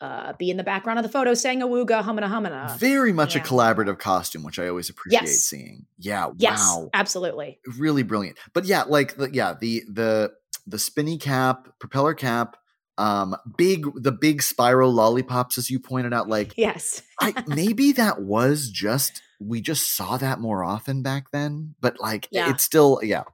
uh 0.00 0.32
be 0.34 0.50
in 0.50 0.56
the 0.56 0.62
background 0.64 0.98
of 0.98 1.02
the 1.02 1.08
photo 1.08 1.32
saying 1.34 1.60
awooga 1.60 2.04
humana 2.04 2.28
humana 2.28 2.76
Very 2.78 3.12
much 3.12 3.34
a 3.34 3.38
collaborative 3.40 3.98
costume, 3.98 4.42
which 4.42 4.58
I 4.58 4.68
always 4.68 4.90
appreciate 4.90 5.22
Yes. 5.22 5.42
seeing. 5.42 5.86
Yeah, 5.98 6.30
yes 6.36 6.58
wow. 6.60 6.90
absolutely 6.92 7.60
Really 7.78 8.02
brilliant. 8.02 8.38
But 8.52 8.64
yeah, 8.66 8.82
like 8.82 9.16
the 9.16 9.30
yeah, 9.32 9.54
the 9.58 9.82
the 9.90 10.32
the 10.66 10.78
spinny 10.78 11.16
cap, 11.16 11.68
propeller 11.78 12.12
cap, 12.14 12.56
um, 12.98 13.36
big 13.56 13.86
the 13.94 14.12
big 14.12 14.42
spiral 14.42 14.92
lollipops, 14.92 15.56
as 15.58 15.70
you 15.70 15.78
pointed 15.80 16.12
out, 16.12 16.28
like 16.28 16.52
yes 16.58 17.02
I 17.20 17.32
maybe 17.46 17.92
that 17.92 18.20
was 18.22 18.68
just 18.70 19.22
we 19.40 19.60
just 19.60 19.94
saw 19.96 20.16
that 20.18 20.40
more 20.40 20.64
often 20.64 21.02
back 21.02 21.30
then, 21.30 21.74
but 21.80 22.00
like 22.00 22.28
Yeah. 22.30 22.50
it's 22.50 22.64
still 22.64 23.00
yeah. 23.02 23.24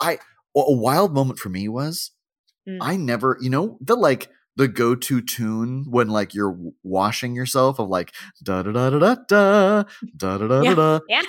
I 0.00 0.18
a 0.54 0.72
wild 0.72 1.12
moment 1.12 1.38
for 1.38 1.48
me 1.50 1.68
was 1.68 2.12
Mm. 2.68 2.78
I 2.80 2.96
never, 2.96 3.38
you 3.40 3.48
know, 3.48 3.78
the 3.80 3.94
like 3.94 4.28
the 4.56 4.68
go-to 4.68 5.20
tune 5.20 5.84
when 5.88 6.08
like 6.08 6.34
you're 6.34 6.56
washing 6.82 7.34
yourself 7.34 7.78
of 7.78 7.88
like 7.88 8.14
da 8.42 8.62
da 8.62 8.72
da 8.72 8.90
da 8.90 8.98
da 8.98 9.14
da 9.28 9.84
da 10.16 10.38
da 10.38 10.62
da 10.62 10.74
da. 10.74 11.00
yeah 11.08 11.22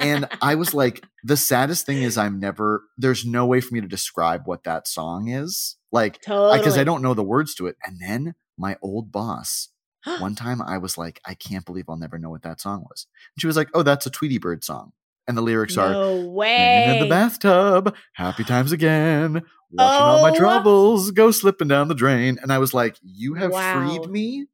and 0.00 0.26
I 0.42 0.54
was 0.54 0.74
like, 0.74 1.04
the 1.22 1.36
saddest 1.36 1.86
thing 1.86 2.02
is 2.02 2.18
I'm 2.18 2.40
never. 2.40 2.84
There's 2.96 3.24
no 3.24 3.46
way 3.46 3.60
for 3.60 3.74
me 3.74 3.80
to 3.80 3.86
describe 3.86 4.42
what 4.46 4.64
that 4.64 4.88
song 4.88 5.28
is, 5.28 5.76
like, 5.92 6.20
totally. 6.22 6.58
because 6.58 6.78
I 6.78 6.84
don't 6.84 7.02
know 7.02 7.14
the 7.14 7.22
words 7.22 7.54
to 7.56 7.66
it. 7.66 7.76
And 7.84 8.00
then 8.00 8.34
my 8.58 8.76
old 8.82 9.12
boss. 9.12 9.68
One 10.18 10.34
time 10.34 10.62
I 10.62 10.78
was 10.78 10.96
like, 10.96 11.20
I 11.26 11.34
can't 11.34 11.66
believe 11.66 11.84
I'll 11.88 11.98
never 11.98 12.18
know 12.18 12.30
what 12.30 12.42
that 12.42 12.60
song 12.60 12.86
was. 12.88 13.06
And 13.36 13.40
she 13.40 13.46
was 13.46 13.56
like, 13.56 13.68
Oh, 13.74 13.82
that's 13.82 14.06
a 14.06 14.10
Tweety 14.10 14.38
Bird 14.38 14.64
song. 14.64 14.92
And 15.30 15.38
the 15.38 15.42
lyrics 15.42 15.76
are 15.78 15.92
no 15.92 16.16
Swinging 16.24 16.34
way. 16.34 16.84
in 16.90 16.98
the 16.98 17.06
bathtub, 17.06 17.94
happy 18.14 18.42
times 18.44 18.72
again. 18.72 19.42
Watching 19.70 20.06
all 20.06 20.20
my 20.20 20.30
Oh. 20.30 20.34
troubles 20.34 21.12
go 21.12 21.30
slipping 21.30 21.68
down 21.68 21.86
the 21.88 21.94
drain. 21.94 22.38
And 22.42 22.52
I 22.52 22.58
was 22.58 22.74
like, 22.74 22.96
You 23.02 23.34
have 23.34 23.52
Wow. 23.52 23.72
freed 24.02 24.10
me 24.10 24.46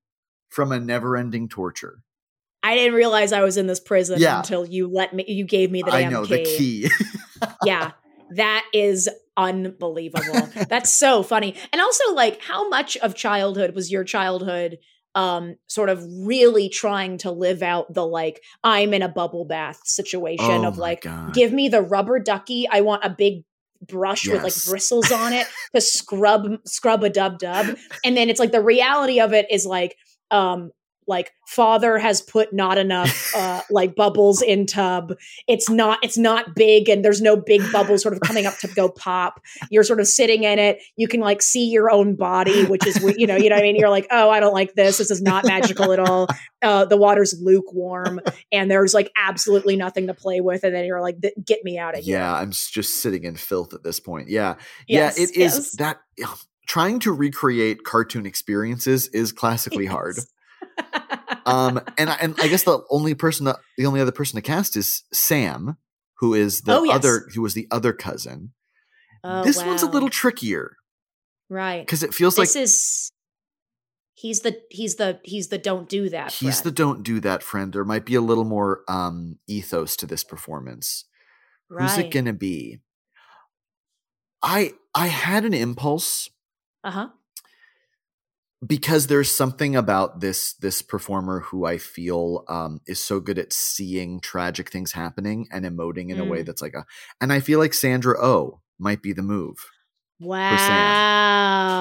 from 0.50 0.70
a 0.72 0.78
never 0.78 1.16
ending 1.16 1.48
torture. 1.48 2.00
I 2.62 2.74
didn't 2.74 2.94
realize 2.94 3.32
I 3.32 3.42
was 3.42 3.56
in 3.56 3.66
this 3.66 3.80
prison 3.80 4.18
Yeah. 4.20 4.38
until 4.38 4.66
you 4.66 4.88
let 4.88 5.14
me. 5.14 5.24
You 5.26 5.44
gave 5.44 5.70
me 5.70 5.82
the 5.82 5.92
I 5.92 6.04
know 6.08 6.26
key. 6.26 6.30
the 6.36 6.44
key. 6.44 6.90
yeah, 7.64 7.92
that 8.36 8.64
is 8.74 9.08
unbelievable. 9.36 10.50
That's 10.68 10.92
so 10.92 11.22
funny. 11.22 11.54
And 11.72 11.80
also, 11.80 12.12
like, 12.14 12.40
how 12.42 12.68
much 12.68 12.96
of 12.98 13.14
childhood 13.14 13.74
was 13.74 13.90
your 13.90 14.04
childhood? 14.04 14.78
Um, 15.16 15.56
sort 15.66 15.88
of 15.88 16.04
really 16.06 16.68
trying 16.68 17.16
to 17.18 17.30
live 17.30 17.62
out 17.62 17.92
the 17.92 18.06
like 18.06 18.42
I'm 18.62 18.92
in 18.92 19.00
a 19.00 19.08
bubble 19.08 19.46
bath 19.46 19.80
situation 19.84 20.44
Oh 20.50 20.66
of 20.66 20.76
like 20.76 21.00
God. 21.00 21.32
give 21.32 21.52
me 21.54 21.68
the 21.68 21.80
rubber 21.80 22.18
ducky. 22.18 22.68
I 22.70 22.82
want 22.82 23.02
a 23.02 23.08
big 23.10 23.44
brush 23.80 24.28
with 24.28 24.42
like 24.42 24.54
bristles 24.66 25.10
on 25.10 25.32
it 25.32 25.46
to 25.74 25.80
scrub 25.80 26.58
scrub 26.66 27.02
a 27.02 27.10
dub 27.10 27.38
dub. 27.38 27.76
And 28.04 28.16
then 28.16 28.28
it's 28.28 28.38
like 28.38 28.52
the 28.52 28.62
reality 28.62 29.18
of 29.18 29.32
it 29.32 29.46
is 29.50 29.64
like 29.64 29.96
um 30.30 30.70
like 31.07 31.32
father 31.46 31.98
has 31.98 32.20
put 32.20 32.52
not 32.52 32.76
enough 32.76 33.32
uh 33.36 33.62
like 33.70 33.94
bubbles 33.94 34.42
in 34.42 34.66
tub 34.66 35.14
it's 35.46 35.70
not 35.70 35.98
it's 36.02 36.18
not 36.18 36.54
big 36.54 36.88
and 36.88 37.04
there's 37.04 37.20
no 37.20 37.36
big 37.36 37.62
bubbles 37.70 38.02
sort 38.02 38.14
of 38.14 38.20
coming 38.20 38.46
up 38.46 38.57
to 38.59 38.68
go 38.68 38.88
pop 38.88 39.40
you're 39.70 39.84
sort 39.84 40.00
of 40.00 40.09
sitting 40.09 40.42
in 40.42 40.59
it 40.59 40.82
you 40.96 41.07
can 41.07 41.20
like 41.20 41.40
see 41.40 41.68
your 41.68 41.90
own 41.90 42.16
body 42.16 42.64
which 42.64 42.86
is 42.86 43.00
you 43.16 43.26
know 43.26 43.36
you 43.36 43.48
know 43.48 43.57
what 43.57 43.61
i 43.61 43.62
mean 43.62 43.76
you're 43.76 43.88
like 43.90 44.07
oh 44.11 44.30
i 44.30 44.40
don't 44.40 44.54
like 44.54 44.74
this 44.74 44.98
this 44.98 45.11
is 45.11 45.22
not 45.22 45.46
magical 45.46 45.92
at 45.92 46.00
all 46.00 46.26
uh 46.62 46.84
the 46.84 46.96
water's 46.96 47.40
lukewarm 47.40 48.20
and 48.50 48.70
there's 48.70 48.92
like 48.92 49.12
absolutely 49.16 49.76
nothing 49.76 50.09
to 50.09 50.14
play 50.14 50.40
with 50.40 50.64
and 50.64 50.74
then 50.74 50.84
you're 50.84 51.00
like 51.00 51.16
get 51.44 51.62
me 51.62 51.78
out 51.78 51.96
of 51.96 52.02
here 52.02 52.16
yeah, 52.16 52.34
I'm 52.34 52.50
just 52.50 53.02
sitting 53.02 53.24
in 53.24 53.36
filth 53.36 53.74
at 53.74 53.82
this 53.82 54.00
point. 54.00 54.28
Yeah. 54.28 54.57
Yes, 54.88 55.18
yeah, 55.18 55.24
it 55.24 55.30
is 55.30 55.57
yes. 55.57 55.70
that 55.76 56.00
ugh, 56.24 56.38
trying 56.66 56.98
to 57.00 57.12
recreate 57.12 57.84
cartoon 57.84 58.26
experiences 58.26 59.09
is 59.09 59.32
classically 59.32 59.86
hard. 59.86 60.16
Um 61.44 61.80
and 61.98 62.10
I, 62.10 62.14
and 62.20 62.34
I 62.40 62.48
guess 62.48 62.64
the 62.64 62.82
only 62.90 63.14
person 63.14 63.46
that, 63.46 63.56
the 63.76 63.86
only 63.86 64.00
other 64.00 64.12
person 64.12 64.36
to 64.36 64.42
cast 64.42 64.76
is 64.76 65.04
Sam, 65.12 65.76
who 66.18 66.34
is 66.34 66.62
the 66.62 66.72
Oh, 66.72 66.82
yes. 66.84 66.96
other 66.96 67.26
who 67.34 67.42
was 67.42 67.54
the 67.54 67.68
other 67.70 67.92
cousin. 67.92 68.52
Oh, 69.24 69.42
this 69.42 69.64
one's 69.64 69.82
a 69.82 69.86
little 69.86 70.10
trickier 70.10 70.76
right 71.48 71.86
because 71.86 72.02
it 72.02 72.12
feels 72.14 72.36
like 72.38 72.48
this 72.48 72.56
is 72.56 73.12
he's 74.14 74.40
the 74.40 74.60
he's 74.70 74.96
the 74.96 75.20
he's 75.24 75.48
the 75.48 75.58
don't 75.58 75.88
do 75.88 76.08
that 76.08 76.32
he's 76.32 76.62
the 76.62 76.70
don't 76.70 77.02
do 77.02 77.20
that 77.20 77.42
friend. 77.42 77.72
There 77.72 77.84
might 77.84 78.04
be 78.04 78.14
a 78.14 78.20
little 78.20 78.44
more 78.44 78.82
um 78.88 79.38
ethos 79.46 79.96
to 79.96 80.06
this 80.06 80.24
performance. 80.24 81.04
Who's 81.68 81.98
it 81.98 82.10
gonna 82.10 82.32
be? 82.32 82.80
I 84.42 84.72
I 84.94 85.08
had 85.08 85.44
an 85.44 85.54
impulse 85.54 86.30
uh-huh 86.84 87.08
because 88.66 89.06
there's 89.06 89.30
something 89.30 89.76
about 89.76 90.20
this 90.20 90.54
this 90.54 90.82
performer 90.82 91.40
who 91.40 91.64
I 91.64 91.78
feel 91.78 92.44
um, 92.48 92.80
is 92.86 93.02
so 93.02 93.20
good 93.20 93.38
at 93.38 93.52
seeing 93.52 94.20
tragic 94.20 94.70
things 94.70 94.92
happening 94.92 95.46
and 95.52 95.64
emoting 95.64 96.10
in 96.10 96.18
a 96.20 96.24
way 96.24 96.42
Mm. 96.42 96.46
that's 96.46 96.62
like 96.62 96.74
a, 96.74 96.84
and 97.20 97.32
I 97.32 97.40
feel 97.40 97.58
like 97.58 97.74
Sandra 97.74 98.16
Oh 98.20 98.60
might 98.78 99.02
be 99.02 99.12
the 99.12 99.22
move. 99.22 99.56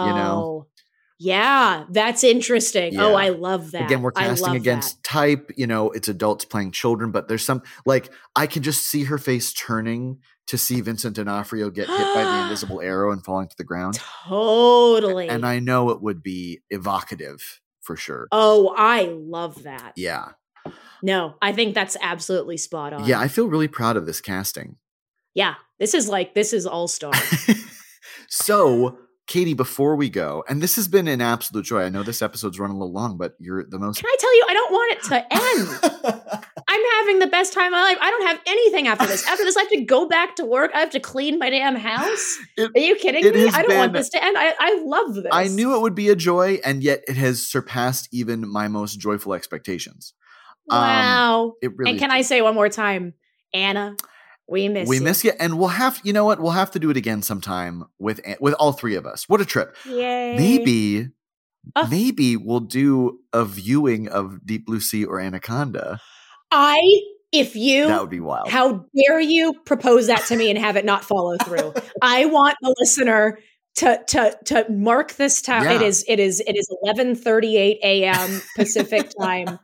Wow. 0.04 0.68
Yeah, 1.18 1.86
that's 1.90 2.24
interesting. 2.24 3.00
Oh, 3.00 3.16
I 3.16 3.30
love 3.30 3.72
that. 3.72 3.84
Again, 3.86 4.02
we're 4.02 4.12
casting 4.12 4.56
against 4.56 5.02
type. 5.04 5.50
You 5.56 5.66
know, 5.68 5.92
it's 5.92 6.08
adults 6.10 6.44
playing 6.46 6.72
children, 6.72 7.12
but 7.12 7.28
there's 7.28 7.46
some 7.46 7.64
like 7.86 8.12
I 8.36 8.48
can 8.48 8.64
just 8.64 8.88
see 8.88 9.06
her 9.06 9.18
face 9.18 9.54
turning 9.54 10.20
to 10.48 10.58
see 10.58 10.82
Vincent 10.82 11.16
D'Onofrio 11.16 11.70
get 11.70 11.88
hit 11.88 12.14
by 12.14 12.24
the 12.24 12.42
invisible 12.44 12.82
arrow 12.82 13.12
and 13.12 13.24
falling 13.24 13.48
to 13.48 13.56
the 13.58 13.64
ground, 13.64 14.00
Totally. 14.28 15.30
and 15.30 15.46
I 15.46 15.60
know 15.60 15.90
it 15.90 16.02
would 16.02 16.22
be 16.22 16.60
evocative 16.70 17.62
for 17.82 17.96
sure. 17.96 18.28
oh, 18.32 18.74
I 18.78 19.04
love 19.06 19.64
that. 19.64 19.94
Yeah, 19.96 20.30
No, 21.02 21.36
I 21.42 21.52
think 21.54 21.76
that's 21.76 21.96
absolutely 22.02 22.58
spot 22.58 22.94
on. 22.94 23.06
yeah, 23.06 23.20
I 23.20 23.28
feel 23.28 23.48
really 23.48 23.68
proud 23.68 23.96
of 23.98 24.06
this 24.06 24.22
casting. 24.22 24.76
yeah. 25.34 25.56
This 25.78 25.94
is 25.94 26.08
like 26.08 26.34
this 26.36 26.54
is 26.54 26.66
all 26.66 26.88
star. 26.88 27.12
so, 28.30 28.98
Katie, 29.28 29.56
before 29.56 29.96
we 29.96 30.08
go, 30.10 30.44
and 30.48 30.62
this 30.62 30.76
has 30.76 30.88
been 30.88 31.08
an 31.08 31.20
absolute 31.20 31.66
joy. 31.66 31.82
I 31.82 31.90
know 31.90 32.04
this 32.04 32.22
episode's 32.22 32.60
running 32.60 32.76
a 32.76 32.80
little 32.80 32.94
long, 32.94 33.18
but 33.18 33.34
you're 33.40 33.64
the 33.64 33.80
most. 33.80 34.00
Can 34.00 34.06
I 34.08 34.16
tell 34.20 34.36
you, 34.36 34.46
I 34.48 34.54
don't 34.54 34.72
want 34.72 34.92
it 34.94 35.04
to 35.04 36.14
end. 36.14 36.54
I'm 36.68 36.82
having 37.00 37.20
the 37.20 37.28
best 37.28 37.52
time 37.52 37.68
of 37.68 37.72
my 37.72 37.82
life. 37.82 37.98
I 38.02 38.12
don't 38.12 38.28
have 38.28 38.40
anything 38.46 38.88
after 38.88 39.08
this. 39.08 39.28
After 39.28 39.44
this, 39.44 39.58
I 39.58 39.62
have 39.62 39.70
to 39.70 39.84
go 39.84 40.08
back 40.08 40.36
to 40.36 40.46
work. 40.46 40.70
I 40.76 40.80
have 40.80 40.92
to 40.92 41.00
clean 41.00 41.40
my 41.40 41.50
damn 41.50 41.76
house. 41.76 42.38
It- 42.58 42.72
Are 42.76 42.80
you 42.80 42.96
kidding 42.96 43.24
me? 43.24 43.48
I 43.52 43.64
don't 43.64 43.78
want 43.78 43.94
this 43.94 44.10
to 44.10 44.24
end. 44.24 44.38
I, 44.38 44.54
I 44.60 44.82
love 44.86 45.16
this. 45.16 45.26
I 45.32 45.48
knew 45.48 45.76
it 45.76 45.82
would 45.82 45.96
be 45.96 46.10
a 46.10 46.16
joy, 46.16 46.60
and 46.64 46.84
yet 46.84 47.04
it 47.08 47.18
has 47.18 47.42
surpassed 47.42 48.08
even 48.12 48.48
my 48.48 48.68
most 48.68 49.00
joyful 49.00 49.34
expectations. 49.34 50.14
Um, 50.70 50.80
Wow. 50.80 51.54
It 51.64 51.76
really. 51.76 51.92
and 51.92 52.00
can 52.00 52.12
I 52.12 52.22
say 52.22 52.42
one 52.42 52.54
more 52.56 52.70
time, 52.70 53.14
Anna, 53.54 53.96
we 54.48 54.70
miss 54.70 54.88
we 54.88 54.98
you. 54.98 55.04
miss 55.04 55.24
you, 55.24 55.32
and 55.40 55.58
we'll 55.58 55.70
have. 55.70 56.00
You 56.04 56.14
know 56.14 56.26
what? 56.26 56.40
We'll 56.40 56.52
have 56.52 56.72
to 56.72 56.80
do 56.80 56.90
it 56.90 56.98
again 56.98 57.22
sometime 57.22 57.86
with 58.00 58.20
with 58.40 58.54
all 58.56 58.72
three 58.74 58.96
of 58.96 59.06
us. 59.06 59.28
What 59.30 59.42
a 59.42 59.46
trip! 59.46 59.76
Yay. 59.86 60.36
Maybe, 60.38 61.10
Oh. 61.76 61.88
maybe 61.88 62.38
we'll 62.38 62.60
do 62.60 63.20
a 63.34 63.44
viewing 63.44 64.08
of 64.08 64.46
Deep 64.46 64.66
Blue 64.68 64.80
Sea 64.80 65.04
or 65.06 65.20
Anaconda. 65.20 66.00
I, 66.52 66.80
if 67.32 67.56
you, 67.56 67.88
That 67.88 68.02
would 68.02 68.10
be 68.12 68.20
wild. 68.20 68.50
how 68.50 68.86
dare 68.96 69.20
you 69.20 69.54
propose 69.66 70.06
that 70.08 70.24
to 70.28 70.36
me 70.36 70.52
and 70.52 70.60
have 70.60 70.76
it 70.78 70.86
not 70.86 71.04
follow 71.04 71.38
through? 71.38 71.74
I 72.04 72.26
want 72.26 72.56
the 72.62 72.76
listener 72.80 73.40
to 73.78 74.00
to 74.08 74.38
to 74.46 74.66
mark 74.70 75.14
this 75.16 75.42
time. 75.42 75.66
It 75.68 75.82
Yeah. 75.82 75.88
is 75.88 76.06
it 76.08 76.20
is 76.20 76.40
it 76.46 76.56
is 76.56 76.70
eleven 76.84 77.16
thirty 77.16 77.58
eight 77.58 77.80
a.m. 77.84 78.42
Pacific 78.56 79.10
time. 79.20 79.58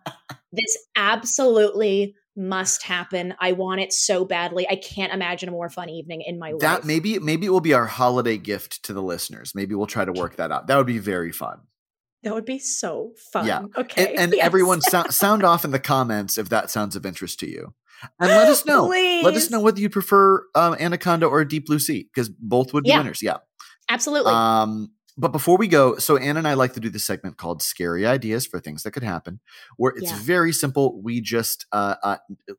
This 0.51 0.75
absolutely 0.97 2.15
must 2.36 2.84
happen. 2.84 3.34
I 3.39 3.51
want 3.51 3.82
it 3.82 3.91
so 3.93 4.23
badly. 4.25 4.67
I 4.69 4.75
can't 4.77 5.13
imagine 5.13 5.49
a 5.49 5.51
more 5.51 5.69
fun 5.69 5.89
evening 5.89 6.21
in 6.25 6.39
my 6.39 6.51
that 6.51 6.61
life. 6.61 6.82
That 6.82 6.86
maybe 6.88 7.19
maybe 7.19 7.45
it 7.45 7.49
will 7.49 7.59
be 7.61 7.73
our 7.73 7.86
holiday 7.88 8.38
gift 8.38 8.84
to 8.84 8.93
the 8.93 9.01
listeners. 9.01 9.53
Maybe 9.53 9.75
we'll 9.75 9.88
try 9.88 10.05
to 10.05 10.13
work 10.13 10.38
that 10.38 10.51
out. 10.51 10.67
That 10.67 10.77
would 10.77 10.88
be 10.88 10.99
very 10.99 11.32
fun. 11.32 11.59
that 12.23 12.34
would 12.34 12.45
be 12.45 12.59
so 12.59 13.13
fun. 13.34 13.47
Yeah. 13.47 13.63
Okay. 13.75 14.09
And, 14.11 14.17
and 14.19 14.34
Yes. 14.36 14.45
everyone 14.45 14.79
sound, 14.82 15.13
sound 15.13 15.43
off 15.43 15.65
in 15.65 15.71
the 15.71 15.79
comments 15.79 16.38
if 16.38 16.49
that 16.49 16.69
sounds 16.69 16.95
of 16.95 17.05
interest 17.05 17.39
to 17.39 17.49
you. 17.49 17.73
And 18.19 18.29
let 18.29 18.47
us 18.47 18.65
know. 18.65 18.86
Let 18.88 19.36
us 19.36 19.49
know 19.51 19.59
whether 19.59 19.79
you 19.79 19.89
prefer 19.89 20.43
um, 20.55 20.75
Anaconda 20.79 21.25
or 21.27 21.43
Deep 21.45 21.65
Blue 21.67 21.79
Sea 21.79 22.07
because 22.13 22.29
both 22.29 22.73
would 22.73 22.84
be 22.84 22.89
Yeah. 22.89 22.99
winners. 22.99 23.21
Yeah. 23.21 23.38
Absolutely. 23.89 24.32
Um, 24.32 24.91
but 25.18 25.32
before 25.32 25.57
we 25.57 25.68
go, 25.68 25.97
so 25.97 26.18
Anna 26.18 26.39
and 26.39 26.47
I 26.47 26.53
like 26.53 26.74
to 26.74 26.80
do 26.80 26.89
this 26.89 27.05
segment 27.05 27.38
called 27.38 27.62
"Scary 27.62 28.05
Ideas 28.05 28.45
for 28.45 28.59
Things 28.59 28.84
That 28.84 28.91
Could 28.91 29.03
Happen," 29.03 29.39
where 29.78 29.91
it's 29.95 30.12
Yeah. 30.12 30.20
very 30.22 30.51
simple. 30.53 31.01
We 31.01 31.22
just 31.22 31.66
uh, 31.72 31.95
uh, 32.03 32.18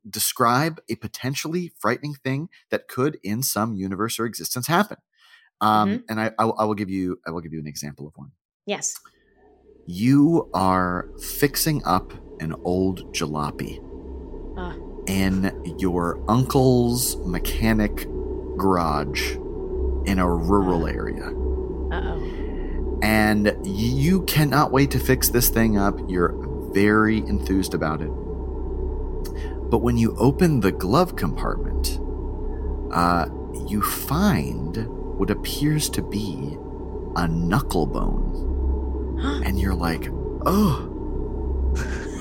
describe 0.08 0.80
a 0.88 0.94
potentially 0.96 1.72
frightening 1.78 2.14
thing 2.14 2.48
that 2.70 2.88
could, 2.88 3.18
in 3.22 3.42
some 3.42 3.74
universe 3.74 4.18
or 4.20 4.26
existence, 4.26 4.66
happen. 4.66 4.98
Um, 5.60 5.88
Mm-hmm. 5.90 6.02
And 6.08 6.20
I, 6.20 6.30
I, 6.38 6.44
will- 6.44 6.56
I 6.58 6.64
will 6.64 6.74
give 6.74 6.90
you, 6.90 7.18
I 7.26 7.30
will 7.30 7.40
give 7.40 7.52
you 7.52 7.60
an 7.60 7.66
example 7.66 8.06
of 8.06 8.12
one. 8.16 8.32
yes. 8.66 8.94
You 9.86 10.48
are 10.54 11.08
fixing 11.20 11.82
up 11.84 12.12
an 12.40 12.54
old 12.64 13.12
jalopy 13.12 13.78
Uh. 14.56 14.74
in 15.08 15.74
your 15.78 16.22
uncle's 16.30 17.16
mechanic 17.26 18.06
garage 18.56 19.32
in 20.06 20.18
a 20.20 20.28
rural 20.28 20.86
area. 20.86 21.26
Uh 21.90 22.00
oh. 22.14 22.20
And 23.02 23.54
you 23.64 24.22
cannot 24.22 24.70
wait 24.70 24.92
to 24.92 24.98
fix 24.98 25.28
this 25.28 25.48
thing 25.48 25.76
up. 25.76 25.98
You're 26.08 26.34
very 26.72 27.18
enthused 27.18 27.74
about 27.74 28.00
it. 28.00 28.10
But 29.70 29.78
when 29.78 29.98
you 29.98 30.14
open 30.16 30.60
the 30.60 30.72
glove 30.72 31.16
compartment, 31.16 31.98
uh, 32.92 33.26
you 33.66 33.82
find 33.82 34.86
what 35.18 35.30
appears 35.30 35.90
to 35.90 36.02
be 36.02 36.56
a 37.16 37.28
knuckle 37.28 37.86
bone. 37.86 38.48
And 39.44 39.60
you're 39.60 39.74
like, 39.74 40.08
oh. 40.46 40.88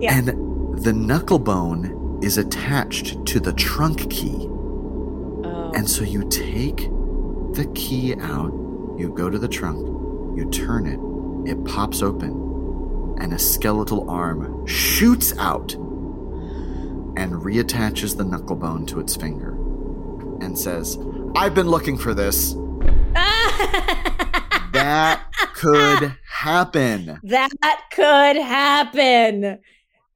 Yeah. 0.00 0.18
And 0.18 0.82
the 0.82 0.92
knuckle 0.92 1.38
bone 1.38 2.18
is 2.22 2.38
attached 2.38 3.24
to 3.26 3.38
the 3.38 3.52
trunk 3.52 4.10
key. 4.10 4.48
Oh. 5.44 5.72
And 5.74 5.88
so 5.88 6.02
you 6.02 6.28
take 6.28 6.88
the 7.60 7.70
key 7.74 8.14
out, 8.20 8.52
you 8.96 9.12
go 9.14 9.28
to 9.28 9.38
the 9.38 9.48
trunk, 9.48 9.86
you 10.34 10.48
turn 10.50 10.86
it, 10.86 10.98
it 11.50 11.62
pops 11.66 12.00
open, 12.00 12.30
and 13.20 13.34
a 13.34 13.38
skeletal 13.38 14.08
arm 14.08 14.66
shoots 14.66 15.36
out 15.36 15.74
and 15.74 17.32
reattaches 17.32 18.16
the 18.16 18.24
knuckle 18.24 18.56
bone 18.56 18.86
to 18.86 18.98
its 18.98 19.14
finger 19.14 19.50
and 20.40 20.58
says, 20.58 20.98
I've 21.36 21.54
been 21.54 21.68
looking 21.68 21.98
for 21.98 22.14
this. 22.14 22.54
That 24.72 25.24
could 25.54 26.16
happen. 26.26 27.18
that 27.24 27.80
could 27.92 28.36
happen. 28.36 29.58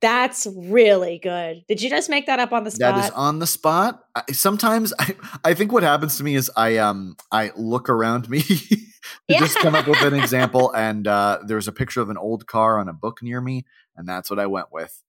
That's 0.04 0.46
really 0.54 1.18
good. 1.18 1.64
Did 1.66 1.80
you 1.80 1.88
just 1.88 2.10
make 2.10 2.26
that 2.26 2.38
up 2.38 2.52
on 2.52 2.64
the 2.64 2.70
spot? 2.70 2.94
That 2.96 3.04
is 3.06 3.10
on 3.12 3.38
the 3.38 3.46
spot. 3.46 4.04
I, 4.14 4.22
sometimes 4.32 4.92
I, 4.98 5.16
I 5.42 5.54
think 5.54 5.72
what 5.72 5.82
happens 5.82 6.18
to 6.18 6.24
me 6.24 6.34
is 6.34 6.50
I 6.54 6.76
um 6.76 7.16
I 7.32 7.52
look 7.56 7.88
around 7.88 8.28
me 8.28 8.42
to 8.42 8.76
Yeah. 9.28 9.38
just 9.38 9.56
come 9.60 9.74
up 9.74 9.86
with 9.86 10.02
an 10.02 10.12
example, 10.22 10.70
and 10.74 11.06
uh, 11.08 11.38
there's 11.46 11.68
a 11.68 11.72
picture 11.72 12.02
of 12.02 12.10
an 12.10 12.18
old 12.18 12.46
car 12.46 12.78
on 12.78 12.88
a 12.88 12.92
book 12.92 13.22
near 13.22 13.40
me, 13.40 13.64
and 13.96 14.06
that's 14.06 14.28
what 14.28 14.38
I 14.38 14.44
went 14.46 14.70
with. 14.70 15.02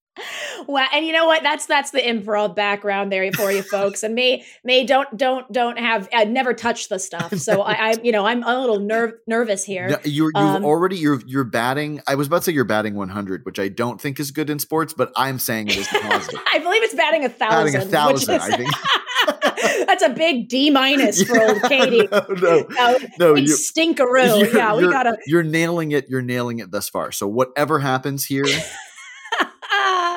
Well, 0.68 0.88
and 0.93 1.05
you 1.05 1.11
know 1.11 1.26
what? 1.26 1.43
That's 1.43 1.66
that's 1.66 1.91
the 1.91 1.99
improv 1.99 2.55
background 2.55 3.11
there 3.11 3.30
for 3.34 3.51
you 3.51 3.61
folks. 3.61 4.01
And 4.01 4.16
me, 4.16 4.45
me, 4.63 4.86
don't 4.86 5.16
don't 5.18 5.51
don't 5.51 5.78
have. 5.78 6.07
I've 6.13 6.30
never 6.30 6.53
touched 6.53 6.89
the 6.89 6.99
stuff, 6.99 7.36
so 7.38 7.61
I, 7.63 7.74
I 7.74 7.95
you 8.01 8.11
know, 8.11 8.26
I'm 8.26 8.41
a 8.43 8.59
little 8.59 8.80
nerve 8.80 9.13
nervous 9.28 9.63
here. 9.66 9.89
No, 9.89 9.97
You're, 10.05 10.28
you've 10.34 10.36
Um, 10.36 10.66
already 10.66 10.95
you're 10.97 11.22
you're 11.26 11.43
batting. 11.43 12.01
I 12.07 12.16
was 12.16 12.28
about 12.28 12.38
to 12.38 12.43
say 12.45 12.51
you're 12.53 12.63
batting 12.63 12.95
100, 12.95 13.45
which 13.45 13.59
I 13.59 13.68
don't 13.68 13.99
think 13.99 14.20
is 14.20 14.32
good 14.32 14.49
in 14.49 14.59
sports, 14.59 14.93
but 14.93 15.11
I'm 15.18 15.38
saying 15.38 15.68
it 15.68 15.78
is 15.78 15.88
positive. 15.88 16.39
I 16.53 16.59
believe 16.59 16.82
it's 16.84 16.95
batting 16.95 17.26
a 17.26 17.30
thousand 17.30 17.74
Batting 17.74 17.88
a 17.88 17.91
thousand, 17.91 18.34
which 18.34 18.41
is, 18.41 18.49
I 18.53 18.57
think. 18.57 19.86
that's 19.88 20.03
a 20.03 20.09
big 20.09 20.47
D 20.47 20.70
minus 20.70 21.24
for 21.24 21.41
old 21.41 21.61
Katie. 21.63 22.07
no, 22.11 22.26
no, 22.30 22.66
No, 22.70 22.97
no, 23.20 23.36
you, 23.36 23.53
stinkeroo. 23.53 24.53
Yeah, 24.53 24.76
we 24.76 24.84
gotta. 24.84 25.18
You're 25.28 25.43
nailing 25.43 25.91
it. 25.91 26.07
You're 26.09 26.22
nailing 26.22 26.59
it 26.59 26.72
thus 26.72 26.88
far. 26.89 27.11
So 27.11 27.28
whatever 27.28 27.80
happens 27.80 28.26
here 28.26 28.45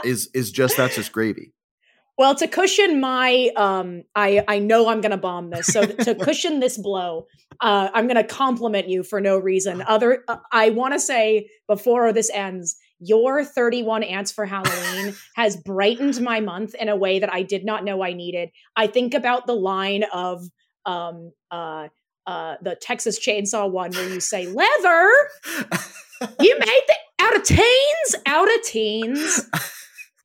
is 0.04 0.30
is 0.34 0.50
just 0.50 0.76
that's 0.76 0.96
just 0.96 1.12
gravy. 1.12 1.52
Well, 2.18 2.34
to 2.34 2.48
cushion 2.48 3.00
my, 3.00 3.50
um, 3.54 4.02
I 4.16 4.44
I 4.48 4.58
know 4.58 4.88
I'm 4.88 5.00
going 5.00 5.12
to 5.12 5.16
bomb 5.16 5.50
this. 5.50 5.68
So 5.68 5.86
to 5.86 6.16
cushion 6.16 6.58
this 6.58 6.76
blow, 6.76 7.26
uh, 7.60 7.90
I'm 7.94 8.08
going 8.08 8.16
to 8.16 8.24
compliment 8.24 8.88
you 8.88 9.04
for 9.04 9.20
no 9.20 9.38
reason. 9.38 9.82
Other, 9.82 10.24
uh, 10.26 10.38
I 10.50 10.70
want 10.70 10.94
to 10.94 11.00
say 11.00 11.48
before 11.68 12.12
this 12.12 12.28
ends, 12.30 12.76
your 12.98 13.44
31 13.44 14.02
ants 14.02 14.32
for 14.32 14.46
Halloween 14.46 15.14
has 15.36 15.56
brightened 15.56 16.20
my 16.20 16.40
month 16.40 16.74
in 16.74 16.88
a 16.88 16.96
way 16.96 17.20
that 17.20 17.32
I 17.32 17.44
did 17.44 17.64
not 17.64 17.84
know 17.84 18.02
I 18.02 18.14
needed. 18.14 18.50
I 18.74 18.88
think 18.88 19.14
about 19.14 19.46
the 19.46 19.54
line 19.54 20.02
of 20.12 20.42
um, 20.86 21.30
uh, 21.52 21.86
uh, 22.26 22.56
the 22.60 22.74
Texas 22.74 23.24
Chainsaw 23.24 23.70
one 23.70 23.92
where 23.92 24.08
you 24.08 24.18
say 24.18 24.46
leather. 24.46 25.10
You 26.40 26.58
made 26.58 26.82
the 26.88 26.94
out 27.20 27.36
of 27.36 27.44
teens, 27.44 28.16
out 28.26 28.52
of 28.52 28.62
teens 28.64 29.48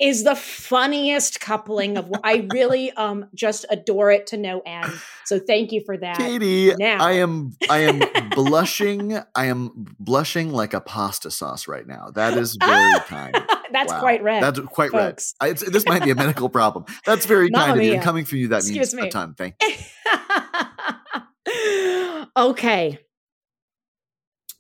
is 0.02 0.24
the 0.24 0.36
funniest 0.36 1.40
coupling 1.40 1.98
of 1.98 2.12
I 2.24 2.48
really 2.52 2.92
um 2.94 3.28
just 3.34 3.66
adore 3.70 4.12
it 4.12 4.28
to 4.28 4.38
no 4.38 4.62
end. 4.66 4.92
So 5.26 5.40
thank 5.40 5.72
you 5.72 5.82
for 5.86 5.96
that. 5.98 6.18
Katie, 6.18 6.74
now. 6.78 6.98
I 7.04 7.14
am 7.14 7.52
I 7.70 7.80
am 7.80 8.02
blushing. 8.32 9.18
I 9.36 9.46
am 9.46 9.72
blushing 10.00 10.52
like 10.52 10.74
a 10.74 10.82
pasta 10.82 11.32
sauce 11.32 11.68
right 11.68 11.86
now. 11.88 12.10
That 12.16 12.38
is 12.38 12.58
very 12.60 13.00
kind. 13.08 13.36
That's 13.72 13.92
Wow. 13.94 14.00
quite 14.02 14.22
red. 14.24 14.44
That's 14.44 14.60
quite 14.60 14.92
folks. 14.92 15.34
red. 15.42 15.52
I, 15.52 15.54
this 15.54 15.86
might 15.88 16.04
be 16.04 16.12
a 16.12 16.16
medical 16.16 16.50
problem. 16.50 16.86
That's 17.06 17.26
very 17.26 17.50
Mamma 17.52 17.66
kind 17.68 17.80
of 17.80 17.86
you. 17.86 17.94
And 17.94 18.04
coming 18.04 18.26
from 18.26 18.40
you, 18.40 18.48
that 18.50 18.58
Excuse 18.58 18.94
means 18.94 18.94
a 18.94 19.06
me. 19.06 19.10
ton. 19.10 19.34
Thank 19.36 19.56
you. 19.62 19.70
okay. 22.38 23.00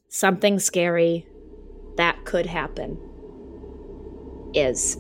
Something 0.10 0.60
scary 0.60 1.28
that 1.98 2.24
could 2.26 2.46
happen 2.46 2.98
is 4.54 4.98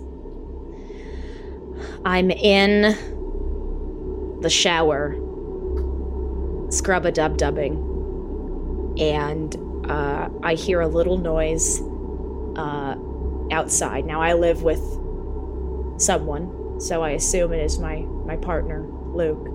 I'm 2.05 2.31
in 2.31 2.81
the 4.41 4.49
shower, 4.49 5.15
scrub 6.69 7.05
a 7.05 7.11
dub 7.11 7.37
dubbing, 7.37 7.75
and 8.99 9.55
uh, 9.89 10.29
I 10.43 10.55
hear 10.55 10.81
a 10.81 10.87
little 10.87 11.17
noise 11.17 11.81
uh, 12.57 12.95
outside. 13.51 14.05
Now 14.05 14.21
I 14.21 14.33
live 14.33 14.63
with 14.63 14.81
someone, 15.97 16.79
so 16.79 17.03
I 17.03 17.11
assume 17.11 17.53
it 17.53 17.63
is 17.63 17.79
my 17.79 17.97
my 18.25 18.37
partner, 18.37 18.85
Luke. 19.13 19.49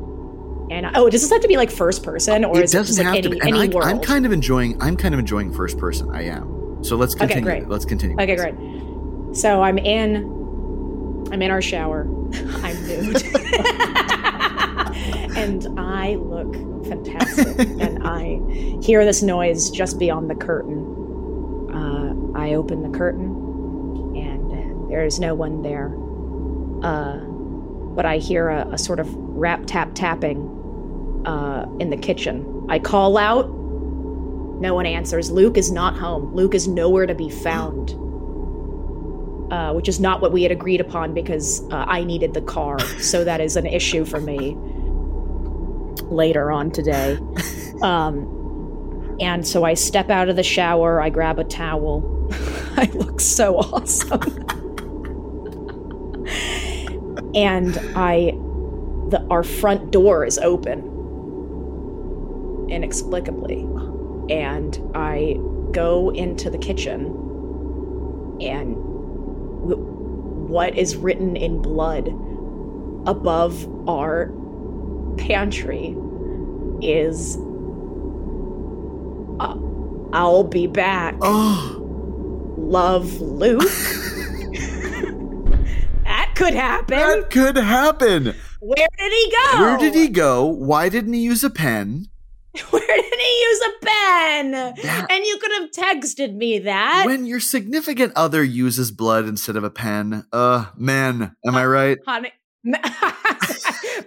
And 0.70 0.84
oh, 0.94 1.08
does 1.08 1.22
this 1.22 1.30
have 1.30 1.40
to 1.40 1.48
be 1.48 1.56
like 1.56 1.70
first 1.70 2.02
person, 2.02 2.44
or 2.44 2.58
it 2.58 2.64
is 2.64 2.74
it 2.74 2.78
doesn't 2.78 2.96
like 2.96 3.06
have 3.06 3.14
any, 3.14 3.22
to 3.22 3.30
be. 3.30 3.40
And 3.40 3.74
I, 3.74 3.88
I'm 3.88 4.00
kind 4.00 4.26
of 4.26 4.32
enjoying. 4.32 4.80
I'm 4.82 4.96
kind 4.96 5.14
of 5.14 5.18
enjoying 5.20 5.52
first 5.52 5.78
person. 5.78 6.10
I 6.10 6.24
am. 6.24 6.84
So 6.84 6.96
let's 6.96 7.14
continue. 7.14 7.42
Okay, 7.42 7.60
great. 7.60 7.68
Let's 7.68 7.84
continue. 7.84 8.16
Okay, 8.20 8.36
great. 8.36 8.54
So 9.34 9.62
I'm 9.62 9.78
in 9.78 10.38
I'm 11.30 11.42
in 11.42 11.50
our 11.50 11.62
shower. 11.62 12.02
I'm 12.62 12.86
nude. 12.86 13.22
and 15.36 15.78
I 15.78 16.14
look 16.16 16.54
fantastic. 16.86 17.58
and 17.58 18.06
I 18.06 18.40
hear 18.82 19.04
this 19.04 19.22
noise 19.22 19.70
just 19.70 19.98
beyond 19.98 20.30
the 20.30 20.34
curtain. 20.34 20.84
Uh, 21.72 22.38
I 22.38 22.54
open 22.54 22.90
the 22.90 22.96
curtain 22.96 23.26
and 24.16 24.90
there 24.90 25.04
is 25.04 25.20
no 25.20 25.34
one 25.34 25.62
there. 25.62 25.94
Uh, 26.82 27.18
but 27.94 28.06
I 28.06 28.18
hear 28.18 28.48
a, 28.48 28.68
a 28.72 28.78
sort 28.78 29.00
of 29.00 29.12
rap 29.14 29.64
tap 29.66 29.94
tapping 29.94 31.22
uh, 31.26 31.66
in 31.80 31.90
the 31.90 31.96
kitchen. 31.96 32.66
I 32.68 32.78
call 32.78 33.18
out. 33.18 33.48
No 34.60 34.74
one 34.74 34.86
answers. 34.86 35.30
Luke 35.30 35.56
is 35.56 35.70
not 35.70 35.96
home. 35.96 36.34
Luke 36.34 36.54
is 36.54 36.66
nowhere 36.66 37.06
to 37.06 37.14
be 37.14 37.30
found. 37.30 37.90
Uh, 39.51 39.72
which 39.72 39.88
is 39.88 39.99
not 39.99 40.20
what 40.20 40.30
we 40.30 40.42
had 40.42 40.53
agreed 40.53 40.78
upon 40.78 41.14
because 41.14 41.62
uh, 41.70 41.86
I 41.88 42.05
needed 42.05 42.34
the 42.34 42.42
car. 42.42 42.78
So 43.01 43.24
that 43.24 43.40
is 43.40 43.57
an 43.57 43.64
issue 43.64 44.05
for 44.05 44.20
me 44.20 44.55
later 46.11 46.53
on 46.53 46.70
today. 46.70 47.18
Um, 47.80 49.16
and 49.20 49.46
so 49.46 49.62
I 49.62 49.74
step 49.74 50.11
out 50.11 50.28
of 50.28 50.34
the 50.34 50.42
shower, 50.42 51.01
I 51.01 51.11
grab 51.11 51.38
a 51.38 51.44
towel. 51.44 52.28
I 52.76 52.90
look 52.92 53.20
so 53.20 53.59
awesome. 53.59 54.20
and 57.36 57.78
I, 57.94 58.32
the, 59.11 59.24
our 59.30 59.44
front 59.44 59.92
door 59.92 60.24
is 60.24 60.38
open 60.38 60.80
inexplicably. 62.68 63.61
And 64.28 64.90
I 64.94 65.38
go 65.70 66.11
into 66.11 66.51
the 66.51 66.59
kitchen 66.59 67.14
and 68.40 68.76
what 69.76 70.76
is 70.76 70.96
written 70.96 71.36
in 71.36 71.60
blood 71.60 72.08
above 73.06 73.66
our 73.88 74.32
pantry 75.18 75.96
is 76.80 77.36
uh, 79.40 79.56
I'll 80.12 80.44
be 80.44 80.66
back. 80.66 81.16
Oh, 81.20 81.84
Love 82.58 83.20
Luke. 83.20 83.60
that 86.04 86.32
could 86.34 86.54
happen. 86.54 86.98
that 86.98 87.30
could 87.30 87.56
happen. 87.56 88.34
Where 88.60 88.88
did 88.98 89.12
he 89.12 89.30
go? 89.30 89.60
Where 89.60 89.78
did 89.78 89.94
he 89.94 90.08
go? 90.08 90.44
Why 90.44 90.88
didn't 90.88 91.12
he 91.12 91.20
use 91.20 91.44
a 91.44 91.50
pen? 91.50 92.08
Where 92.70 92.82
did 92.86 93.04
he 93.04 93.07
use 93.41 93.61
a 93.61 93.84
pen? 93.86 94.51
That- 94.53 95.07
And 95.11 95.24
you 95.24 95.39
could 95.39 95.53
have 95.61 95.70
texted 95.70 96.34
me 96.34 96.59
that. 96.61 97.05
When 97.07 97.26
your 97.26 97.41
significant 97.41 98.12
other 98.16 98.43
uses 98.43 98.91
blood 98.91 99.26
instead 99.26 99.57
of 99.57 99.64
a 99.64 99.70
pen, 99.70 100.24
uh, 100.32 100.66
man, 100.76 101.34
am 101.47 101.55
I 101.55 101.66
right? 101.66 101.99
honey. 102.07 102.32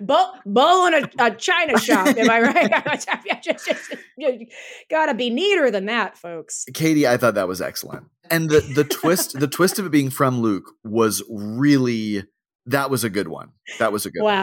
Bull, 0.01 0.33
bull 0.45 0.85
in 0.87 0.93
a, 0.95 1.09
a 1.19 1.31
china 1.35 1.79
shop, 1.79 2.07
am 2.17 2.29
I 2.29 2.41
right? 2.41 2.69
gotta 4.89 5.13
be 5.13 5.29
neater 5.29 5.71
than 5.71 5.85
that, 5.85 6.17
folks. 6.17 6.65
Katie, 6.73 7.07
I 7.07 7.17
thought 7.17 7.35
that 7.35 7.47
was 7.47 7.61
excellent. 7.61 8.07
And 8.29 8.49
the 8.49 8.59
the 8.59 8.83
twist, 8.83 9.39
the 9.39 9.47
twist 9.47 9.79
of 9.79 9.85
it 9.85 9.89
being 9.91 10.09
from 10.09 10.41
Luke 10.41 10.71
was 10.83 11.23
really 11.29 12.23
that 12.67 12.89
was 12.89 13.03
a 13.03 13.09
good 13.09 13.27
one. 13.27 13.51
That 13.79 13.91
was 13.91 14.05
a 14.05 14.11
good 14.11 14.23
one. 14.23 14.33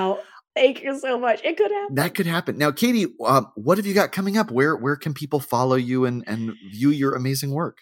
Wow. 0.58 0.62
Thank 0.62 0.82
you 0.82 0.98
so 0.98 1.18
much. 1.18 1.40
It 1.44 1.56
could 1.56 1.70
happen. 1.70 1.94
That 1.94 2.14
could 2.14 2.26
happen. 2.26 2.58
Now, 2.58 2.70
Katie, 2.70 3.06
uh, 3.24 3.42
what 3.54 3.78
have 3.78 3.86
you 3.86 3.94
got 3.94 4.12
coming 4.12 4.36
up? 4.36 4.50
Where 4.50 4.76
where 4.76 4.96
can 4.96 5.14
people 5.14 5.40
follow 5.40 5.76
you 5.76 6.04
and 6.04 6.24
and 6.26 6.54
view 6.70 6.90
your 6.90 7.14
amazing 7.14 7.50
work? 7.50 7.78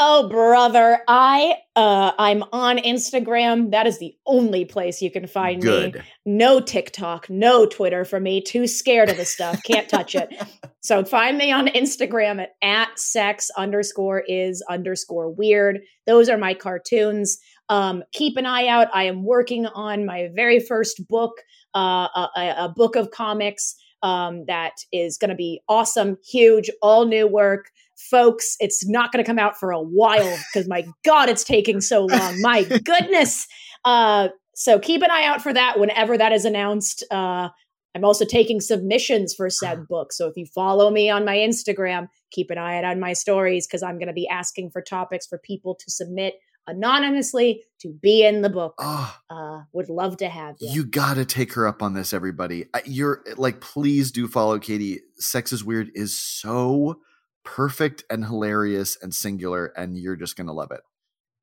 Oh, 0.00 0.28
brother. 0.28 1.00
I 1.08 1.56
uh 1.74 2.12
I'm 2.18 2.44
on 2.52 2.78
Instagram. 2.78 3.72
That 3.72 3.88
is 3.88 3.98
the 3.98 4.14
only 4.26 4.64
place 4.64 5.02
you 5.02 5.10
can 5.10 5.26
find 5.26 5.62
me. 5.62 5.92
No 6.24 6.60
TikTok, 6.60 7.28
no 7.28 7.66
Twitter 7.66 8.04
for 8.04 8.20
me. 8.20 8.40
Too 8.40 8.68
scared 8.68 9.08
of 9.08 9.16
the 9.16 9.24
stuff. 9.24 9.60
Can't 9.64 9.88
touch 9.88 10.14
it. 10.14 10.32
So 10.80 11.04
find 11.04 11.36
me 11.36 11.52
on 11.52 11.66
Instagram 11.66 12.40
at, 12.40 12.50
at 12.62 12.98
sex 12.98 13.50
underscore 13.58 14.22
is 14.26 14.64
underscore 14.70 15.28
weird. 15.28 15.80
Those 16.06 16.30
are 16.30 16.38
my 16.38 16.54
cartoons. 16.54 17.38
Um, 17.68 18.02
keep 18.12 18.36
an 18.36 18.46
eye 18.46 18.66
out. 18.66 18.88
I 18.94 19.04
am 19.04 19.24
working 19.24 19.66
on 19.66 20.06
my 20.06 20.28
very 20.34 20.60
first 20.60 21.06
book, 21.08 21.32
uh, 21.74 22.08
a, 22.14 22.54
a- 22.58 22.72
book 22.74 22.96
of 22.96 23.10
comics 23.10 23.74
um, 24.02 24.44
that 24.46 24.72
is 24.92 25.18
going 25.18 25.30
to 25.30 25.36
be 25.36 25.60
awesome, 25.68 26.18
huge, 26.26 26.70
all 26.82 27.06
new 27.06 27.26
work. 27.26 27.70
Folks, 27.96 28.56
it's 28.60 28.88
not 28.88 29.12
going 29.12 29.22
to 29.22 29.26
come 29.26 29.38
out 29.38 29.58
for 29.58 29.70
a 29.70 29.82
while 29.82 30.38
because 30.52 30.68
my 30.68 30.86
God, 31.04 31.28
it's 31.28 31.44
taking 31.44 31.80
so 31.80 32.06
long. 32.06 32.40
My 32.40 32.62
goodness. 32.62 33.46
Uh, 33.84 34.28
so 34.54 34.78
keep 34.78 35.02
an 35.02 35.10
eye 35.10 35.24
out 35.24 35.42
for 35.42 35.52
that 35.52 35.78
whenever 35.78 36.16
that 36.16 36.32
is 36.32 36.44
announced. 36.44 37.04
Uh, 37.10 37.48
I'm 37.94 38.04
also 38.04 38.24
taking 38.24 38.60
submissions 38.60 39.34
for 39.34 39.50
said 39.50 39.86
book. 39.88 40.12
So 40.12 40.26
if 40.26 40.36
you 40.36 40.46
follow 40.46 40.90
me 40.90 41.10
on 41.10 41.24
my 41.24 41.36
Instagram, 41.36 42.08
keep 42.30 42.50
an 42.50 42.58
eye 42.58 42.78
out 42.78 42.84
on 42.84 43.00
my 43.00 43.12
stories 43.12 43.66
because 43.66 43.82
I'm 43.82 43.98
going 43.98 44.08
to 44.08 44.12
be 44.12 44.28
asking 44.28 44.70
for 44.70 44.80
topics 44.80 45.26
for 45.26 45.38
people 45.38 45.74
to 45.74 45.90
submit 45.90 46.34
anonymously 46.68 47.64
to 47.80 47.92
be 47.92 48.24
in 48.24 48.42
the 48.42 48.50
book. 48.50 48.74
Oh, 48.78 49.16
Uh, 49.30 49.62
would 49.72 49.88
love 49.88 50.16
to 50.18 50.28
have 50.28 50.56
you. 50.60 50.70
you 50.70 50.84
got 50.84 51.14
to 51.14 51.24
take 51.24 51.52
her 51.54 51.66
up 51.66 51.82
on 51.82 51.94
this, 51.94 52.12
everybody. 52.12 52.66
You're 52.84 53.24
like, 53.36 53.60
please 53.60 54.10
do 54.12 54.28
follow 54.28 54.58
Katie. 54.58 55.00
Sex 55.16 55.52
is 55.52 55.64
Weird 55.64 55.90
is 55.94 56.16
so 56.16 57.00
perfect 57.44 58.04
and 58.10 58.24
hilarious 58.24 58.96
and 59.00 59.14
singular, 59.14 59.66
and 59.76 59.96
you're 59.96 60.16
just 60.16 60.36
going 60.36 60.46
to 60.48 60.52
love 60.52 60.70
it. 60.70 60.80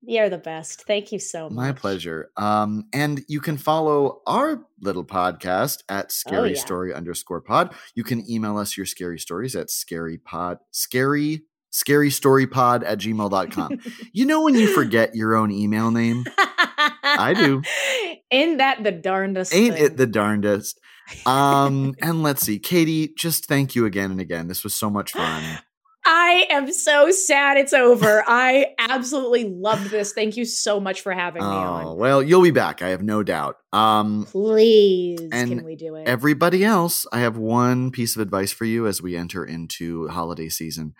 You're 0.07 0.29
the 0.29 0.37
best. 0.37 0.83
Thank 0.85 1.11
you 1.11 1.17
so 1.17 1.45
much. 1.49 1.55
My 1.55 1.71
pleasure. 1.71 2.29
Um, 2.37 2.85
and 2.93 3.23
you 3.27 3.39
can 3.41 3.57
follow 3.57 4.21
our 4.27 4.63
little 4.79 5.03
podcast 5.05 5.79
at 5.89 6.11
scary 6.11 6.37
Oh, 6.49 6.53
yeah. 6.53 6.59
story 6.59 6.93
underscore 6.93 7.41
pod. 7.41 7.73
You 7.95 8.03
can 8.03 8.29
email 8.29 8.57
us 8.59 8.77
your 8.77 8.85
scary 8.85 9.17
stories 9.17 9.55
at 9.55 9.71
scary 9.71 10.19
pod, 10.19 10.59
scary, 10.69 11.45
scary 11.75 12.09
story 12.09 12.47
pod 12.47 12.83
at 12.83 12.97
gmail.com. 12.99 13.79
you 14.13 14.25
know, 14.25 14.43
when 14.43 14.55
you 14.55 14.73
forget 14.73 15.15
your 15.15 15.35
own 15.35 15.51
email 15.51 15.91
name, 15.91 16.25
I 16.37 17.33
do. 17.35 17.61
Ain't 18.31 18.57
that 18.59 18.83
the 18.83 18.91
darndest? 18.91 19.53
ain't 19.53 19.75
thing? 19.75 19.83
it 19.85 19.97
the 19.97 20.07
darndest? 20.07 20.79
Um, 21.25 21.93
and 22.01 22.23
let's 22.23 22.41
see, 22.41 22.57
Katie, 22.59 23.13
just 23.15 23.45
thank 23.45 23.75
you 23.75 23.85
again 23.85 24.09
and 24.11 24.19
again. 24.19 24.47
This 24.47 24.63
was 24.63 24.73
so 24.73 24.89
much 24.89 25.11
fun. 25.11 25.59
I 26.07 26.45
am 26.51 26.71
so 26.71 27.09
sad 27.11 27.57
it's 27.57 27.73
over. 27.73 28.23
I 28.27 28.67
absolutely 28.77 29.45
loved 29.49 29.89
this. 29.89 30.13
Thank 30.13 30.37
you 30.37 30.45
so 30.45 30.79
much 30.79 31.01
for 31.01 31.11
having 31.11 31.41
me 31.41 31.47
Oh, 31.47 31.51
on. 31.51 31.97
well, 31.97 32.21
you'll 32.21 32.43
be 32.43 32.51
back. 32.51 32.81
I 32.83 32.89
have 32.89 33.01
no 33.01 33.23
doubt. 33.23 33.57
Um, 33.73 34.25
Please, 34.29 35.19
can 35.31 35.63
we 35.65 35.75
do 35.75 35.95
it? 35.95 36.07
everybody 36.07 36.63
else, 36.63 37.07
I 37.11 37.19
have 37.19 37.37
one 37.37 37.89
piece 37.91 38.15
of 38.15 38.21
advice 38.21 38.51
for 38.51 38.65
you 38.65 38.85
as 38.87 39.01
we 39.01 39.15
enter 39.15 39.43
into 39.45 40.07
holiday 40.09 40.49
season. 40.49 40.93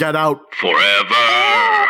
Get 0.00 0.16
out. 0.16 0.54
Forever. 0.54 1.86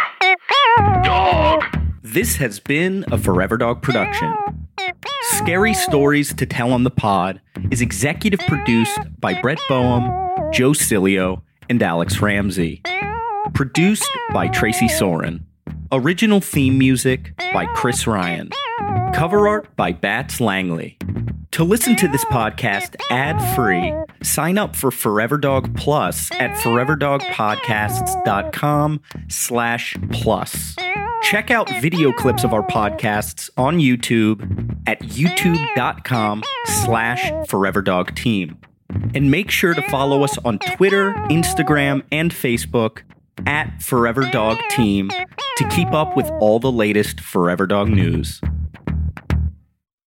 Dog. 1.05 1.63
This 2.03 2.35
has 2.39 2.59
been 2.59 3.05
a 3.13 3.17
Forever 3.17 3.57
Dog 3.57 3.83
production. 3.83 4.35
Scary 5.35 5.75
Stories 5.75 6.35
to 6.35 6.45
Tell 6.45 6.73
on 6.73 6.83
the 6.83 6.91
Pod 6.91 7.41
is 7.71 7.81
executive 7.81 8.41
produced 8.49 8.99
by 9.21 9.41
Brett 9.41 9.61
Boehm, 9.69 10.11
Joe 10.53 10.73
Cilio, 10.73 11.43
and 11.69 11.81
Alex 11.85 12.21
Ramsey. 12.21 12.83
Produced 13.55 14.11
by 14.33 14.49
Tracy 14.49 14.89
Soren. 14.89 15.47
Original 15.93 16.41
theme 16.41 16.79
music 16.79 17.33
by 17.53 17.67
Chris 17.77 18.09
Ryan. 18.09 18.51
Cover 19.15 19.47
art 19.47 19.77
by 19.77 19.93
Bats 19.93 20.41
Langley. 20.41 20.99
To 21.53 21.65
listen 21.65 21.97
to 21.97 22.07
this 22.07 22.25
podcast 22.27 22.95
ad-free, 23.11 23.93
sign 24.23 24.57
up 24.57 24.77
for 24.77 24.93
Forever 24.93 25.37
Dog 25.37 25.77
Plus 25.77 26.31
at 26.33 26.53
foreverdogpodcasts.com 26.59 29.01
slash 29.29 29.97
plus. 30.13 30.77
Check 31.23 31.51
out 31.51 31.69
video 31.81 32.13
clips 32.13 32.45
of 32.45 32.55
our 32.55 32.63
podcasts 32.63 33.51
on 33.57 33.79
YouTube 33.79 34.79
at 34.87 35.01
youtube.com 35.01 36.45
slash 36.67 37.33
foreverdogteam. 37.49 38.57
And 39.15 39.31
make 39.31 39.51
sure 39.51 39.75
to 39.75 39.83
follow 39.91 40.23
us 40.23 40.39
on 40.39 40.61
Twitter, 40.61 41.13
Instagram, 41.31 42.05
and 42.13 42.33
Facebook 42.33 43.03
at 43.45 43.83
Forever 43.83 44.31
Dog 44.31 44.59
Team 44.71 45.11
to 45.57 45.69
keep 45.69 45.93
up 45.93 46.17
with 46.17 46.31
all 46.41 46.61
the 46.61 46.73
latest 46.73 47.21
Forever 47.21 47.67
Dog 47.67 47.89
news. 47.89 48.41